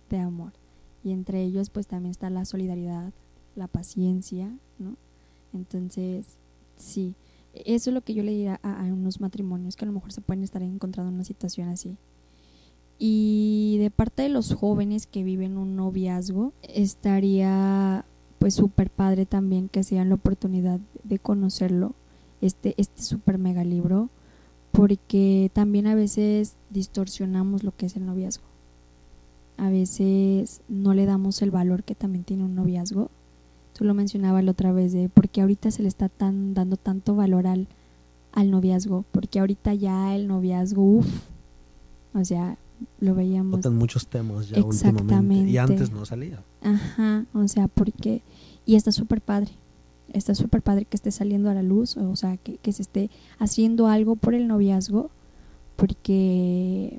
de 0.09 0.19
amor. 0.19 0.53
Y 1.03 1.13
entre 1.13 1.43
ellos, 1.43 1.71
pues 1.71 1.87
también 1.87 2.11
está 2.11 2.31
la 2.31 2.45
solidaridad, 2.45 3.13
la 3.57 3.69
paciencia, 3.69 4.55
¿no? 4.79 4.97
Entonces, 5.53 6.37
sí, 6.77 7.15
eso 7.55 7.91
es 7.91 7.95
lo 7.95 8.03
que 8.03 8.15
yo 8.15 8.23
le 8.23 8.33
diría 8.33 8.61
a, 8.63 8.85
unos 8.85 9.21
matrimonios 9.21 9.77
que 9.77 9.85
a 9.85 9.89
lo 9.89 9.93
mejor 9.93 10.13
se 10.13 10.21
pueden 10.21 10.45
estar 10.45 10.63
encontrando 10.63 11.09
en 11.09 11.17
una 11.17 11.25
situación 11.25 11.69
así. 11.69 11.97
Y 12.99 13.79
de 13.79 13.91
parte 13.91 14.23
de 14.23 14.29
los 14.29 14.55
jóvenes 14.55 15.07
que 15.07 15.25
viven 15.25 15.57
un 15.57 15.75
noviazgo, 15.75 16.53
estaría 16.63 18.05
pues 18.39 18.55
súper 18.55 18.91
padre 18.91 19.27
también 19.27 19.69
que 19.69 19.85
se 19.85 20.03
la 20.03 20.15
oportunidad 20.15 20.81
de 21.05 21.19
conocerlo, 21.19 21.95
este, 22.41 22.75
este 22.79 23.03
súper 23.03 23.39
mega 23.39 23.65
libro, 23.65 24.11
porque 24.73 25.51
también 25.53 25.87
a 25.87 25.95
veces 25.95 26.57
distorsionamos 26.71 27.65
lo 27.65 27.77
que 27.77 27.87
es 27.87 27.97
el 27.97 28.07
noviazgo. 28.07 28.45
A 29.61 29.69
veces 29.69 30.63
no 30.71 30.95
le 30.95 31.05
damos 31.05 31.43
el 31.43 31.51
valor 31.51 31.85
que 31.85 31.95
también 31.95 32.25
tiene 32.25 32.45
un 32.45 32.55
noviazgo. 32.55 33.11
Tú 33.75 33.85
lo 33.85 33.93
mencionabas 33.93 34.43
la 34.43 34.53
otra 34.53 34.73
vez 34.73 34.95
de 34.95 35.11
porque 35.11 35.43
ahorita 35.43 35.71
se 35.71 35.83
le 35.83 35.89
está 35.89 36.09
tan, 36.09 36.55
dando 36.55 36.79
tanto 36.79 37.15
valor 37.15 37.47
al, 37.47 37.69
al 38.33 38.51
noviazgo, 38.51 39.05
porque 39.13 39.39
ahorita 39.39 39.75
ya 39.75 40.17
el 40.17 40.29
noviazgo, 40.29 40.83
uff, 40.83 41.07
o 42.15 42.25
sea, 42.25 42.57
lo 43.01 43.15
veíamos. 43.15 43.59
Botan 43.59 43.77
muchos 43.77 44.07
temas 44.07 44.49
ya 44.49 44.65
últimamente. 44.65 45.03
Exactamente. 45.03 45.51
Y 45.51 45.59
antes 45.59 45.91
no 45.93 46.07
salía. 46.07 46.43
Ajá, 46.63 47.27
o 47.35 47.47
sea, 47.47 47.69
porque... 47.69 48.23
Y 48.65 48.77
está 48.77 48.93
súper 48.93 49.21
padre. 49.21 49.51
Está 50.15 50.35
súper 50.35 50.63
padre 50.63 50.87
que 50.87 50.97
esté 50.97 51.11
saliendo 51.11 51.51
a 51.51 51.55
la 51.55 51.63
luz, 51.63 51.99
o 51.99 52.17
sea, 52.17 52.39
que, 52.39 52.57
que 52.57 52.73
se 52.73 52.81
esté 52.81 53.11
haciendo 53.39 53.89
algo 53.89 54.17
por 54.17 54.35
el 54.35 54.49
noviazgo, 54.49 55.11
porque 55.77 56.99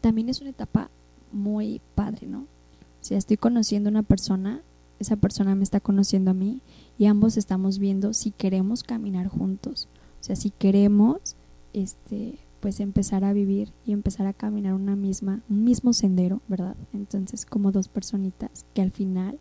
también 0.00 0.30
es 0.30 0.40
una 0.40 0.48
etapa 0.48 0.88
muy 1.32 1.80
padre, 1.94 2.26
¿no? 2.26 2.40
O 2.40 3.04
sea, 3.04 3.18
estoy 3.18 3.36
conociendo 3.36 3.88
a 3.88 3.92
una 3.92 4.02
persona, 4.02 4.60
esa 4.98 5.16
persona 5.16 5.54
me 5.54 5.64
está 5.64 5.80
conociendo 5.80 6.32
a 6.32 6.34
mí 6.34 6.60
y 6.98 7.06
ambos 7.06 7.36
estamos 7.36 7.78
viendo 7.78 8.12
si 8.12 8.30
queremos 8.30 8.82
caminar 8.82 9.28
juntos. 9.28 9.88
O 10.20 10.24
sea, 10.24 10.36
si 10.36 10.50
queremos 10.50 11.36
este 11.72 12.38
pues 12.60 12.78
empezar 12.80 13.24
a 13.24 13.32
vivir 13.32 13.72
y 13.86 13.92
empezar 13.92 14.26
a 14.26 14.34
caminar 14.34 14.74
una 14.74 14.94
misma 14.94 15.40
un 15.48 15.64
mismo 15.64 15.94
sendero, 15.94 16.42
¿verdad? 16.46 16.76
Entonces, 16.92 17.46
como 17.46 17.72
dos 17.72 17.88
personitas 17.88 18.66
que 18.74 18.82
al 18.82 18.90
final 18.90 19.38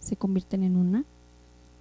se 0.00 0.16
convierten 0.16 0.62
en 0.62 0.76
una. 0.76 1.04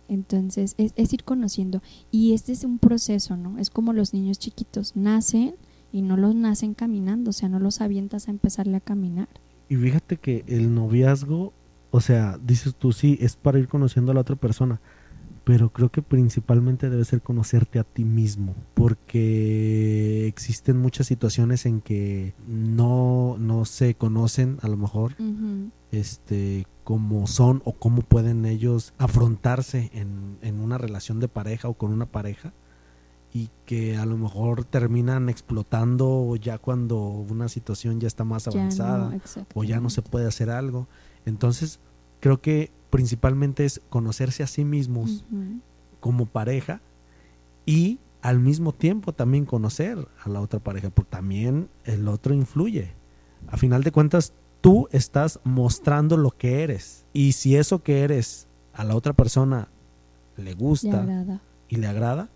Entonces, 0.09 0.75
es, 0.77 0.91
es 0.97 1.13
ir 1.13 1.23
conociendo 1.23 1.81
y 2.11 2.33
este 2.33 2.51
es 2.51 2.65
un 2.65 2.79
proceso, 2.79 3.37
¿no? 3.37 3.57
Es 3.57 3.69
como 3.69 3.93
los 3.93 4.13
niños 4.13 4.39
chiquitos 4.39 4.97
nacen 4.97 5.55
y 5.93 6.01
no 6.01 6.17
los 6.17 6.35
nacen 6.35 6.73
caminando, 6.73 7.29
o 7.29 7.33
sea, 7.33 7.47
no 7.47 7.59
los 7.59 7.79
avientas 7.79 8.27
a 8.27 8.31
empezarle 8.31 8.75
a 8.75 8.81
caminar. 8.81 9.29
Y 9.73 9.75
fíjate 9.75 10.17
que 10.17 10.45
el 10.45 10.75
noviazgo, 10.75 11.51
o 11.89 11.99
sea, 11.99 12.37
dices 12.37 12.75
tú, 12.75 12.91
sí, 12.91 13.17
es 13.19 13.35
para 13.35 13.57
ir 13.57 13.67
conociendo 13.67 14.11
a 14.11 14.13
la 14.13 14.21
otra 14.21 14.35
persona, 14.35 14.79
pero 15.45 15.71
creo 15.71 15.89
que 15.89 16.03
principalmente 16.03 16.91
debe 16.91 17.03
ser 17.05 17.23
conocerte 17.23 17.79
a 17.79 17.83
ti 17.83 18.05
mismo, 18.05 18.53
porque 18.75 20.27
existen 20.27 20.77
muchas 20.77 21.07
situaciones 21.07 21.65
en 21.65 21.81
que 21.81 22.35
no, 22.47 23.37
no 23.39 23.65
se 23.65 23.95
conocen 23.95 24.59
a 24.61 24.67
lo 24.67 24.77
mejor 24.77 25.15
este 25.91 26.67
cómo 26.83 27.25
son 27.25 27.63
o 27.65 27.73
cómo 27.73 28.03
pueden 28.03 28.45
ellos 28.45 28.93
afrontarse 28.99 29.89
en, 29.93 30.37
en 30.43 30.59
una 30.59 30.77
relación 30.77 31.19
de 31.19 31.29
pareja 31.29 31.67
o 31.67 31.73
con 31.73 31.91
una 31.91 32.05
pareja 32.05 32.53
y 33.33 33.49
que 33.65 33.97
a 33.97 34.05
lo 34.05 34.17
mejor 34.17 34.63
terminan 34.63 35.27
explotando 35.27 36.35
ya 36.35 36.59
cuando 36.59 36.99
una 36.99 37.49
situación 37.49 37.99
ya 37.99 38.07
está 38.07 38.23
más 38.23 38.45
Ya 38.45 38.51
no, 38.51 38.59
avanzada 38.59 39.17
o 39.55 39.63
ya 39.63 39.79
no 39.79 39.89
se 39.89 40.03
puede 40.03 40.27
hacer 40.27 40.49
algo. 40.51 40.87
Entonces, 41.25 41.79
creo 42.19 42.41
que 42.41 42.71
principalmente 42.91 43.65
es 43.65 43.81
conocerse 43.89 44.43
a 44.43 44.47
sí 44.47 44.63
mismos 44.65 45.25
Ujú. 45.31 45.59
como 45.99 46.27
pareja 46.27 46.81
y 47.65 47.99
al 48.21 48.39
mismo 48.39 48.71
tiempo 48.71 49.13
también 49.13 49.45
conocer 49.45 50.07
a 50.23 50.29
la 50.29 50.39
otra 50.39 50.59
pareja, 50.59 50.89
porque 50.91 51.09
también 51.11 51.69
el 51.85 52.07
otro 52.07 52.33
influye. 52.33 52.91
A 53.47 53.57
final 53.57 53.83
de 53.83 53.91
cuentas, 53.91 54.33
tú 54.61 54.87
estás 54.91 55.39
mostrando 55.43 56.17
lo 56.17 56.31
que 56.31 56.63
eres. 56.63 57.05
Y 57.13 57.33
si 57.33 57.57
eso 57.57 57.81
que 57.83 58.03
eres 58.03 58.47
a 58.73 58.83
la 58.83 58.95
otra 58.95 59.13
persona 59.13 59.67
le 60.37 60.43
Le 60.45 60.53
gusta 60.53 61.01
agrada. 61.01 61.41
y 61.67 61.75
le 61.77 61.87
agrada, 61.87 62.29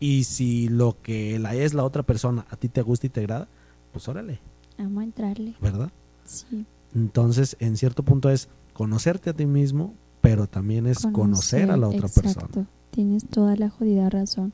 y 0.00 0.24
si 0.24 0.68
lo 0.68 1.00
que 1.00 1.38
la 1.38 1.54
es 1.54 1.74
la 1.74 1.84
otra 1.84 2.02
persona 2.02 2.46
a 2.50 2.56
ti 2.56 2.68
te 2.68 2.82
gusta 2.82 3.06
y 3.06 3.10
te 3.10 3.20
agrada, 3.20 3.48
pues 3.92 4.08
órale, 4.08 4.40
Vamos 4.78 5.02
a 5.02 5.04
entrarle. 5.04 5.54
¿verdad? 5.60 5.92
Sí. 6.24 6.64
Entonces, 6.94 7.56
en 7.60 7.76
cierto 7.76 8.02
punto 8.02 8.30
es 8.30 8.48
conocerte 8.72 9.30
a 9.30 9.34
ti 9.34 9.46
mismo, 9.46 9.94
pero 10.22 10.46
también 10.46 10.86
es 10.86 11.06
conocer, 11.12 11.70
a 11.70 11.76
la 11.76 11.88
otra 11.88 12.06
exacto. 12.06 12.46
persona. 12.48 12.68
Tienes 12.90 13.26
toda 13.26 13.54
la 13.56 13.68
jodida 13.68 14.08
razón 14.10 14.52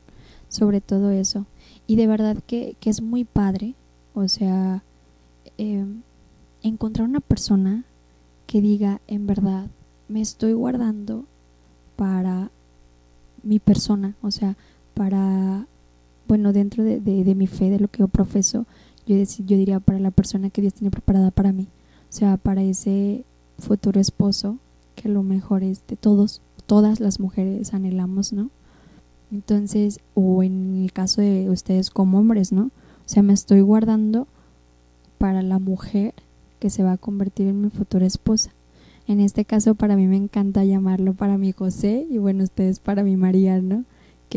sobre 0.49 0.81
todo 0.81 1.11
eso. 1.11 1.45
Y 1.85 1.95
de 1.95 2.07
verdad 2.07 2.37
que, 2.45 2.75
que 2.79 2.89
es 2.89 3.01
muy 3.01 3.23
padre, 3.23 3.75
o 4.13 4.27
sea, 4.27 4.83
eh, 5.57 5.85
encontrar 6.63 7.07
una 7.07 7.19
persona 7.19 7.85
que 8.45 8.61
diga, 8.61 9.01
en 9.07 9.27
verdad, 9.27 9.67
me 10.07 10.21
estoy 10.21 10.53
guardando 10.53 11.25
para 11.95 12.51
mi 13.43 13.59
persona, 13.59 14.15
o 14.21 14.31
sea, 14.31 14.57
para, 14.97 15.67
bueno, 16.27 16.53
dentro 16.53 16.83
de, 16.83 16.99
de- 16.99 17.35
mi 17.35 17.45
fe, 17.47 17.69
de 17.69 17.79
lo 17.79 17.87
que 17.87 17.99
yo 17.99 18.07
profeso, 18.07 18.65
yo, 19.05 19.15
deci- 19.15 19.45
yo 19.45 19.55
diría 19.55 19.79
para 19.79 19.99
la 19.99 20.09
persona 20.11 20.49
que 20.49 20.61
Dios 20.61 20.73
tiene 20.73 20.89
preparada 20.89 21.29
para 21.29 21.53
mí, 21.53 21.67
o 22.09 22.13
sea, 22.13 22.37
para 22.37 22.63
ese 22.63 23.23
futuro 23.59 24.01
esposo 24.01 24.57
que 24.95 25.07
lo 25.07 25.21
mejor 25.21 25.61
es 25.63 25.83
de 25.87 25.95
todos, 25.95 26.41
todas 26.65 26.99
las 26.99 27.19
mujeres 27.19 27.73
anhelamos, 27.75 28.33
¿no? 28.33 28.49
Entonces, 29.31 29.99
o 30.15 30.41
en 30.41 30.81
el 30.83 30.91
caso 30.93 31.21
de 31.21 31.49
ustedes 31.49 31.89
como 31.91 32.17
hombres, 32.17 32.51
¿no? 32.51 32.63
O 32.65 33.09
sea, 33.09 33.21
me 33.23 33.33
estoy 33.33 33.61
guardando 33.61 34.27
para 35.19 35.41
la 35.43 35.59
mujer 35.59 36.13
que 36.59 36.69
se 36.69 36.81
va 36.83 36.93
a 36.93 36.97
convertir 36.97 37.47
en 37.47 37.61
mi 37.61 37.69
futura 37.69 38.05
esposa. 38.05 38.51
En 39.07 39.19
este 39.19 39.45
caso, 39.45 39.75
para 39.75 39.95
mí 39.95 40.07
me 40.07 40.17
encanta 40.17 40.63
llamarlo 40.65 41.13
para 41.13 41.37
mi 41.37 41.51
José 41.51 42.07
y 42.09 42.17
bueno, 42.17 42.43
ustedes 42.43 42.79
para 42.79 43.03
mi 43.03 43.15
María, 43.15 43.61
¿no? 43.61 43.83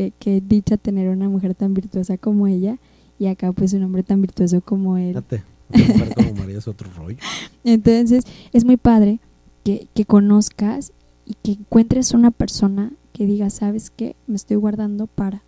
Que, 0.01 0.15
que 0.19 0.41
dicha 0.41 0.79
tener 0.79 1.11
una 1.11 1.29
mujer 1.29 1.55
tan 1.55 1.75
virtuosa 1.75 2.17
como 2.17 2.47
ella 2.47 2.79
y 3.19 3.27
acá 3.27 3.53
pues 3.53 3.75
un 3.75 3.83
hombre 3.83 4.03
tan 4.03 4.23
virtuoso 4.23 4.63
como 4.63 4.97
él. 4.97 5.09
Fíjate, 5.09 5.45
una 5.69 5.87
mujer 5.87 6.15
como 6.15 6.35
María 6.37 6.57
es 6.57 6.67
otro 6.67 6.91
rollo. 6.97 7.19
Entonces, 7.65 8.25
es 8.55 8.65
muy 8.65 8.79
padre 8.79 9.21
que, 9.63 9.89
que 9.93 10.07
conozcas 10.07 10.93
y 11.27 11.35
que 11.43 11.53
encuentres 11.53 12.13
una 12.13 12.31
persona 12.31 12.93
que 13.13 13.27
diga, 13.27 13.51
¿sabes 13.51 13.91
qué? 13.91 14.17
Me 14.27 14.37
estoy 14.37 14.57
guardando 14.57 15.07
para. 15.07 15.43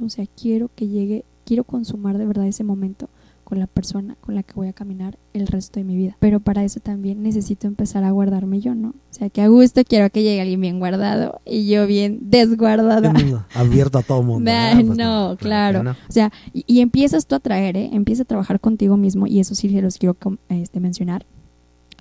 O 0.00 0.08
sea, 0.08 0.24
quiero 0.40 0.70
que 0.76 0.86
llegue, 0.86 1.24
quiero 1.44 1.64
consumar 1.64 2.16
de 2.16 2.26
verdad 2.26 2.46
ese 2.46 2.62
momento 2.62 3.08
con 3.50 3.58
la 3.58 3.66
persona 3.66 4.16
con 4.20 4.36
la 4.36 4.44
que 4.44 4.54
voy 4.54 4.68
a 4.68 4.72
caminar 4.72 5.18
el 5.32 5.48
resto 5.48 5.80
de 5.80 5.84
mi 5.84 5.96
vida. 5.96 6.16
Pero 6.20 6.38
para 6.38 6.62
eso 6.62 6.78
también 6.78 7.20
necesito 7.20 7.66
empezar 7.66 8.04
a 8.04 8.12
guardarme 8.12 8.60
yo, 8.60 8.76
¿no? 8.76 8.90
O 8.90 9.12
sea, 9.12 9.28
que 9.28 9.42
a 9.42 9.48
gusto 9.48 9.82
quiero 9.82 10.08
que 10.08 10.22
llegue 10.22 10.40
alguien 10.40 10.60
bien 10.60 10.78
guardado 10.78 11.40
y 11.44 11.66
yo 11.66 11.84
bien 11.88 12.20
desguardada. 12.30 13.12
No, 13.12 13.44
abierto 13.52 13.98
a 13.98 14.02
todo 14.02 14.22
mundo. 14.22 14.48
Pues 14.70 14.96
no, 14.96 15.36
claro. 15.36 15.82
no. 15.82 15.90
O 15.90 16.12
sea, 16.12 16.32
y, 16.52 16.64
y 16.68 16.78
empiezas 16.80 17.26
tú 17.26 17.34
a 17.34 17.40
traer, 17.40 17.76
¿eh? 17.76 17.90
Empiezas 17.92 18.22
a 18.22 18.28
trabajar 18.28 18.60
contigo 18.60 18.96
mismo, 18.96 19.26
y 19.26 19.40
eso 19.40 19.56
sí 19.56 19.68
se 19.68 19.82
los 19.82 19.98
quiero 19.98 20.16
este, 20.48 20.78
mencionar. 20.78 21.26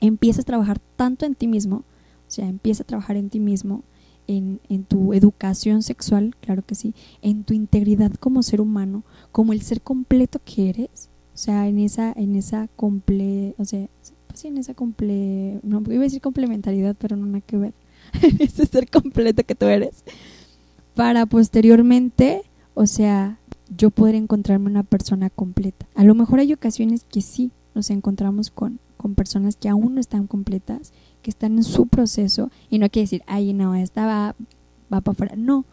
Empiezas 0.02 0.44
a 0.44 0.46
trabajar 0.46 0.80
tanto 0.96 1.26
en 1.26 1.34
ti 1.34 1.48
mismo, 1.48 1.78
o 1.78 2.32
sea, 2.32 2.48
empieza 2.48 2.84
a 2.84 2.86
trabajar 2.86 3.18
en 3.18 3.32
ti 3.32 3.40
mismo, 3.40 3.84
en, 4.28 4.62
en 4.70 4.84
tu 4.84 5.14
educación 5.16 5.82
sexual, 5.82 6.36
claro 6.42 6.64
que 6.64 6.76
sí, 6.76 6.94
en 7.24 7.44
tu 7.44 7.56
integridad 7.56 8.12
como 8.14 8.44
ser 8.44 8.62
humano, 8.62 9.04
como 9.32 9.52
el 9.52 9.64
ser 9.64 9.82
completo 9.82 10.40
que 10.46 10.70
eres, 10.70 11.10
sea, 11.40 11.68
en 11.68 11.80
esa, 11.80 12.12
en 12.12 12.36
esa 12.36 12.68
comple, 12.76 13.56
o 13.58 13.66
sea, 13.66 13.88
pues 14.28 14.42
sí, 14.42 14.50
en 14.50 14.58
esa 14.58 14.74
comple, 14.74 15.60
no, 15.64 15.82
iba 15.88 16.02
a 16.02 16.04
decir 16.04 16.22
complementariedad, 16.22 16.96
pero 17.00 17.16
no 17.16 17.26
nada 17.26 17.42
que 17.42 17.58
ver, 17.58 17.74
en 18.22 18.42
ese 18.42 18.66
ser 18.66 18.90
completo 18.90 19.44
que 19.44 19.56
tú 19.56 19.66
eres, 19.66 20.04
para 20.96 21.26
posteriormente, 21.26 22.44
o 22.74 22.86
sea, 22.86 23.40
yo 23.76 23.90
poder 23.90 24.16
encontrarme 24.16 24.70
una 24.70 24.84
persona 24.84 25.30
completa. 25.30 25.88
A 25.96 26.04
lo 26.04 26.16
mejor 26.16 26.40
hay 26.40 26.52
ocasiones 26.52 27.06
que 27.06 27.22
sí 27.22 27.52
nos 27.76 27.90
encontramos 27.90 28.50
con, 28.50 28.80
con 28.98 29.16
personas 29.16 29.56
que 29.56 29.70
aún 29.70 29.96
no 29.96 30.02
están 30.02 30.28
completas, 30.28 30.92
que 31.22 31.30
están 31.30 31.58
en 31.58 31.64
su 31.64 31.88
proceso, 31.88 32.52
y 32.70 32.80
no 32.80 32.90
quiere 32.90 33.06
decir, 33.06 33.24
ay, 33.28 33.54
no, 33.54 33.76
esta 33.76 34.06
va, 34.06 34.36
va 34.92 35.02
para 35.02 35.14
afuera. 35.14 35.36
No, 35.38 35.66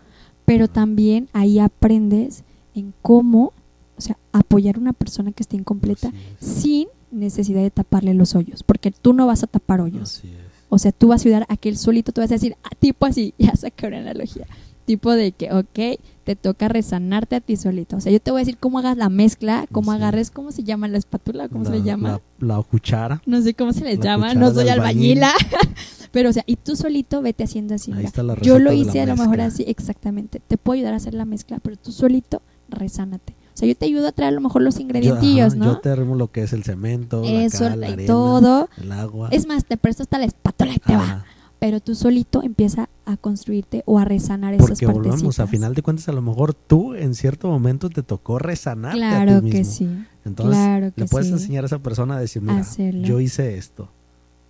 pero 0.45 0.69
también 0.69 1.29
ahí 1.33 1.59
aprendes 1.59 2.45
en 2.75 2.95
cómo, 3.03 3.53
o 3.97 4.01
sea, 4.01 4.19
apoyar 4.33 4.77
a 4.77 4.81
una 4.81 4.93
persona 4.93 5.33
que 5.33 5.43
esté 5.43 5.57
incompleta 5.57 6.13
es. 6.41 6.47
sin 6.47 6.89
necesidad 7.11 7.63
de 7.63 7.71
taparle 7.71 8.15
los 8.15 8.35
hoyos, 8.35 8.63
porque 8.63 8.91
tú 8.91 9.13
no 9.13 9.27
vas 9.27 9.43
a 9.43 9.47
tapar 9.47 9.81
hoyos. 9.81 10.23
O 10.69 10.79
sea, 10.79 10.93
tú 10.93 11.09
vas 11.09 11.21
a 11.23 11.29
ayudar 11.29 11.47
a 11.49 11.57
que 11.57 11.69
él 11.69 11.79
solito 11.79 12.13
te 12.13 12.21
vas 12.21 12.31
a 12.31 12.35
decir, 12.35 12.57
ah, 12.65 12.71
tipo 12.79 13.07
así, 13.07 13.35
ya 13.39 13.55
saqué 13.55 13.87
una 13.87 13.99
analogía. 13.99 14.47
Tipo 14.85 15.13
de 15.13 15.33
que, 15.33 15.53
ok, 15.53 16.01
te 16.25 16.37
toca 16.37 16.69
resanarte 16.69 17.35
a 17.37 17.41
ti 17.41 17.57
solito. 17.57 17.97
O 17.97 18.01
sea, 18.01 18.13
yo 18.13 18.21
te 18.21 18.31
voy 18.31 18.39
a 18.41 18.43
decir 18.43 18.57
cómo 18.59 18.79
hagas 18.79 18.97
la 18.97 19.09
mezcla, 19.09 19.67
cómo 19.73 19.91
Sí. 19.93 19.97
agarres, 19.97 20.31
¿cómo 20.31 20.53
se 20.53 20.63
llama 20.63 20.87
la 20.89 20.99
espátula? 20.99 21.49
¿Cómo 21.49 21.65
se 21.65 21.73
le 21.73 21.83
llama? 21.83 22.21
La, 22.39 22.57
la 22.57 22.63
cuchara. 22.63 23.21
No 23.27 23.41
sé 23.43 23.55
cómo 23.55 23.73
se 23.73 23.85
les 23.85 23.99
la 23.99 24.05
llama, 24.05 24.35
no 24.35 24.53
soy 24.53 24.69
albañil. 24.69 25.23
albañila. 25.25 25.33
Pero, 26.13 26.31
o 26.31 26.33
sea, 26.33 26.45
y 26.47 26.57
tú 26.57 26.77
solito 26.77 27.21
vete 27.23 27.45
haciendo 27.45 27.75
así. 27.75 27.93
Ahí 27.93 28.05
está 28.05 28.23
la 28.23 28.37
Yo 28.41 28.59
lo 28.59 28.73
hice 28.73 29.01
a 29.01 29.07
lo 29.07 29.17
mejor 29.17 29.41
así, 29.41 29.65
exactamente. 29.67 30.41
Te 30.47 30.57
puedo 30.57 30.77
ayudar 30.77 30.95
a 30.95 30.97
hacer 30.97 31.15
la 31.15 31.25
mezcla, 31.25 31.59
pero 31.61 31.77
tú 31.77 31.93
solito 31.93 32.41
resánate. 32.69 33.35
O 33.57 33.59
sea, 33.59 33.67
yo 33.67 33.75
te 33.75 33.87
ayudo 33.87 34.07
a 34.07 34.13
traer 34.13 34.33
a 34.33 34.35
lo 34.35 34.43
mejor 34.43 34.61
los 34.61 34.75
Yo, 34.75 34.83
ingredientillos, 34.83 35.55
ajá, 35.55 35.57
¿no? 35.57 35.65
yo 35.65 35.79
te 35.79 35.89
arrimo 35.89 36.15
lo 36.15 36.31
que 36.31 36.43
es 36.43 36.53
el 36.53 36.63
cemento, 36.63 37.23
Eso, 37.25 37.65
la 37.65 37.71
cal, 37.71 37.81
la 37.81 37.89
y 37.89 37.93
arena, 37.95 38.07
todo. 38.07 38.69
el 38.77 38.93
agua. 38.93 39.29
Es 39.33 39.47
más, 39.47 39.65
te 39.65 39.79
presto 39.79 40.03
hasta 40.03 40.19
la 40.19 40.27
espátula 40.27 40.75
y 40.75 40.79
te 40.79 40.95
va. 40.95 41.25
Pero 41.59 41.81
tú 41.81 41.95
solito 41.95 42.43
empieza 42.43 42.91
a 43.07 43.17
construirte 43.17 43.83
o 43.87 43.99
a 43.99 44.05
resanar 44.05 44.53
esas 44.53 44.67
Porque 44.69 44.85
volvamos, 44.85 45.07
a 45.07 45.09
partecitas. 45.23 45.51
final 45.51 45.75
de 45.75 45.81
cuentas, 45.83 46.07
a 46.11 46.13
lo 46.13 46.21
mejor 46.21 46.53
tú 46.53 46.95
en 46.95 47.15
cierto 47.15 47.49
momento 47.49 47.89
te 47.89 48.03
tocó 48.03 48.39
resanarte 48.39 49.03
a 49.03 49.23
Claro 49.25 49.41
que 49.43 49.65
sí. 49.65 49.89
Entonces, 50.27 50.55
claro 50.59 50.93
que 50.95 51.01
le 51.01 51.07
puedes 51.07 51.29
sí. 51.29 51.33
enseñar 51.33 51.65
a 51.65 51.67
esa 51.69 51.79
persona 51.79 52.17
a 52.17 52.21
decir, 52.21 52.43
mira, 52.43 52.59
Hacerlo. 52.59 53.07
yo 53.07 53.21
hice 53.21 53.57
esto, 53.57 53.89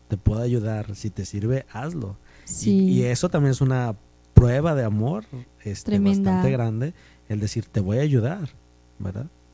te 0.09 0.17
puedo 0.17 0.41
ayudar, 0.43 0.97
si 0.97 1.11
te 1.11 1.25
sirve, 1.25 1.65
hazlo. 1.73 2.17
Y- 2.45 2.49
Sí. 2.53 2.71
Y, 2.89 3.03
eso 3.05 3.29
también 3.29 3.53
es 3.53 3.61
una 3.61 3.95
prueba 4.35 4.75
de 4.75 4.83
amor 4.83 5.25
este, 5.65 5.93
Tremenda. 5.93 6.33
bastante 6.33 6.51
grande, 6.51 6.95
el 7.29 7.39
decir, 7.39 7.67
te 7.67 7.79
voy 7.79 7.99
a 7.99 8.03
ayudar, 8.03 8.49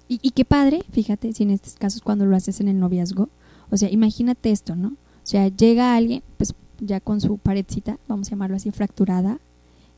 Y, 0.08 0.18
y 0.22 0.30
qué 0.32 0.44
padre, 0.44 0.82
fíjate, 0.92 1.32
si 1.32 1.42
en 1.42 1.50
estos 1.50 1.74
casos 1.74 2.02
cuando 2.02 2.26
lo 2.26 2.36
haces 2.36 2.60
en 2.60 2.68
el 2.68 2.78
noviazgo, 2.78 3.28
o 3.70 3.76
sea, 3.76 3.90
imagínate 3.90 4.50
esto, 4.50 4.76
¿no? 4.76 4.88
O 4.88 5.24
sea, 5.24 5.48
llega 5.48 5.96
alguien, 5.96 6.22
pues 6.36 6.54
ya 6.80 7.00
con 7.00 7.20
su 7.20 7.38
paredcita, 7.38 7.98
vamos 8.08 8.28
a 8.28 8.30
llamarlo 8.30 8.56
así, 8.56 8.70
fracturada, 8.70 9.38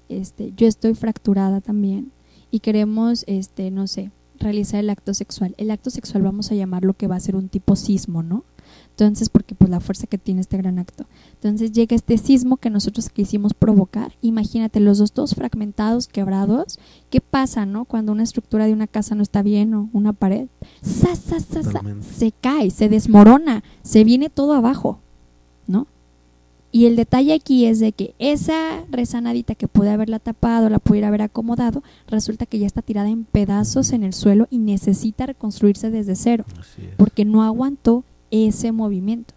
este, 0.09 0.53
yo 0.57 0.67
estoy 0.67 0.95
fracturada 0.95 1.61
también, 1.61 2.13
y 2.51 2.61
queremos, 2.61 3.25
este, 3.27 3.71
no 3.71 3.87
sé, 3.87 4.13
realizar 4.39 4.81
el 4.81 4.91
acto 4.91 5.15
sexual. 5.15 5.55
El 5.59 5.71
acto 5.71 5.91
sexual 5.91 6.23
vamos 6.23 6.53
a 6.53 6.55
llamarlo 6.55 6.95
que 6.95 7.09
va 7.09 7.17
a 7.17 7.21
ser 7.21 7.35
un 7.35 7.49
tipo 7.49 7.75
sismo, 7.75 8.23
¿no? 8.23 8.45
Entonces, 8.95 9.29
porque 9.29 9.57
pues 9.57 9.71
la 9.71 9.81
fuerza 9.81 10.07
que 10.07 10.19
tiene 10.19 10.41
este 10.41 10.57
gran 10.57 10.79
acto. 10.79 11.07
Entonces 11.33 11.73
llega 11.73 11.97
este 11.97 12.17
sismo 12.17 12.59
que 12.59 12.71
nosotros 12.71 13.09
quisimos 13.09 13.53
provocar. 13.53 14.13
Imagínate, 14.23 14.79
los 14.79 14.99
dos 14.99 15.11
todos 15.11 15.35
fragmentados, 15.35 16.07
quebrados. 16.07 16.79
¿Qué 17.11 17.21
pasa, 17.21 17.67
no? 17.67 17.87
Cuando 17.87 18.13
una 18.13 18.23
estructura 18.23 18.67
de 18.67 18.73
una 18.73 18.87
casa 18.87 19.17
no 19.17 19.25
está 19.25 19.43
bien 19.43 19.75
o 19.75 19.89
una 19.93 20.13
pared. 20.13 20.47
¡Sa, 20.81 21.17
sa, 21.17 21.41
sa. 21.41 21.63
Se 22.17 22.31
cae, 22.31 22.71
se 22.71 22.89
desmorona, 22.89 23.65
se 23.83 24.05
viene 24.05 24.31
todo 24.31 24.53
abajo, 24.53 25.01
¿no? 25.67 25.89
Y 26.71 26.87
el 26.87 26.95
detalle 26.95 27.35
aquí 27.35 27.67
es 27.67 27.81
de 27.81 27.91
que 27.91 28.15
esa 28.21 28.85
resanadita 28.91 29.57
que 29.57 29.67
pude 29.67 29.91
haberla 29.91 30.21
tapado, 30.21 30.69
la 30.69 30.79
pudiera 30.79 31.09
haber 31.09 31.23
acomodado, 31.23 31.83
resulta 32.07 32.47
que 32.47 32.61
ya 32.61 32.67
está 32.67 32.81
tirada 32.81 33.09
en 33.09 33.25
pedazos 33.25 33.93
en 33.93 34.05
el 34.05 34.13
suelo 34.13 34.47
y 34.51 34.59
necesita 34.59 35.27
reconstruirse 35.27 35.91
desde 35.91 36.15
cero 36.15 36.45
porque 36.97 37.25
no 37.25 37.43
aguantó 37.43 38.05
ese 38.35 38.73
movimiento. 38.73 39.35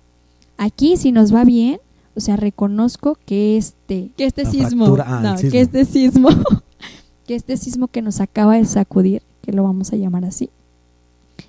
Aquí 0.58 0.98
si 0.98 1.12
nos 1.12 1.34
va 1.34 1.43
bien, 1.45 1.80
o 2.16 2.20
sea, 2.20 2.36
reconozco 2.36 3.18
que 3.26 3.58
este 3.58 4.10
que 4.18 4.26
este 4.26 4.45
sismo, 4.45 4.86
fractura- 4.88 5.06
ah, 5.08 5.18
el 5.18 5.24
no, 5.24 5.38
sismo. 5.38 5.52
que 5.52 5.62
este 5.62 5.86
sismo 5.86 6.30
que 7.28 7.36
este 7.36 7.58
sismo 7.58 7.88
que 7.88 8.02
nos 8.02 8.20
acaba 8.22 8.56
de 8.56 8.66
sacudir, 8.66 9.22
que 9.41 9.52
lo 9.54 9.64
vamos 9.64 9.93
a 9.93 9.98
llamar 9.98 10.26
así. 10.26 10.50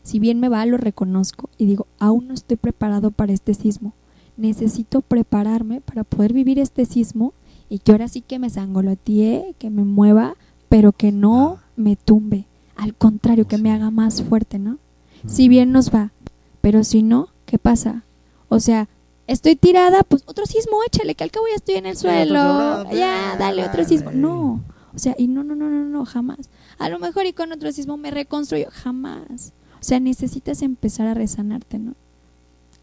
Si 0.02 0.18
bien 0.18 0.40
me 0.40 0.48
va, 0.48 0.64
lo 0.66 0.76
reconozco 0.76 1.48
y 1.56 1.64
digo, 1.66 1.86
aún 1.98 2.28
no 2.28 2.34
estoy 2.34 2.56
preparado 2.56 3.10
para 3.10 3.32
este 3.32 3.54
sismo. 3.54 3.92
Necesito 4.36 5.00
prepararme 5.00 5.80
para 5.80 6.04
poder 6.04 6.32
vivir 6.32 6.58
este 6.58 6.84
sismo 6.84 7.32
y 7.70 7.78
que 7.80 7.92
ahora 7.92 8.08
sí 8.08 8.20
que 8.20 8.38
me 8.38 8.50
sangoloteé, 8.50 9.54
que 9.58 9.70
me 9.70 9.84
mueva, 9.84 10.34
pero 10.68 10.92
que 10.92 11.12
no 11.12 11.58
Ah. 11.58 11.64
me 11.76 11.96
tumbe. 11.96 12.44
Al 12.76 12.94
contrario, 12.94 13.46
que 13.46 13.58
me 13.58 13.72
haga 13.72 13.90
más 13.90 14.22
fuerte, 14.22 14.58
¿no? 14.58 14.78
Si 15.26 15.48
bien 15.48 15.72
nos 15.72 15.92
va, 15.92 16.12
pero 16.60 16.84
si 16.84 17.02
no, 17.02 17.28
¿qué 17.48 17.58
pasa? 17.58 18.04
O 18.50 18.60
sea, 18.60 18.88
estoy 19.26 19.56
tirada, 19.56 20.02
pues 20.02 20.22
otro 20.26 20.44
sismo, 20.44 20.78
échale, 20.86 21.14
que 21.14 21.24
al 21.24 21.30
cabo 21.30 21.46
ya 21.48 21.56
estoy 21.56 21.76
en 21.76 21.86
el 21.86 21.96
suelo. 21.96 22.84
Ya, 22.92 23.36
dale 23.38 23.64
otro 23.64 23.84
sismo. 23.84 24.10
No, 24.12 24.62
o 24.94 24.98
sea, 24.98 25.14
y 25.18 25.28
no, 25.28 25.42
no, 25.42 25.54
no, 25.56 25.68
no, 25.70 25.84
no, 25.84 26.04
jamás. 26.04 26.50
A 26.78 26.90
lo 26.90 26.98
mejor 26.98 27.24
y 27.24 27.32
con 27.32 27.50
otro 27.50 27.72
sismo 27.72 27.96
me 27.96 28.10
reconstruyo, 28.10 28.68
jamás. 28.70 29.54
O 29.80 29.82
sea, 29.84 29.98
necesitas 29.98 30.60
empezar 30.60 31.06
a 31.06 31.14
resanarte, 31.14 31.78
¿no? 31.78 31.94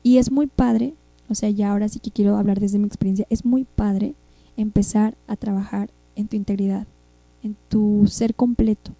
Y 0.01 0.17
es 0.17 0.31
muy 0.31 0.47
padre, 0.47 0.95
o 1.29 1.35
sea, 1.35 1.49
ya 1.49 1.71
ahora 1.71 1.87
sí 1.87 1.99
que 1.99 2.11
quiero 2.11 2.35
hablar 2.35 2.59
desde 2.59 2.79
mi 2.79 2.87
experiencia, 2.87 3.27
es 3.29 3.45
muy 3.45 3.65
padre 3.65 4.15
empezar 4.57 5.15
a 5.27 5.35
trabajar 5.35 5.91
en 6.15 6.27
tu 6.27 6.37
integridad, 6.37 6.87
en 7.43 7.55
tu 7.69 8.07
ser 8.07 8.33
completo. 8.33 8.91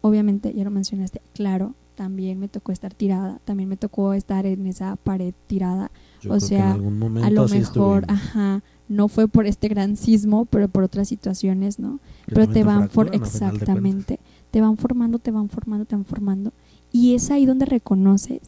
Obviamente, 0.00 0.52
ya 0.54 0.64
lo 0.64 0.70
mencionaste, 0.70 1.20
claro, 1.34 1.74
también 1.96 2.38
me 2.38 2.46
tocó 2.46 2.70
estar 2.70 2.94
tirada, 2.94 3.40
también 3.44 3.68
me 3.68 3.76
tocó 3.76 4.12
estar 4.12 4.46
en 4.46 4.66
esa 4.66 4.94
pared 4.96 5.34
tirada. 5.48 5.90
Yo 6.22 6.32
o 6.32 6.40
sea, 6.40 6.72
a 6.72 7.30
lo 7.30 7.48
mejor, 7.48 8.04
ajá, 8.08 8.62
no 8.88 9.08
fue 9.08 9.26
por 9.26 9.46
este 9.46 9.66
gran 9.66 9.96
sismo, 9.96 10.44
pero 10.44 10.68
por 10.68 10.84
otras 10.84 11.08
situaciones, 11.08 11.78
¿no? 11.80 11.98
Que 12.26 12.34
pero 12.34 12.48
te 12.48 12.62
van 12.62 12.88
for 12.88 13.12
exactamente 13.12 14.20
te 14.56 14.62
van 14.62 14.78
formando 14.78 15.18
te 15.18 15.30
van 15.30 15.50
formando 15.50 15.84
te 15.84 15.94
van 15.94 16.06
formando 16.06 16.52
y 16.90 17.14
es 17.14 17.30
ahí 17.30 17.44
donde 17.44 17.66
reconoces 17.66 18.40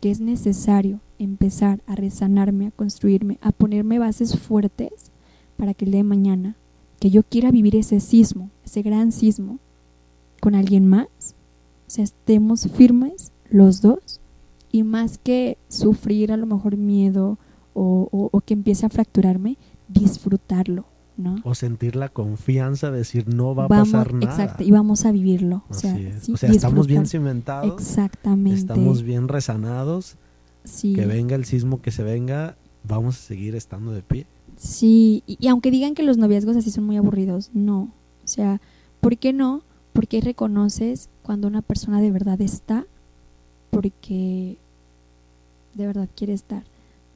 que 0.00 0.10
es 0.10 0.18
necesario 0.18 1.00
empezar 1.18 1.82
a 1.86 1.94
resanarme 1.94 2.68
a 2.68 2.70
construirme 2.70 3.38
a 3.42 3.52
ponerme 3.52 3.98
bases 3.98 4.38
fuertes 4.38 5.10
para 5.58 5.74
que 5.74 5.84
el 5.84 5.90
día 5.90 5.98
de 5.98 6.04
mañana 6.04 6.56
que 7.00 7.10
yo 7.10 7.22
quiera 7.22 7.50
vivir 7.50 7.76
ese 7.76 8.00
sismo 8.00 8.48
ese 8.64 8.80
gran 8.80 9.12
sismo 9.12 9.58
con 10.40 10.54
alguien 10.54 10.88
más 10.88 11.08
sea 11.92 12.04
estemos 12.04 12.68
firmes 12.74 13.32
los 13.50 13.82
dos 13.82 14.20
y 14.70 14.82
más 14.82 15.18
que 15.18 15.58
sufrir 15.68 16.32
a 16.32 16.36
lo 16.36 16.46
mejor 16.46 16.76
miedo 16.76 17.38
o, 17.74 18.08
o- 18.10 18.28
o 18.32 18.40
que 18.40 18.54
empiece 18.54 18.86
a 18.86 18.88
fracturarme 18.88 19.56
disfrutarlo 19.88 20.84
¿no? 21.18 21.36
O 21.44 21.54
sentir 21.54 21.94
la 21.94 22.08
confianza 22.08 22.90
de 22.90 22.98
decir 22.98 23.28
no 23.28 23.54
va 23.54 23.64
a 23.64 23.68
vamos, 23.68 23.90
pasar 23.90 24.14
nada. 24.14 24.24
Exacto, 24.32 24.62
y 24.64 24.70
vamos 24.70 25.04
a 25.04 25.12
vivirlo. 25.12 25.62
O 25.68 25.74
sea, 25.74 25.96
es. 25.98 26.22
sí, 26.24 26.32
o 26.32 26.36
sea, 26.38 26.50
estamos 26.50 26.86
bien 26.86 27.04
cimentados, 27.06 27.80
Exactamente. 27.80 28.58
estamos 28.58 29.02
bien 29.02 29.28
resanados, 29.28 30.16
sí, 30.64 30.94
que 30.94 31.04
venga 31.04 31.36
el 31.36 31.44
sismo 31.44 31.82
que 31.82 31.90
se 31.90 32.02
venga, 32.02 32.56
vamos 32.82 33.18
a 33.18 33.20
seguir 33.20 33.54
estando 33.54 33.92
de 33.92 34.02
pie. 34.02 34.26
sí. 34.56 35.22
Y, 35.26 35.36
y 35.38 35.48
aunque 35.48 35.70
digan 35.70 35.94
que 35.94 36.02
los 36.02 36.16
noviazgos 36.16 36.56
así 36.56 36.70
son 36.70 36.84
muy 36.84 36.96
aburridos, 36.96 37.50
no. 37.52 37.92
O 38.24 38.28
sea, 38.28 38.62
¿por 39.00 39.18
qué 39.18 39.34
no? 39.34 39.62
Porque 39.92 40.16
ahí 40.16 40.22
reconoces 40.22 41.08
cuando 41.22 41.48
una 41.48 41.62
persona 41.62 42.00
de 42.00 42.10
verdad 42.10 42.40
está, 42.40 42.86
porque 43.70 44.56
de 45.74 45.86
verdad 45.86 46.08
quiere 46.14 46.32
estar. 46.32 46.64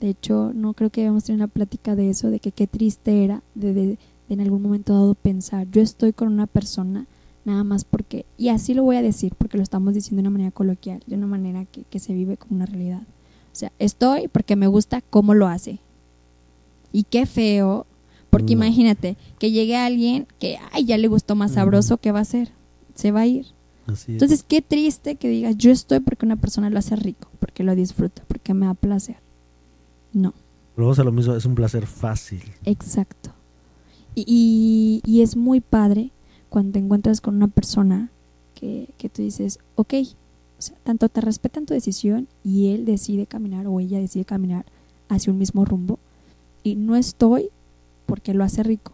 De 0.01 0.09
hecho, 0.11 0.53
no 0.55 0.75
creo 0.75 0.91
que 0.91 1.01
debemos 1.03 1.25
tener 1.25 1.39
una 1.41 1.49
plática 1.49 1.95
de 1.97 2.11
eso, 2.11 2.31
de 2.31 2.39
que 2.41 2.53
qué 2.53 2.67
triste 2.67 3.25
era 3.25 3.43
de, 3.55 3.73
de- 3.73 3.87
de 3.87 3.99
en 4.29 4.41
algún 4.41 4.61
momento 4.63 4.93
dado 4.93 5.15
pensar, 5.15 5.69
yo 5.71 5.81
estoy 5.81 6.13
con 6.13 6.29
una 6.29 6.47
persona 6.49 7.07
nada 7.45 7.63
más 7.63 7.85
porque, 7.85 8.27
y 8.37 8.49
así 8.49 8.75
lo 8.75 8.83
voy 8.83 8.97
a 8.97 9.03
decir, 9.03 9.33
porque 9.39 9.57
lo 9.57 9.63
estamos 9.63 9.95
diciendo 9.95 10.17
de 10.21 10.29
una 10.29 10.31
manera 10.37 10.51
coloquial, 10.51 11.01
de 11.07 11.15
una 11.15 11.29
manera 11.29 11.65
que, 11.67 11.85
que 11.85 12.01
se 12.01 12.13
vive 12.13 12.37
como 12.37 12.57
una 12.57 12.67
realidad. 12.67 13.03
O 13.03 13.55
sea, 13.59 13.71
estoy 13.79 14.27
porque 14.29 14.57
me 14.57 14.67
gusta 14.67 15.01
cómo 15.01 15.33
lo 15.33 15.47
hace. 15.47 15.79
Y 16.93 17.05
qué 17.05 17.25
feo, 17.25 17.87
porque 18.31 18.57
No. 18.57 18.65
imagínate 18.65 19.17
que 19.39 19.53
llegue 19.53 19.77
alguien 19.77 20.27
que, 20.41 20.59
ay, 20.73 20.87
ya 20.87 20.99
le 20.99 21.07
gustó 21.09 21.37
más 21.37 21.53
sabroso, 21.53 21.99
¿qué 21.99 22.11
va 22.11 22.19
a 22.19 22.23
hacer? 22.23 22.51
Se 22.97 23.13
va 23.13 23.21
a 23.21 23.27
ir. 23.27 23.47
Así. 23.87 24.13
Entonces, 24.13 24.43
qué 24.43 24.61
triste 24.63 25.15
que 25.15 25.29
digas, 25.29 25.57
yo 25.57 25.71
estoy 25.71 26.01
porque 26.01 26.27
una 26.27 26.35
persona 26.37 26.69
lo 26.71 26.79
hace 26.81 26.97
rico, 26.97 27.29
porque 27.39 27.63
lo 27.63 27.77
disfruta, 27.77 28.25
porque 28.27 28.53
me 28.53 28.67
da 28.67 28.75
placer. 28.75 29.17
No, 30.13 30.35
Luego 30.77 30.93
a 31.01 31.05
lo 31.05 31.13
mismo, 31.13 31.35
es 31.35 31.45
un 31.47 31.55
placer 31.55 31.87
fácil. 31.87 32.43
exacto. 32.65 33.31
Y, 34.15 34.25
y- 35.07 35.11
y 35.11 35.23
es 35.23 35.37
muy 35.37 35.61
padre 35.61 36.11
cuando 36.49 36.73
te 36.73 36.79
encuentras 36.81 37.21
con 37.21 37.37
una 37.37 37.49
persona 37.49 38.11
que, 38.55 38.89
que 38.99 39.09
tú 39.09 39.23
dices, 39.23 39.59
ok, 39.77 39.95
o 40.59 40.63
sea, 40.63 40.77
tanto 40.85 41.09
te 41.11 41.21
respetan 41.21 41.67
tu 41.67 41.75
decisión 41.75 42.27
y 42.43 42.69
él 42.73 42.87
decide 42.87 43.27
caminar 43.27 43.67
o 43.67 43.79
ella 43.79 43.99
decide 43.99 44.25
caminar 44.25 44.65
hacia 45.09 45.33
un 45.33 45.39
mismo 45.39 45.65
rumbo. 45.67 45.99
Y 46.63 46.75
no 46.77 46.97
estoy 46.97 47.51
porque 48.07 48.33
lo 48.35 48.43
hace 48.43 48.63
rico. 48.63 48.93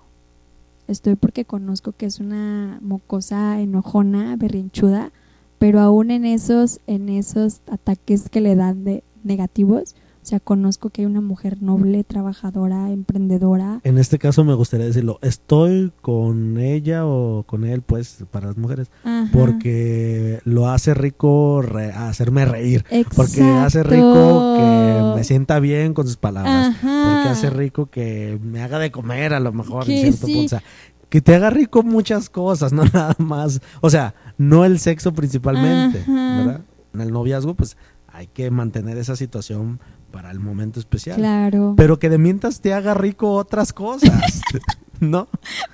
Estoy 0.93 1.16
porque 1.16 1.47
conozco 1.47 1.93
que 1.93 2.05
es 2.05 2.20
una 2.20 2.78
mocosa 2.82 3.59
enojona, 3.61 4.36
berrinchuda, 4.36 5.11
pero 5.59 5.80
aún 5.80 6.11
en 6.11 6.26
esos, 6.26 6.80
en 6.86 7.09
esos 7.09 7.62
ataques 7.66 8.28
que 8.28 8.43
le 8.43 8.55
dan 8.57 8.84
de 8.84 9.03
negativos, 9.24 9.97
o 10.23 10.25
sea, 10.25 10.39
conozco 10.39 10.91
que 10.91 11.03
hay 11.03 11.07
una 11.07 11.20
mujer 11.20 11.61
noble, 11.62 12.05
trabajadora, 12.05 12.91
emprendedora. 12.91 13.81
En 13.83 13.99
este 13.99 14.18
caso 14.20 14.45
me 14.45 14.55
gustaría 14.55 14.87
decirlo, 14.87 15.18
estoy 15.20 15.93
con 16.01 16.59
ella 16.59 17.05
o 17.07 17.43
con 17.43 17.64
él, 17.64 17.83
pues, 17.83 18.25
para 18.31 18.47
las 18.47 18.57
mujeres, 18.57 18.91
Ajá. 19.05 19.29
porque 19.33 20.41
lo 20.45 20.68
hace 20.68 20.95
rico 20.95 21.61
re- 21.62 21.91
hacerme 21.93 22.45
reír. 22.45 22.85
Porque 23.16 23.43
hace 23.43 23.83
rico 23.83 24.55
que 24.57 25.12
me 25.16 25.25
sienta 25.25 25.59
bien 25.59 25.93
con 25.93 26.07
sus 26.07 26.16
palabras. 26.16 26.68
Ajá. 26.77 27.12
Porque 27.14 27.29
hace 27.29 27.51
rico 27.51 27.87
que 27.87 28.39
me 28.43 28.62
haga 28.62 28.79
de 28.79 28.93
comer 28.93 29.35
a 29.35 29.41
lo 29.41 29.53
mejor 29.53 29.85
Que 29.87 29.95
en 29.97 30.03
cierto 30.12 30.27
sí. 30.29 30.33
punto. 30.35 30.47
O 30.47 30.49
sea, 30.61 30.62
que 31.09 31.20
te 31.20 31.35
haga 31.35 31.51
rico 31.51 31.83
muchas 31.83 32.31
cosas, 32.31 32.73
no 32.73 32.85
nada 32.85 33.16
más. 33.18 33.61
O 33.81 33.91
sea, 33.91 34.14
no 34.39 34.64
el 34.64 34.79
sexo 34.79 35.12
principalmente, 35.12 36.01
Ajá. 36.03 36.37
¿verdad? 36.39 36.61
En 36.95 37.01
el 37.01 37.11
noviazgo, 37.11 37.55
pues 37.55 37.77
hay 38.13 38.27
que 38.27 38.51
mantener 38.51 38.99
esa 38.99 39.17
situación 39.17 39.81
para 40.11 40.31
el 40.31 40.39
momento 40.39 40.79
especial. 40.79 41.17
Claro. 41.17 41.75
Pero 41.77 41.99
que 41.99 42.11
de 42.11 42.19
mientras 42.19 42.61
te 42.61 42.75
haga 42.75 42.95
rico 42.95 43.33
otras 43.33 43.73
cosas, 43.73 44.43
¿no? 45.01 45.29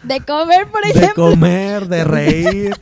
De 0.04 0.20
comer, 0.20 0.68
por 0.70 0.82
De 0.84 0.90
ejemplo. 0.90 1.30
comer, 1.30 1.88
de 1.88 2.04
reír, 2.04 2.74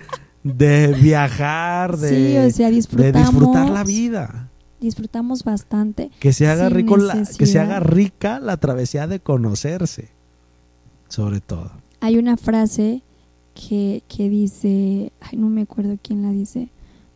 de 0.43 0.89
viajar, 1.01 1.97
de, 1.97 2.09
sí, 2.09 2.37
o 2.37 2.51
sea, 2.51 2.71
de 2.71 3.13
disfrutar 3.13 3.71
la 3.71 3.83
vida. 3.85 4.51
Disfrutamos 4.81 5.43
bastante. 5.43 6.11
Que 6.21 6.33
se 6.33 6.47
haga 6.49 6.69
rico 6.69 6.99
la, 6.99 7.25
que 7.39 7.47
se 7.47 7.59
haga 7.59 7.81
rica 7.81 8.39
la 8.41 8.59
travesía 8.59 9.07
de 9.07 9.21
conocerse. 9.21 10.11
Sobre 11.09 11.41
todo. 11.41 11.71
Hay 12.01 12.19
una 12.19 12.37
frase 12.37 13.03
que, 13.55 14.03
que 14.07 14.29
dice, 14.29 15.13
ay, 15.21 15.39
no 15.39 15.49
me 15.49 15.63
acuerdo 15.63 15.97
quién 16.03 16.23
la 16.23 16.31
dice, 16.31 16.69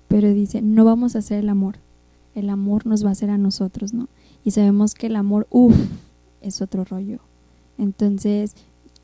pero 0.09 0.33
dice, 0.33 0.63
no 0.63 0.85
vamos 0.85 1.15
a 1.15 1.19
hacer 1.19 1.41
el 1.41 1.49
amor, 1.51 1.77
el 2.35 2.49
amor 2.51 2.87
nos 2.87 3.05
va 3.05 3.09
a 3.11 3.13
hacer 3.13 3.31
a 3.31 3.39
nosotros, 3.39 3.93
¿no? 3.93 4.09
Y 4.45 4.53
sabemos 4.53 4.95
que 4.95 5.07
el 5.09 5.17
amor, 5.17 5.47
uff, 5.51 5.77
es 6.41 6.63
otro 6.63 6.85
rollo. 6.85 7.19
Entonces, 7.79 8.55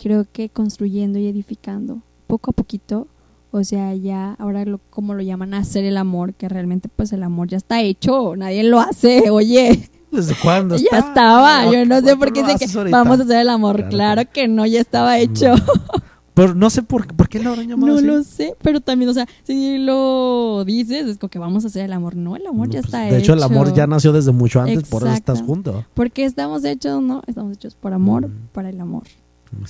creo 0.01 0.27
que 0.33 0.49
construyendo 0.49 1.19
y 1.19 1.27
edificando, 1.27 2.01
poco 2.27 2.51
a 2.51 2.55
poquito, 2.55 3.07
o 3.51 3.65
sea, 3.65 3.95
ya 3.95 4.35
ahora 4.39 4.65
lo, 4.65 4.79
como 4.91 5.15
lo 5.15 5.23
llaman 5.23 5.55
hacer 5.55 5.85
el 5.85 5.97
amor, 5.97 6.35
que 6.35 6.49
realmente 6.49 6.89
pues 6.95 7.13
el 7.13 7.23
amor 7.23 7.49
ya 7.49 7.57
está 7.57 7.81
hecho, 7.83 8.37
nadie 8.37 8.65
lo 8.65 8.81
hace, 8.81 9.31
oye, 9.31 9.89
¿Desde 10.11 10.35
cuándo 10.43 10.77
ya 10.77 10.85
está? 10.85 10.99
estaba, 10.99 11.65
yo 11.73 11.85
no 11.85 11.97
sé 11.97 12.03
¿Cuándo 12.03 12.19
por 12.19 12.33
qué 12.33 12.41
haces 12.41 12.73
que 12.73 12.79
ahorita? 12.79 12.97
vamos 12.97 13.21
a 13.21 13.23
hacer 13.25 13.41
el 13.41 13.49
amor, 13.49 13.77
Claro, 13.77 13.91
claro, 13.91 14.15
claro. 14.23 14.31
que 14.33 14.49
no, 14.49 14.67
ya 14.67 14.81
estaba 14.81 15.19
hecho. 15.19 15.55
Pero 16.37 16.55
no 16.55 16.69
sé 16.69 16.83
por, 16.83 17.07
por 17.17 17.31
qué 17.31 17.41
lo 17.43 17.49
habrán 17.51 17.67
llamado 17.67 17.95
No 17.95 17.99
así. 17.99 18.07
lo 18.07 18.23
sé, 18.23 18.55
pero 18.61 18.81
también, 18.83 19.09
o 19.09 19.15
sea, 19.15 19.27
si 19.45 19.79
lo 19.79 20.65
dices, 20.67 21.07
es 21.07 21.17
como 21.17 21.31
que 21.31 21.39
vamos 21.39 21.65
a 21.65 21.69
hacer 21.69 21.87
el 21.87 21.93
amor. 21.95 22.15
No, 22.15 22.37
el 22.37 22.47
amor 22.47 22.69
No, 22.69 22.73
ya 22.75 22.81
pues, 22.83 22.85
está 22.93 23.01
de 23.05 23.09
hecho. 23.09 23.17
hecho, 23.19 23.33
el 23.33 23.43
amor 23.43 23.73
ya 23.75 23.87
nació 23.87 24.13
desde 24.13 24.33
mucho 24.33 24.61
antes, 24.61 24.87
por 24.87 25.03
eso 25.05 25.13
estás 25.15 25.41
junto. 25.41 25.87
Porque 25.95 26.25
estamos 26.27 26.63
hechos, 26.67 27.01
¿no? 27.03 27.23
Estamos 27.27 27.55
hechos 27.57 27.75
por 27.75 27.95
amor, 27.95 28.29
Mm. 28.29 28.49
para 28.53 28.69
el 28.69 28.79
amor, 28.81 29.05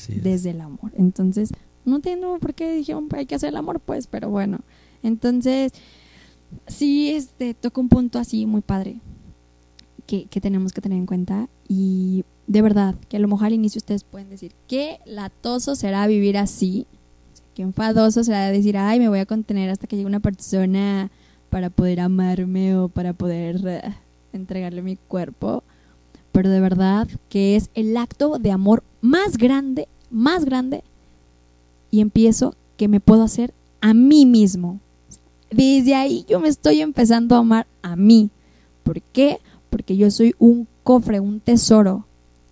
desde 0.09 0.51
el 0.51 0.61
amor. 0.61 0.91
Entonces, 0.97 1.51
no 1.85 1.97
entiendo 1.97 2.37
por 2.41 2.53
qué 2.53 2.73
dijeron 2.75 3.07
hay 3.13 3.27
que 3.27 3.37
hacer 3.37 3.51
el 3.51 3.57
amor, 3.59 3.79
pues, 3.79 4.09
pero 4.09 4.29
bueno. 4.29 4.59
Entonces, 5.05 5.73
sí, 6.67 7.11
este, 7.11 7.55
toca 7.55 7.81
un 7.81 7.89
punto 7.89 8.19
así 8.19 8.45
muy 8.45 8.61
padre 8.61 9.01
que, 10.07 10.25
que 10.27 10.41
tenemos 10.41 10.73
que 10.73 10.81
tener 10.81 10.99
en 10.99 11.07
cuenta. 11.07 11.49
Y 11.69 12.25
de 12.47 12.63
verdad, 12.63 12.95
que 13.09 13.17
a 13.17 13.21
lo 13.21 13.29
mejor 13.29 13.47
al 13.47 13.55
inicio 13.55 13.79
ustedes 13.79 14.05
pueden 14.05 14.31
decir, 14.31 14.53
qué 14.69 15.01
latoso 15.05 15.75
será 15.75 16.07
vivir 16.07 16.39
así. 16.39 16.87
Qué 17.55 17.63
enfadoso 17.63 18.23
será 18.23 18.51
decir, 18.51 18.77
ay, 18.77 18.99
me 18.99 19.09
voy 19.09 19.19
a 19.19 19.27
contener 19.27 19.71
hasta 19.71 19.87
que 19.87 19.97
llegue 19.97 20.07
una 20.07 20.21
persona 20.21 21.11
para 21.51 21.71
poder 21.71 22.01
amarme 22.01 22.77
o 22.77 22.89
para 22.89 23.15
poder 23.15 23.67
eh, 23.67 23.83
entregarle 24.33 24.83
mi 24.83 24.97
cuerpo. 24.97 25.65
Pero 26.33 26.51
de 26.51 26.61
verdad 26.61 27.09
que 27.31 27.57
es 27.57 27.71
el 27.75 27.97
acto 27.97 28.39
de 28.39 28.51
amor 28.51 28.85
más 29.01 29.39
grande, 29.39 29.89
más 30.11 30.45
grande. 30.45 30.85
Y 31.91 32.01
empiezo 32.01 32.55
que 32.77 32.89
me 32.89 33.01
puedo 33.01 33.23
hacer 33.23 33.55
a 33.81 33.95
mí 33.95 34.27
mismo. 34.27 34.81
Desde 35.51 35.95
ahí 35.95 36.27
yo 36.29 36.41
me 36.41 36.49
estoy 36.49 36.81
empezando 36.81 37.35
a 37.35 37.39
amar 37.39 37.67
a 37.83 37.97
mí. 37.97 38.31
¿Por 38.83 39.01
qué? 39.01 39.41
Porque 39.71 39.97
yo 39.97 40.11
soy 40.11 40.35
un 40.39 40.69
cofre, 40.83 41.21
un 41.21 41.41
tesoro. 41.41 42.06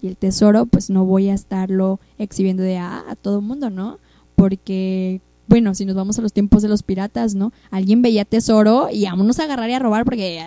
Y 0.05 0.09
el 0.09 0.19
tesoro, 0.19 0.67
pues 0.67 0.91
no 0.91 1.07
voy 1.07 1.31
a 1.31 1.35
estarlo 1.35 1.99
exhibiendo 2.19 2.63
de 2.63 2.77
ah, 2.77 3.03
a 3.09 3.17
todo 3.17 3.41
mundo, 3.41 3.71
¿no? 3.71 3.99
Porque, 4.37 5.23
bueno, 5.49 5.75
si 5.75 5.87
nos 5.87 5.97
vamos 5.97 6.19
a 6.19 6.23
los 6.23 6.35
tiempos 6.35 6.61
de 6.61 6.69
los 6.69 6.83
piratas, 6.83 7.35
¿no? 7.35 7.55
Alguien 7.71 8.03
veía 8.03 8.27
tesoro 8.27 8.89
y 8.93 9.07
vámonos 9.07 9.39
a 9.39 9.45
agarrar 9.45 9.71
y 9.71 9.73
a 9.73 9.79
robar 9.79 10.05
porque, 10.05 10.45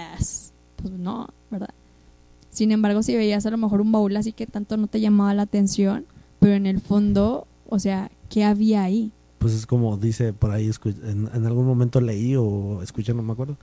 pues 0.76 0.94
no, 0.94 1.30
¿verdad? 1.50 1.72
Sin 2.52 2.72
embargo, 2.72 3.02
si 3.02 3.16
veías 3.16 3.48
a 3.48 3.50
lo 3.50 3.58
mejor 3.58 3.82
un 3.82 3.92
baúl 3.92 4.16
así 4.16 4.32
que 4.32 4.46
tanto 4.46 4.78
no 4.78 4.86
te 4.86 5.00
llamaba 5.00 5.34
la 5.34 5.42
atención, 5.42 6.06
pero 6.38 6.54
en 6.54 6.68
el 6.68 6.80
fondo, 6.80 7.48
o 7.68 7.80
sea, 7.80 8.12
¿qué 8.30 8.44
había 8.44 8.84
ahí? 8.84 9.12
Pues 9.40 9.56
es 9.56 9.66
como 9.66 9.98
dice 9.98 10.34
por 10.34 10.52
ahí, 10.52 10.70
en, 10.86 11.32
en 11.34 11.46
algún 11.48 11.66
momento 11.66 12.00
leí 12.00 12.36
o 12.36 12.84
escuché, 12.84 13.16
no 13.16 13.24
me 13.24 13.34
acuerdo, 13.34 13.58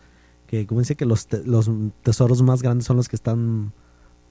que 0.49 0.67
como 0.67 0.81
dice 0.81 0.97
que 0.97 1.07
los, 1.07 1.29
los 1.45 1.71
tesoros 2.03 2.43
más 2.43 2.63
grandes 2.63 2.85
son 2.85 2.97
los 2.97 3.09
que 3.09 3.15
están 3.15 3.73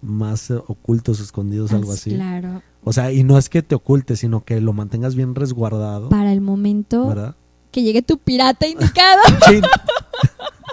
más 0.03 0.51
eh, 0.51 0.55
ocultos, 0.55 1.19
escondidos, 1.19 1.73
algo 1.73 1.91
así. 1.91 2.11
Claro. 2.11 2.61
O 2.83 2.93
sea, 2.93 3.11
y 3.11 3.23
no 3.23 3.37
es 3.37 3.49
que 3.49 3.61
te 3.61 3.75
ocultes, 3.75 4.19
sino 4.19 4.43
que 4.43 4.59
lo 4.59 4.73
mantengas 4.73 5.15
bien 5.15 5.35
resguardado, 5.35 6.09
Para 6.09 6.33
el 6.33 6.41
momento 6.41 7.07
¿verdad? 7.07 7.35
que 7.71 7.81
llegue 7.81 8.01
tu 8.01 8.17
pirata 8.17 8.67
indicado, 8.67 9.21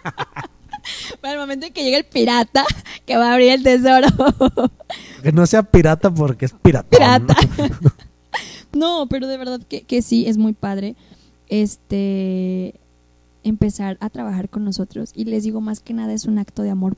para 1.20 1.34
el 1.34 1.40
momento 1.40 1.66
en 1.66 1.72
que 1.72 1.84
llegue 1.84 1.98
el 1.98 2.04
pirata 2.04 2.64
que 3.06 3.16
va 3.16 3.30
a 3.30 3.34
abrir 3.34 3.52
el 3.52 3.62
tesoro. 3.62 4.08
que 5.22 5.32
no 5.32 5.46
sea 5.46 5.62
pirata 5.62 6.12
porque 6.12 6.46
es 6.46 6.52
piratón. 6.52 6.90
Pirata. 6.90 7.36
No, 8.72 9.06
pero 9.08 9.26
de 9.26 9.36
verdad 9.36 9.60
que, 9.68 9.82
que 9.82 10.02
sí, 10.02 10.26
es 10.26 10.36
muy 10.36 10.52
padre 10.52 10.96
este 11.48 12.80
empezar 13.42 13.96
a 14.00 14.10
trabajar 14.10 14.48
con 14.48 14.64
nosotros. 14.64 15.12
Y 15.14 15.24
les 15.24 15.44
digo, 15.44 15.60
más 15.60 15.80
que 15.80 15.94
nada 15.94 16.12
es 16.12 16.24
un 16.26 16.38
acto 16.38 16.62
de 16.62 16.70
amor. 16.70 16.96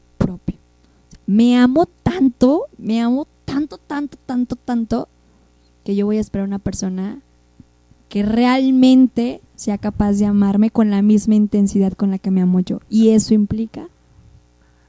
Me 1.27 1.57
amo 1.57 1.87
tanto, 2.03 2.67
me 2.79 3.01
amo 3.01 3.27
tanto, 3.45 3.79
tanto, 3.79 4.19
tanto, 4.27 4.57
tanto, 4.57 5.09
que 5.85 5.95
yo 5.95 6.07
voy 6.07 6.19
a 6.19 6.21
esperar 6.21 6.45
a 6.45 6.49
una 6.49 6.59
persona 6.59 7.21
que 8.09 8.23
realmente 8.23 9.41
sea 9.55 9.79
capaz 9.79 10.15
de 10.15 10.27
amarme 10.27 10.71
con 10.71 10.91
la 10.91 11.03
misma 11.03 11.35
intensidad 11.35 11.93
con 11.95 12.11
la 12.11 12.19
que 12.19 12.31
me 12.31 12.43
amo 12.43 12.61
yo. 12.61 12.81
Y 12.91 13.11
eso 13.11 13.35
implica 13.35 13.89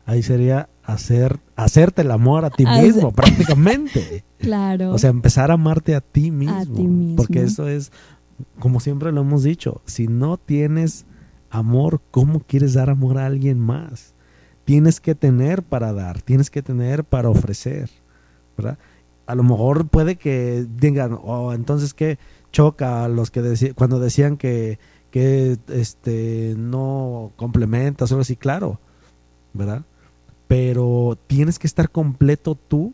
Ahí 0.06 0.22
sería 0.22 0.70
hacer 0.84 1.40
hacerte 1.56 2.02
el 2.02 2.12
amor 2.12 2.46
a 2.46 2.50
ti 2.50 2.66
Hacer- 2.66 2.86
mismo, 2.86 3.12
prácticamente. 3.12 4.24
Claro. 4.44 4.92
O 4.92 4.98
sea, 4.98 5.10
empezar 5.10 5.52
a 5.52 5.54
amarte 5.54 5.96
a 5.96 6.02
ti 6.02 6.30
mismo. 6.30 6.54
A 6.58 6.66
ti 6.66 6.86
mismo. 6.86 7.16
Porque 7.16 7.44
eso 7.44 7.70
es, 7.70 7.94
como 8.60 8.82
siempre 8.82 9.14
lo 9.14 9.22
hemos 9.22 9.42
dicho, 9.44 9.82
si 9.86 10.08
no 10.08 10.36
tienes 10.36 11.06
amor, 11.50 12.02
¿cómo 12.12 12.42
quieres 12.42 12.74
dar 12.74 12.90
amor 12.90 13.20
a 13.20 13.26
alguien 13.26 13.58
más? 13.58 14.13
Tienes 14.66 15.02
que 15.02 15.16
tener 15.16 15.64
para 15.64 15.94
dar, 15.94 16.22
tienes 16.22 16.50
que 16.50 16.62
tener 16.62 17.04
para 17.04 17.30
ofrecer, 17.30 17.90
¿verdad? 18.58 18.78
A 19.26 19.36
lo 19.36 19.44
mejor 19.44 19.88
puede 19.88 20.16
que 20.16 20.66
digan, 20.78 21.18
oh, 21.22 21.54
entonces 21.54 21.94
que 21.94 22.18
choca 22.52 23.04
a 23.04 23.10
los 23.10 23.32
que 23.32 23.74
cuando 23.76 24.00
decían 24.00 24.38
que, 24.38 24.80
que 25.12 25.58
este 25.70 26.56
no 26.58 27.32
complementas 27.36 28.12
o 28.12 28.16
algo 28.16 28.22
así, 28.22 28.36
claro, 28.36 28.80
¿verdad? 29.54 29.84
Pero 30.48 31.18
tienes 31.28 31.60
que 31.60 31.68
estar 31.68 31.90
completo 31.90 32.56
tú 32.56 32.94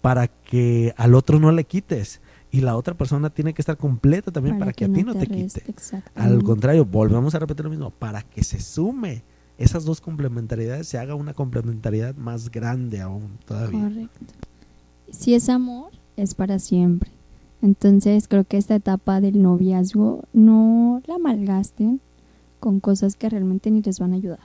para 0.00 0.28
que 0.28 0.94
al 0.96 1.14
otro 1.14 1.38
no 1.40 1.52
le 1.52 1.64
quites. 1.64 2.20
Y 2.52 2.60
la 2.60 2.76
otra 2.76 2.94
persona 2.94 3.28
tiene 3.28 3.52
que 3.52 3.60
estar 3.60 3.76
completa 3.76 4.30
también 4.30 4.58
para, 4.58 4.72
que, 4.72 4.84
a 4.84 4.92
ti 4.92 5.02
no 5.02 5.14
te, 5.14 5.26
reste, 5.26 5.62
quite. 5.62 6.02
Al 6.14 6.42
contrario, 6.42 6.84
volvemos 6.84 7.34
a 7.34 7.40
repetir 7.40 7.64
lo 7.64 7.70
mismo, 7.70 7.90
para 7.90 8.22
que 8.22 8.44
se 8.44 8.60
sume 8.60 9.24
esas 9.58 9.84
dos 9.84 10.00
complementariedades, 10.00 10.88
se 10.88 10.98
haga 10.98 11.14
una 11.14 11.34
complementariedad 11.34 12.14
más 12.14 12.50
grande 12.50 13.00
aún 13.00 13.38
todavía. 13.46 13.80
Correcto. 13.80 14.20
Si 15.10 15.34
es 15.34 15.48
amor, 15.48 15.92
es 16.16 16.34
para 16.34 16.58
siempre. 16.58 17.10
Entonces 17.62 18.28
creo 18.28 18.44
que 18.44 18.58
esta 18.58 18.74
etapa 18.74 19.20
del 19.20 19.42
noviazgo 19.42 20.24
no 20.32 21.00
la 21.06 21.18
malgasten 21.18 22.00
con 22.60 22.80
cosas 22.80 23.16
que 23.16 23.28
realmente 23.28 23.70
ni 23.70 23.82
les 23.82 23.98
van 23.98 24.12
a 24.12 24.16
ayudar. 24.16 24.40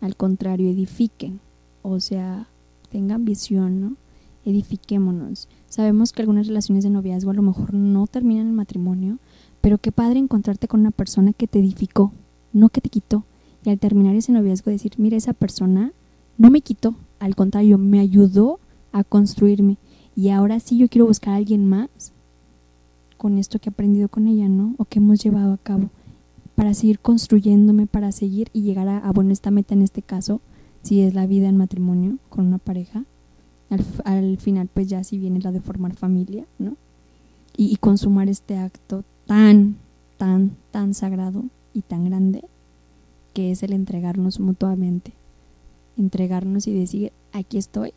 Al 0.00 0.16
contrario, 0.16 0.70
edifiquen. 0.70 1.40
O 1.82 2.00
sea, 2.00 2.48
tengan 2.90 3.24
visión, 3.24 3.80
¿no? 3.80 3.96
Edifiquémonos. 4.44 5.48
Sabemos 5.68 6.12
que 6.12 6.22
algunas 6.22 6.46
relaciones 6.46 6.84
de 6.84 6.90
noviazgo 6.90 7.30
a 7.30 7.34
lo 7.34 7.42
mejor 7.42 7.74
no 7.74 8.06
terminan 8.06 8.46
en 8.46 8.54
matrimonio, 8.54 9.18
pero 9.60 9.78
qué 9.78 9.92
padre 9.92 10.18
encontrarte 10.18 10.68
con 10.68 10.80
una 10.80 10.90
persona 10.90 11.32
que 11.32 11.46
te 11.46 11.58
edificó, 11.58 12.12
no 12.52 12.68
que 12.68 12.80
te 12.80 12.90
quitó. 12.90 13.24
Y 13.64 13.70
al 13.70 13.78
terminar 13.78 14.14
ese 14.14 14.32
noviazgo 14.32 14.70
decir, 14.70 14.92
mira, 14.98 15.16
esa 15.16 15.32
persona 15.32 15.92
no 16.36 16.50
me 16.50 16.60
quitó, 16.60 16.94
al 17.18 17.34
contrario, 17.34 17.78
me 17.78 18.00
ayudó 18.00 18.60
a 18.92 19.04
construirme. 19.04 19.78
Y 20.14 20.28
ahora 20.28 20.60
sí 20.60 20.76
yo 20.76 20.88
quiero 20.88 21.06
buscar 21.06 21.34
a 21.34 21.36
alguien 21.36 21.66
más 21.66 21.88
con 23.16 23.38
esto 23.38 23.58
que 23.58 23.70
he 23.70 23.72
aprendido 23.72 24.08
con 24.08 24.26
ella, 24.26 24.48
¿no? 24.48 24.74
O 24.76 24.84
que 24.84 24.98
hemos 24.98 25.22
llevado 25.22 25.54
a 25.54 25.58
cabo 25.58 25.88
para 26.54 26.74
seguir 26.74 26.98
construyéndome, 27.00 27.86
para 27.86 28.12
seguir 28.12 28.48
y 28.52 28.62
llegar 28.62 28.86
a, 28.86 28.98
a, 28.98 29.12
bueno, 29.12 29.32
esta 29.32 29.50
meta 29.50 29.74
en 29.74 29.82
este 29.82 30.02
caso, 30.02 30.40
si 30.82 31.00
es 31.00 31.14
la 31.14 31.26
vida 31.26 31.48
en 31.48 31.56
matrimonio 31.56 32.18
con 32.28 32.46
una 32.46 32.58
pareja. 32.58 33.04
Al, 34.04 34.36
final, 34.36 34.68
pues 34.72 34.88
ya 34.88 35.02
si 35.02 35.18
viene 35.18 35.40
la 35.40 35.50
de 35.50 35.60
formar 35.60 35.94
familia, 35.94 36.44
¿no? 36.58 36.76
Y 37.56 37.74
consumar 37.76 38.28
este 38.28 38.56
acto 38.56 39.04
tan, 39.26 39.76
tan, 40.16 40.52
tan 40.70 40.94
sagrado 40.94 41.44
y 41.72 41.82
tan 41.82 42.04
grande 42.04 42.44
que 43.34 43.50
es 43.50 43.62
el 43.62 43.72
entregarnos 43.72 44.40
mutuamente. 44.40 45.12
Entregarnos 45.98 46.66
y 46.66 46.72
decir, 46.72 47.12
aquí 47.32 47.58
estoy. 47.58 47.92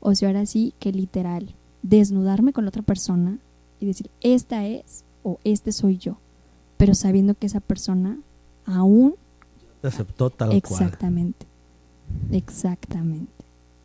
O 0.00 0.14
sea, 0.14 0.28
ahora 0.28 0.46
sí 0.46 0.72
que 0.78 0.92
literal, 0.92 1.54
desnudarme 1.82 2.52
con 2.52 2.64
la 2.64 2.70
otra 2.70 2.82
persona 2.82 3.38
y 3.78 3.86
decir, 3.86 4.10
esta 4.22 4.66
es 4.66 5.04
o 5.22 5.38
este 5.44 5.72
soy 5.72 5.98
yo. 5.98 6.16
Pero 6.78 6.94
sabiendo 6.94 7.34
que 7.34 7.46
esa 7.46 7.60
persona 7.60 8.18
aún 8.64 9.14
Te 9.82 9.88
aceptó 9.88 10.30
tal 10.30 10.48
cual. 10.48 10.58
Exactamente. 10.58 11.46
Exactamente. 12.32 13.32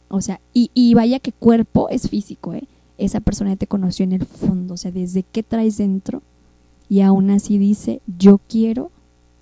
O 0.08 0.22
sea, 0.22 0.40
y, 0.54 0.72
y 0.74 0.94
vaya 0.94 1.20
que 1.20 1.32
cuerpo 1.32 1.90
es 1.90 2.10
físico, 2.10 2.54
¿eh? 2.54 2.68
Esa 2.98 3.20
persona 3.20 3.52
ya 3.52 3.58
te 3.58 3.68
conoció 3.68 4.06
en 4.06 4.14
el 4.14 4.26
fondo, 4.26 4.76
o 4.76 4.78
sea, 4.78 4.92
desde 4.92 5.24
qué 5.24 5.44
traes 5.44 5.78
dentro 5.78 6.22
y 6.88 7.02
aún 7.02 7.30
así 7.30 7.58
dice, 7.58 8.02
yo 8.18 8.40
quiero 8.48 8.92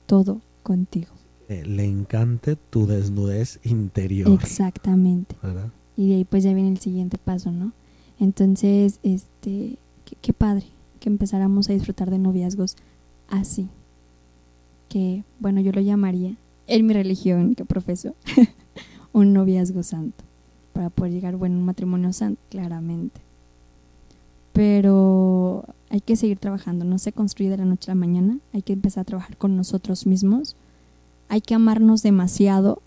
todo 0.07 0.41
contigo. 0.63 1.12
Eh, 1.53 1.65
le 1.65 1.85
encante 1.85 2.55
tu 2.55 2.87
desnudez 2.87 3.59
interior. 3.63 4.31
Exactamente. 4.31 5.35
¿verdad? 5.43 5.69
Y 5.95 6.09
de 6.09 6.15
ahí 6.15 6.25
pues 6.25 6.43
ya 6.43 6.53
viene 6.53 6.69
el 6.69 6.79
siguiente 6.79 7.17
paso, 7.17 7.51
¿no? 7.51 7.73
Entonces, 8.19 8.99
este, 9.03 9.77
qué, 10.05 10.15
qué 10.19 10.33
padre 10.33 10.65
que 10.99 11.09
empezáramos 11.09 11.69
a 11.69 11.73
disfrutar 11.73 12.09
de 12.09 12.17
noviazgos 12.17 12.75
así. 13.29 13.67
Que, 14.89 15.23
bueno, 15.39 15.61
yo 15.61 15.71
lo 15.71 15.81
llamaría, 15.81 16.35
en 16.65 16.87
mi 16.87 16.93
religión 16.93 17.55
que 17.55 17.65
profeso, 17.65 18.15
un 19.13 19.33
noviazgo 19.33 19.83
santo. 19.83 20.23
Para 20.71 20.89
poder 20.89 21.13
llegar, 21.13 21.35
bueno, 21.35 21.57
a 21.57 21.59
un 21.59 21.65
matrimonio 21.65 22.13
santo, 22.13 22.41
claramente. 22.49 23.21
Pero 24.53 25.65
hay 25.89 26.01
que 26.01 26.15
seguir 26.15 26.39
trabajando, 26.39 26.85
no 26.85 26.97
se 26.97 27.11
construye 27.11 27.51
de 27.51 27.57
la 27.57 27.65
noche 27.65 27.91
a 27.91 27.95
la 27.95 27.99
mañana, 27.99 28.39
hay 28.53 28.63
que 28.63 28.73
empezar 28.73 29.01
a 29.01 29.05
trabajar 29.05 29.37
con 29.37 29.55
nosotros 29.55 30.07
mismos, 30.07 30.55
hay 31.29 31.41
que 31.41 31.55
amarnos 31.55 32.03
demasiado 32.03 32.81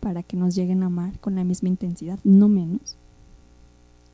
para 0.00 0.22
que 0.22 0.36
nos 0.36 0.54
lleguen 0.54 0.82
a 0.82 0.86
amar 0.86 1.18
con 1.20 1.34
la 1.34 1.44
misma 1.44 1.68
intensidad, 1.68 2.18
no 2.24 2.48
menos. 2.48 2.96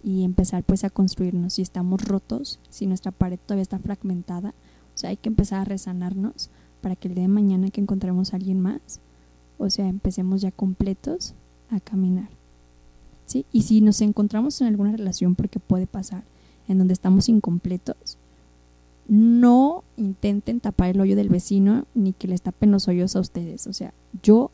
Y 0.03 0.25
empezar 0.25 0.63
pues 0.65 0.85
a 0.85 0.91
construirnos. 0.91 1.55
Si 1.55 1.63
estamos 1.63 2.03
rotos, 2.03 2.61
si 2.69 2.87
nuestra 2.87 3.11
pared 3.11 3.39
todavía 3.39 3.63
está 3.63 3.79
fragmentada, 3.79 4.55
o 4.95 4.99
sea, 4.99 5.11
hay 5.11 5.17
que 5.17 5.29
empezar 5.29 5.61
a 5.61 5.65
resanarnos 5.65 6.51
para 6.81 6.97
que 6.97 7.09
el 7.09 7.15
día 7.15 7.23
de 7.23 7.29
mañana 7.29 7.71
que 7.71 7.81
encontremos 7.81 8.33
a 8.33 8.37
alguien 8.37 8.61
más, 8.61 9.01
o 9.59 9.71
sea, 9.71 9.89
empecemos 9.89 10.43
ya 10.43 10.51
completos 10.51 11.35
a 11.71 11.81
caminar. 11.81 12.29
¿Sí? 13.27 13.47
Y 13.53 13.63
si 13.63 13.81
nos 13.81 14.03
encontramos 14.03 14.61
en 14.61 14.67
alguna 14.67 14.93
relación, 14.93 15.35
porque 15.35 15.59
puede 15.59 15.87
pasar, 15.87 16.25
en 16.69 16.79
donde 16.79 16.93
estamos 16.93 17.29
incompletos, 17.29 18.19
no 19.09 19.85
intenten 19.97 20.61
tapar 20.61 20.91
el 20.91 21.01
hoyo 21.01 21.17
del 21.17 21.29
vecino 21.29 21.87
ni 21.95 22.13
que 22.13 22.29
les 22.29 22.43
tapen 22.43 22.71
los 22.71 22.89
hoyos 22.89 23.17
a 23.17 23.21
ustedes. 23.21 23.67
O 23.67 23.73
sea, 23.73 23.93
yo 24.23 24.51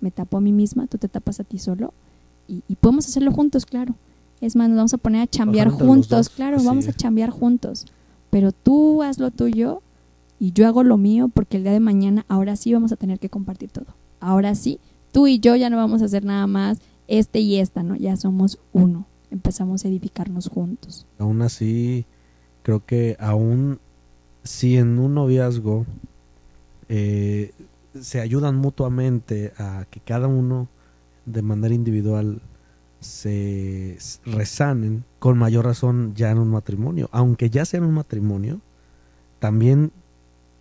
me 0.00 0.10
tapo 0.10 0.36
a 0.36 0.40
mí 0.40 0.52
misma, 0.52 0.86
tú 0.86 0.98
te 0.98 1.08
tapas 1.08 1.40
a 1.40 1.44
ti 1.44 1.58
solo 1.58 1.92
y, 2.48 2.62
y 2.68 2.76
podemos 2.76 3.06
hacerlo 3.06 3.32
juntos, 3.32 3.66
claro. 3.66 3.94
Es 4.40 4.56
más, 4.56 4.68
nos 4.68 4.76
vamos 4.76 4.94
a 4.94 4.98
poner 4.98 5.22
a 5.22 5.26
chambear 5.28 5.68
juntos, 5.70 6.28
claro, 6.28 6.62
vamos 6.64 6.88
a 6.88 6.92
chambear 6.92 7.30
juntos. 7.30 7.86
Pero 8.28 8.50
tú 8.50 9.02
haz 9.02 9.18
lo 9.18 9.30
tuyo 9.30 9.82
y 10.40 10.50
yo 10.50 10.66
hago 10.66 10.82
lo 10.82 10.96
mío 10.96 11.28
porque 11.32 11.58
el 11.58 11.62
día 11.62 11.72
de 11.72 11.80
mañana 11.80 12.24
ahora 12.28 12.56
sí 12.56 12.72
vamos 12.72 12.90
a 12.90 12.96
tener 12.96 13.20
que 13.20 13.30
compartir 13.30 13.70
todo. 13.70 13.86
Ahora 14.18 14.56
sí, 14.56 14.80
tú 15.12 15.28
y 15.28 15.38
yo 15.38 15.54
ya 15.54 15.70
no 15.70 15.76
vamos 15.76 16.02
a 16.02 16.06
hacer 16.06 16.24
nada 16.24 16.48
más 16.48 16.78
este 17.06 17.38
y 17.38 17.56
esta, 17.56 17.84
¿no? 17.84 17.94
Ya 17.94 18.16
somos 18.16 18.58
uno. 18.72 19.06
Empezamos 19.30 19.84
a 19.84 19.88
edificarnos 19.88 20.48
juntos. 20.48 21.06
Aún 21.18 21.40
así, 21.42 22.04
creo 22.62 22.84
que 22.84 23.16
aún 23.18 23.78
si 24.44 24.76
en 24.76 24.98
un 24.98 25.14
noviazgo 25.14 25.86
eh, 26.88 27.52
se 28.00 28.20
ayudan 28.20 28.56
mutuamente 28.56 29.52
a 29.58 29.86
que 29.90 30.00
cada 30.00 30.26
uno 30.26 30.68
de 31.26 31.42
manera 31.42 31.74
individual 31.74 32.40
se 33.00 33.98
resanen, 34.24 35.04
con 35.18 35.36
mayor 35.38 35.64
razón 35.64 36.14
ya 36.14 36.30
en 36.30 36.38
un 36.38 36.48
matrimonio. 36.48 37.08
Aunque 37.12 37.50
ya 37.50 37.64
sea 37.64 37.78
en 37.78 37.84
un 37.84 37.94
matrimonio, 37.94 38.60
también 39.38 39.92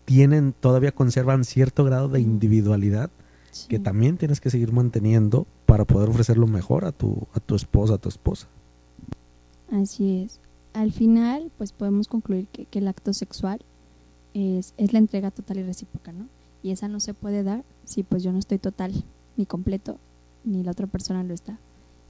tienen, 0.05 0.53
todavía 0.53 0.91
conservan 0.91 1.43
cierto 1.43 1.83
grado 1.83 2.09
de 2.09 2.19
individualidad 2.19 3.11
que 3.67 3.79
también 3.79 4.17
tienes 4.17 4.39
que 4.39 4.49
seguir 4.49 4.71
manteniendo 4.71 5.45
para 5.65 5.85
poder 5.85 6.09
ofrecer 6.09 6.37
lo 6.37 6.47
mejor 6.47 6.85
a 6.85 6.91
tu, 6.91 7.27
a 7.33 7.39
tu 7.39 7.55
esposa, 7.55 7.95
a 7.95 7.97
tu 7.97 8.09
esposa. 8.09 8.47
Así 9.71 10.23
es. 10.23 10.39
Al 10.73 10.91
final, 10.91 11.51
pues 11.57 11.71
podemos 11.73 12.07
concluir 12.07 12.47
que, 12.47 12.65
que 12.65 12.79
el 12.79 12.87
acto 12.87 13.13
sexual 13.13 13.61
es, 14.33 14.73
es 14.77 14.93
la 14.93 14.99
entrega 14.99 15.31
total 15.31 15.59
y 15.59 15.63
recíproca, 15.63 16.11
¿no? 16.11 16.27
Y 16.63 16.71
esa 16.71 16.87
no 16.87 16.99
se 16.99 17.13
puede 17.13 17.43
dar 17.43 17.63
si 17.85 18.03
pues 18.03 18.23
yo 18.23 18.31
no 18.31 18.39
estoy 18.39 18.57
total, 18.57 18.93
ni 19.35 19.45
completo, 19.45 19.97
ni 20.43 20.63
la 20.63 20.71
otra 20.71 20.87
persona 20.87 21.23
lo 21.23 21.33
está. 21.33 21.57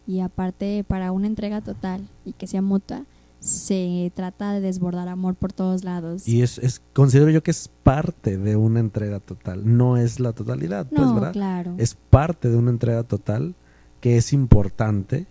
Y 0.08 0.20
aparte, 0.20 0.84
para 0.88 1.12
una 1.12 1.28
entrega 1.28 1.62
total 1.62 2.08
y 2.26 2.34
que 2.34 2.48
sea 2.48 2.62
mutua, 2.62 3.06
se 3.40 4.12
trata 4.16 4.54
de 4.54 4.62
desbordar 4.62 5.08
amor 5.08 5.36
por 5.36 5.52
todos 5.52 5.84
lados. 5.84 6.28
Y 6.28 6.44
es, 6.44 6.60
es 6.60 6.82
considero 6.94 7.32
yo 7.32 7.42
que 7.42 7.52
es 7.52 7.70
parte 7.84 8.38
de 8.38 8.56
una 8.56 8.80
entrega 8.80 9.20
total, 9.20 9.62
no 9.78 9.98
es 9.98 10.20
la 10.20 10.34
totalidad, 10.34 10.88
pues, 10.88 11.02
no, 11.02 11.16
¿verdad? 11.16 11.34
claro. 11.34 11.76
Es 11.78 11.96
parte 11.96 12.50
de 12.50 12.58
una 12.58 12.72
entrega 12.72 13.04
total 13.04 13.56
que 14.00 14.18
es 14.18 14.34
importante 14.34 15.28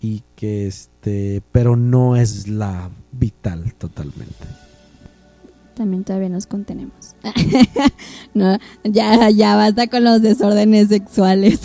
y 0.00 0.22
que 0.36 0.66
este, 0.66 1.42
pero 1.52 1.76
no 1.76 2.16
es 2.16 2.48
la 2.48 2.90
vital 3.12 3.74
totalmente. 3.74 4.46
También 5.74 6.04
todavía 6.04 6.28
nos 6.28 6.46
contenemos. 6.46 7.14
no, 8.34 8.58
ya, 8.84 9.30
ya 9.30 9.56
basta 9.56 9.86
con 9.86 10.04
los 10.04 10.22
desórdenes 10.22 10.88
sexuales. 10.88 11.60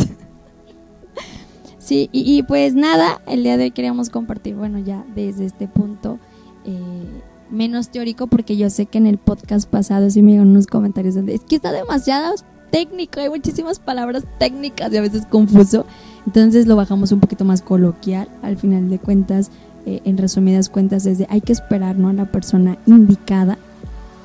sí, 1.80 2.10
y, 2.12 2.44
pues 2.44 2.76
nada, 2.76 3.22
el 3.28 3.44
día 3.44 3.58
de 3.58 3.66
hoy 3.66 3.72
queríamos 3.72 4.10
compartir, 4.10 4.56
bueno, 4.56 4.80
ya 4.80 5.04
desde 5.16 5.46
este 5.46 5.68
punto 5.68 6.20
eh, 6.66 7.22
menos 7.50 7.90
teórico, 7.90 8.28
porque 8.28 8.56
yo 8.58 8.70
sé 8.70 8.86
que 8.86 9.00
en 9.00 9.08
el 9.08 9.18
podcast 9.18 9.70
pasado 9.70 10.10
sí 10.10 10.22
me 10.22 10.32
llegaron 10.32 10.52
unos 10.52 10.68
comentarios 10.68 11.16
donde 11.16 11.36
es 11.36 11.42
que 11.42 11.56
está 11.56 11.72
demasiado 11.72 12.36
técnico, 12.72 13.20
hay 13.20 13.30
muchísimas 13.30 13.80
palabras 13.80 14.26
técnicas 14.40 14.92
y 14.92 14.98
a 14.98 15.02
veces 15.02 15.26
confuso. 15.28 15.86
Entonces 16.26 16.68
lo 16.68 16.76
bajamos 16.76 17.12
un 17.12 17.20
poquito 17.20 17.46
más 17.46 17.62
coloquial, 17.62 18.28
al 18.42 18.58
final 18.58 18.90
de 18.90 19.00
cuentas, 19.00 19.52
eh, 19.86 20.02
en 20.06 20.18
resumidas 20.18 20.70
cuentas, 20.70 21.04
desde 21.04 21.28
hay 21.30 21.42
que 21.42 21.52
esperar 21.52 21.98
¿no? 21.98 22.08
a 22.08 22.14
la 22.14 22.26
persona 22.26 22.78
indicada 22.86 23.58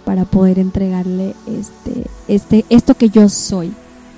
para 0.04 0.24
poder 0.24 0.58
entregarle 0.58 1.34
este, 1.46 2.06
este, 2.28 2.64
esto 2.70 2.94
que 2.94 3.08
yo 3.08 3.28
soy, 3.28 3.72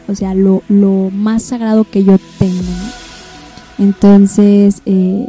o 0.08 0.14
sea, 0.14 0.34
lo, 0.34 0.62
lo 0.68 1.10
más 1.10 1.42
sagrado 1.42 1.84
que 1.84 2.04
yo 2.04 2.18
tengo. 2.38 2.62
¿no? 2.62 3.84
Entonces, 3.84 4.82
eh, 4.84 5.26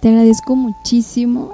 te 0.00 0.08
agradezco 0.08 0.54
muchísimo, 0.54 1.52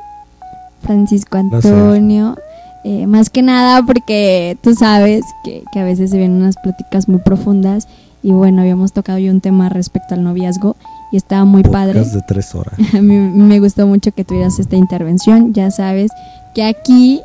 Francisco. 0.82 1.38
Antonio. 1.38 2.36
eh, 2.84 3.06
más 3.06 3.30
que 3.30 3.40
nada 3.40 3.82
porque 3.82 4.58
tú 4.60 4.74
sabes 4.74 5.24
que, 5.42 5.64
que 5.72 5.80
a 5.80 5.84
veces 5.84 6.10
se 6.10 6.18
vienen 6.18 6.42
unas 6.42 6.56
pláticas 6.56 7.08
muy 7.08 7.20
profundas 7.20 7.88
y 8.24 8.32
bueno, 8.32 8.62
habíamos 8.62 8.94
tocado 8.94 9.18
ya 9.18 9.30
un 9.30 9.42
tema 9.42 9.68
respecto 9.68 10.14
al 10.14 10.24
noviazgo 10.24 10.76
y 11.12 11.18
estaba 11.18 11.44
muy 11.44 11.62
padre. 11.62 12.00
Podcast 12.00 12.14
de 12.14 12.22
tres 12.26 12.54
horas. 12.54 12.74
A 12.94 13.00
mí 13.02 13.16
me 13.18 13.60
gustó 13.60 13.86
mucho 13.86 14.12
que 14.12 14.24
tuvieras 14.24 14.58
esta 14.58 14.76
intervención. 14.76 15.52
Ya 15.52 15.70
sabes 15.70 16.10
que 16.54 16.64
aquí 16.64 17.20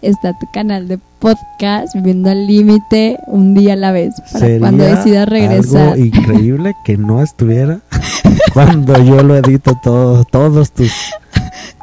está 0.00 0.32
tu 0.38 0.46
canal 0.50 0.88
de 0.88 0.98
podcast, 1.18 1.94
Viviendo 1.94 2.30
al 2.30 2.46
Límite, 2.46 3.18
un 3.26 3.52
día 3.54 3.74
a 3.74 3.76
la 3.76 3.92
vez, 3.92 4.14
para 4.32 4.38
Sería 4.38 4.58
cuando 4.60 4.84
decidas 4.84 5.28
regresar. 5.28 5.92
Algo 5.92 6.04
increíble 6.04 6.74
que 6.84 6.96
no 6.96 7.22
estuviera 7.22 7.80
cuando 8.54 8.96
yo 9.04 9.22
lo 9.22 9.36
edito 9.36 9.78
todo, 9.82 10.24
todos 10.24 10.72
tus, 10.72 10.92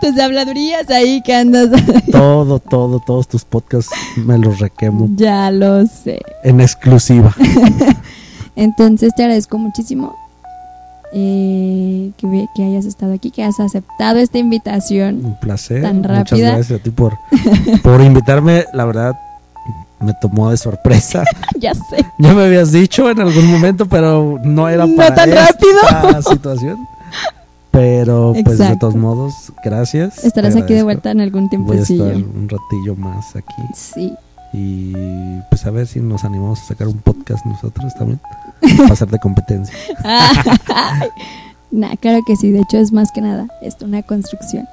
Tus 0.01 0.17
habladurías 0.19 0.89
ahí 0.89 1.21
que 1.21 1.35
andas. 1.35 1.69
todo, 2.11 2.59
todo, 2.59 2.99
todos 2.99 3.27
tus 3.27 3.45
podcasts 3.45 3.91
me 4.15 4.39
los 4.39 4.59
requemo 4.59 5.07
ya 5.15 5.51
lo 5.51 5.85
sé. 5.85 6.21
en 6.43 6.61
exclusiva. 6.61 7.35
Entonces 8.55 9.13
te 9.15 9.23
agradezco 9.23 9.57
muchísimo 9.57 10.15
eh, 11.13 12.11
que, 12.17 12.45
que 12.55 12.63
hayas 12.63 12.85
estado 12.85 13.13
aquí, 13.13 13.31
que 13.31 13.43
has 13.43 13.59
aceptado 13.59 14.19
esta 14.19 14.37
invitación. 14.37 15.25
Un 15.25 15.39
placer. 15.39 15.81
Tan 15.81 15.97
Muchas 15.97 16.11
rápida. 16.29 16.51
gracias 16.55 16.79
a 16.79 16.83
ti 16.83 16.89
por, 16.89 17.17
por 17.83 18.01
invitarme. 18.01 18.65
La 18.73 18.85
verdad, 18.85 19.13
me 19.99 20.13
tomó 20.21 20.51
de 20.51 20.57
sorpresa. 20.57 21.23
ya 21.59 21.73
sé. 21.73 22.05
Ya 22.19 22.33
me 22.33 22.43
habías 22.45 22.71
dicho 22.71 23.09
en 23.09 23.19
algún 23.21 23.45
momento, 23.47 23.85
pero 23.87 24.39
no 24.43 24.67
era 24.69 24.85
No 24.85 24.95
para 24.95 25.15
tan 25.15 25.29
esta 25.29 25.47
rápido. 25.47 26.21
situación. 26.31 26.77
Pero 27.71 28.33
pues 28.45 28.57
de 28.57 28.77
todos 28.77 28.95
modos, 28.95 29.33
gracias. 29.63 30.23
Estarás 30.23 30.55
aquí 30.55 30.73
de 30.73 30.83
vuelta 30.83 31.11
en 31.11 31.19
algún 31.19 31.49
Voy 31.49 31.77
a 31.77 31.81
estar 31.81 31.97
tiempecillo. 31.97 32.29
un 32.33 32.47
ratillo 32.47 32.95
más 32.95 33.35
aquí. 33.35 33.61
Sí. 33.73 34.13
Y 34.53 34.93
pues 35.49 35.65
a 35.65 35.71
ver 35.71 35.85
si 35.85 35.99
nos 35.99 36.23
animamos 36.23 36.61
a 36.61 36.67
sacar 36.67 36.87
un 36.87 36.97
podcast 36.99 37.45
nosotros 37.45 37.93
también. 37.95 38.21
De 39.11 39.19
competencia. 39.19 39.73
Nah, 41.71 41.95
claro 41.97 42.21
que 42.25 42.37
sí, 42.37 42.51
de 42.51 42.61
hecho 42.61 42.77
es 42.77 42.93
más 42.93 43.11
que 43.11 43.19
nada 43.19 43.47
esto, 43.61 43.83
una 43.83 44.01
construcción. 44.01 44.65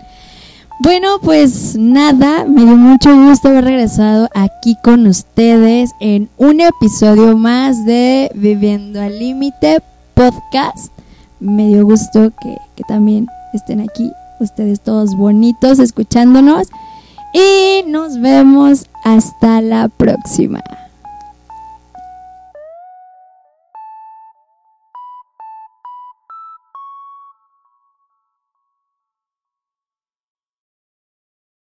Bueno, 0.79 1.19
pues 1.21 1.77
nada, 1.77 2.45
me 2.45 2.65
dio 2.65 2.77
mucho 2.77 3.15
gusto 3.27 3.49
haber 3.49 3.65
regresado 3.65 4.29
aquí 4.35 4.77
con 4.85 5.07
ustedes 5.09 5.91
en 6.01 6.29
un 6.37 6.61
episodio 6.61 7.37
más 7.37 7.85
de 7.87 8.31
Viviendo 8.35 9.01
al 9.01 9.19
Límite 9.19 9.83
podcast. 10.15 10.93
Me 11.41 11.67
dio 11.69 11.85
gusto 11.85 12.33
que, 12.41 12.57
que 12.77 12.85
también 12.85 13.27
estén 13.53 13.81
aquí, 13.81 14.13
ustedes 14.39 14.81
todos 14.81 15.17
bonitos 15.17 15.79
escuchándonos. 15.81 16.69
Y 17.33 17.83
nos 17.89 18.21
vemos 18.21 18.87
hasta 19.05 19.61
la 19.61 19.89
próxima. 19.89 20.63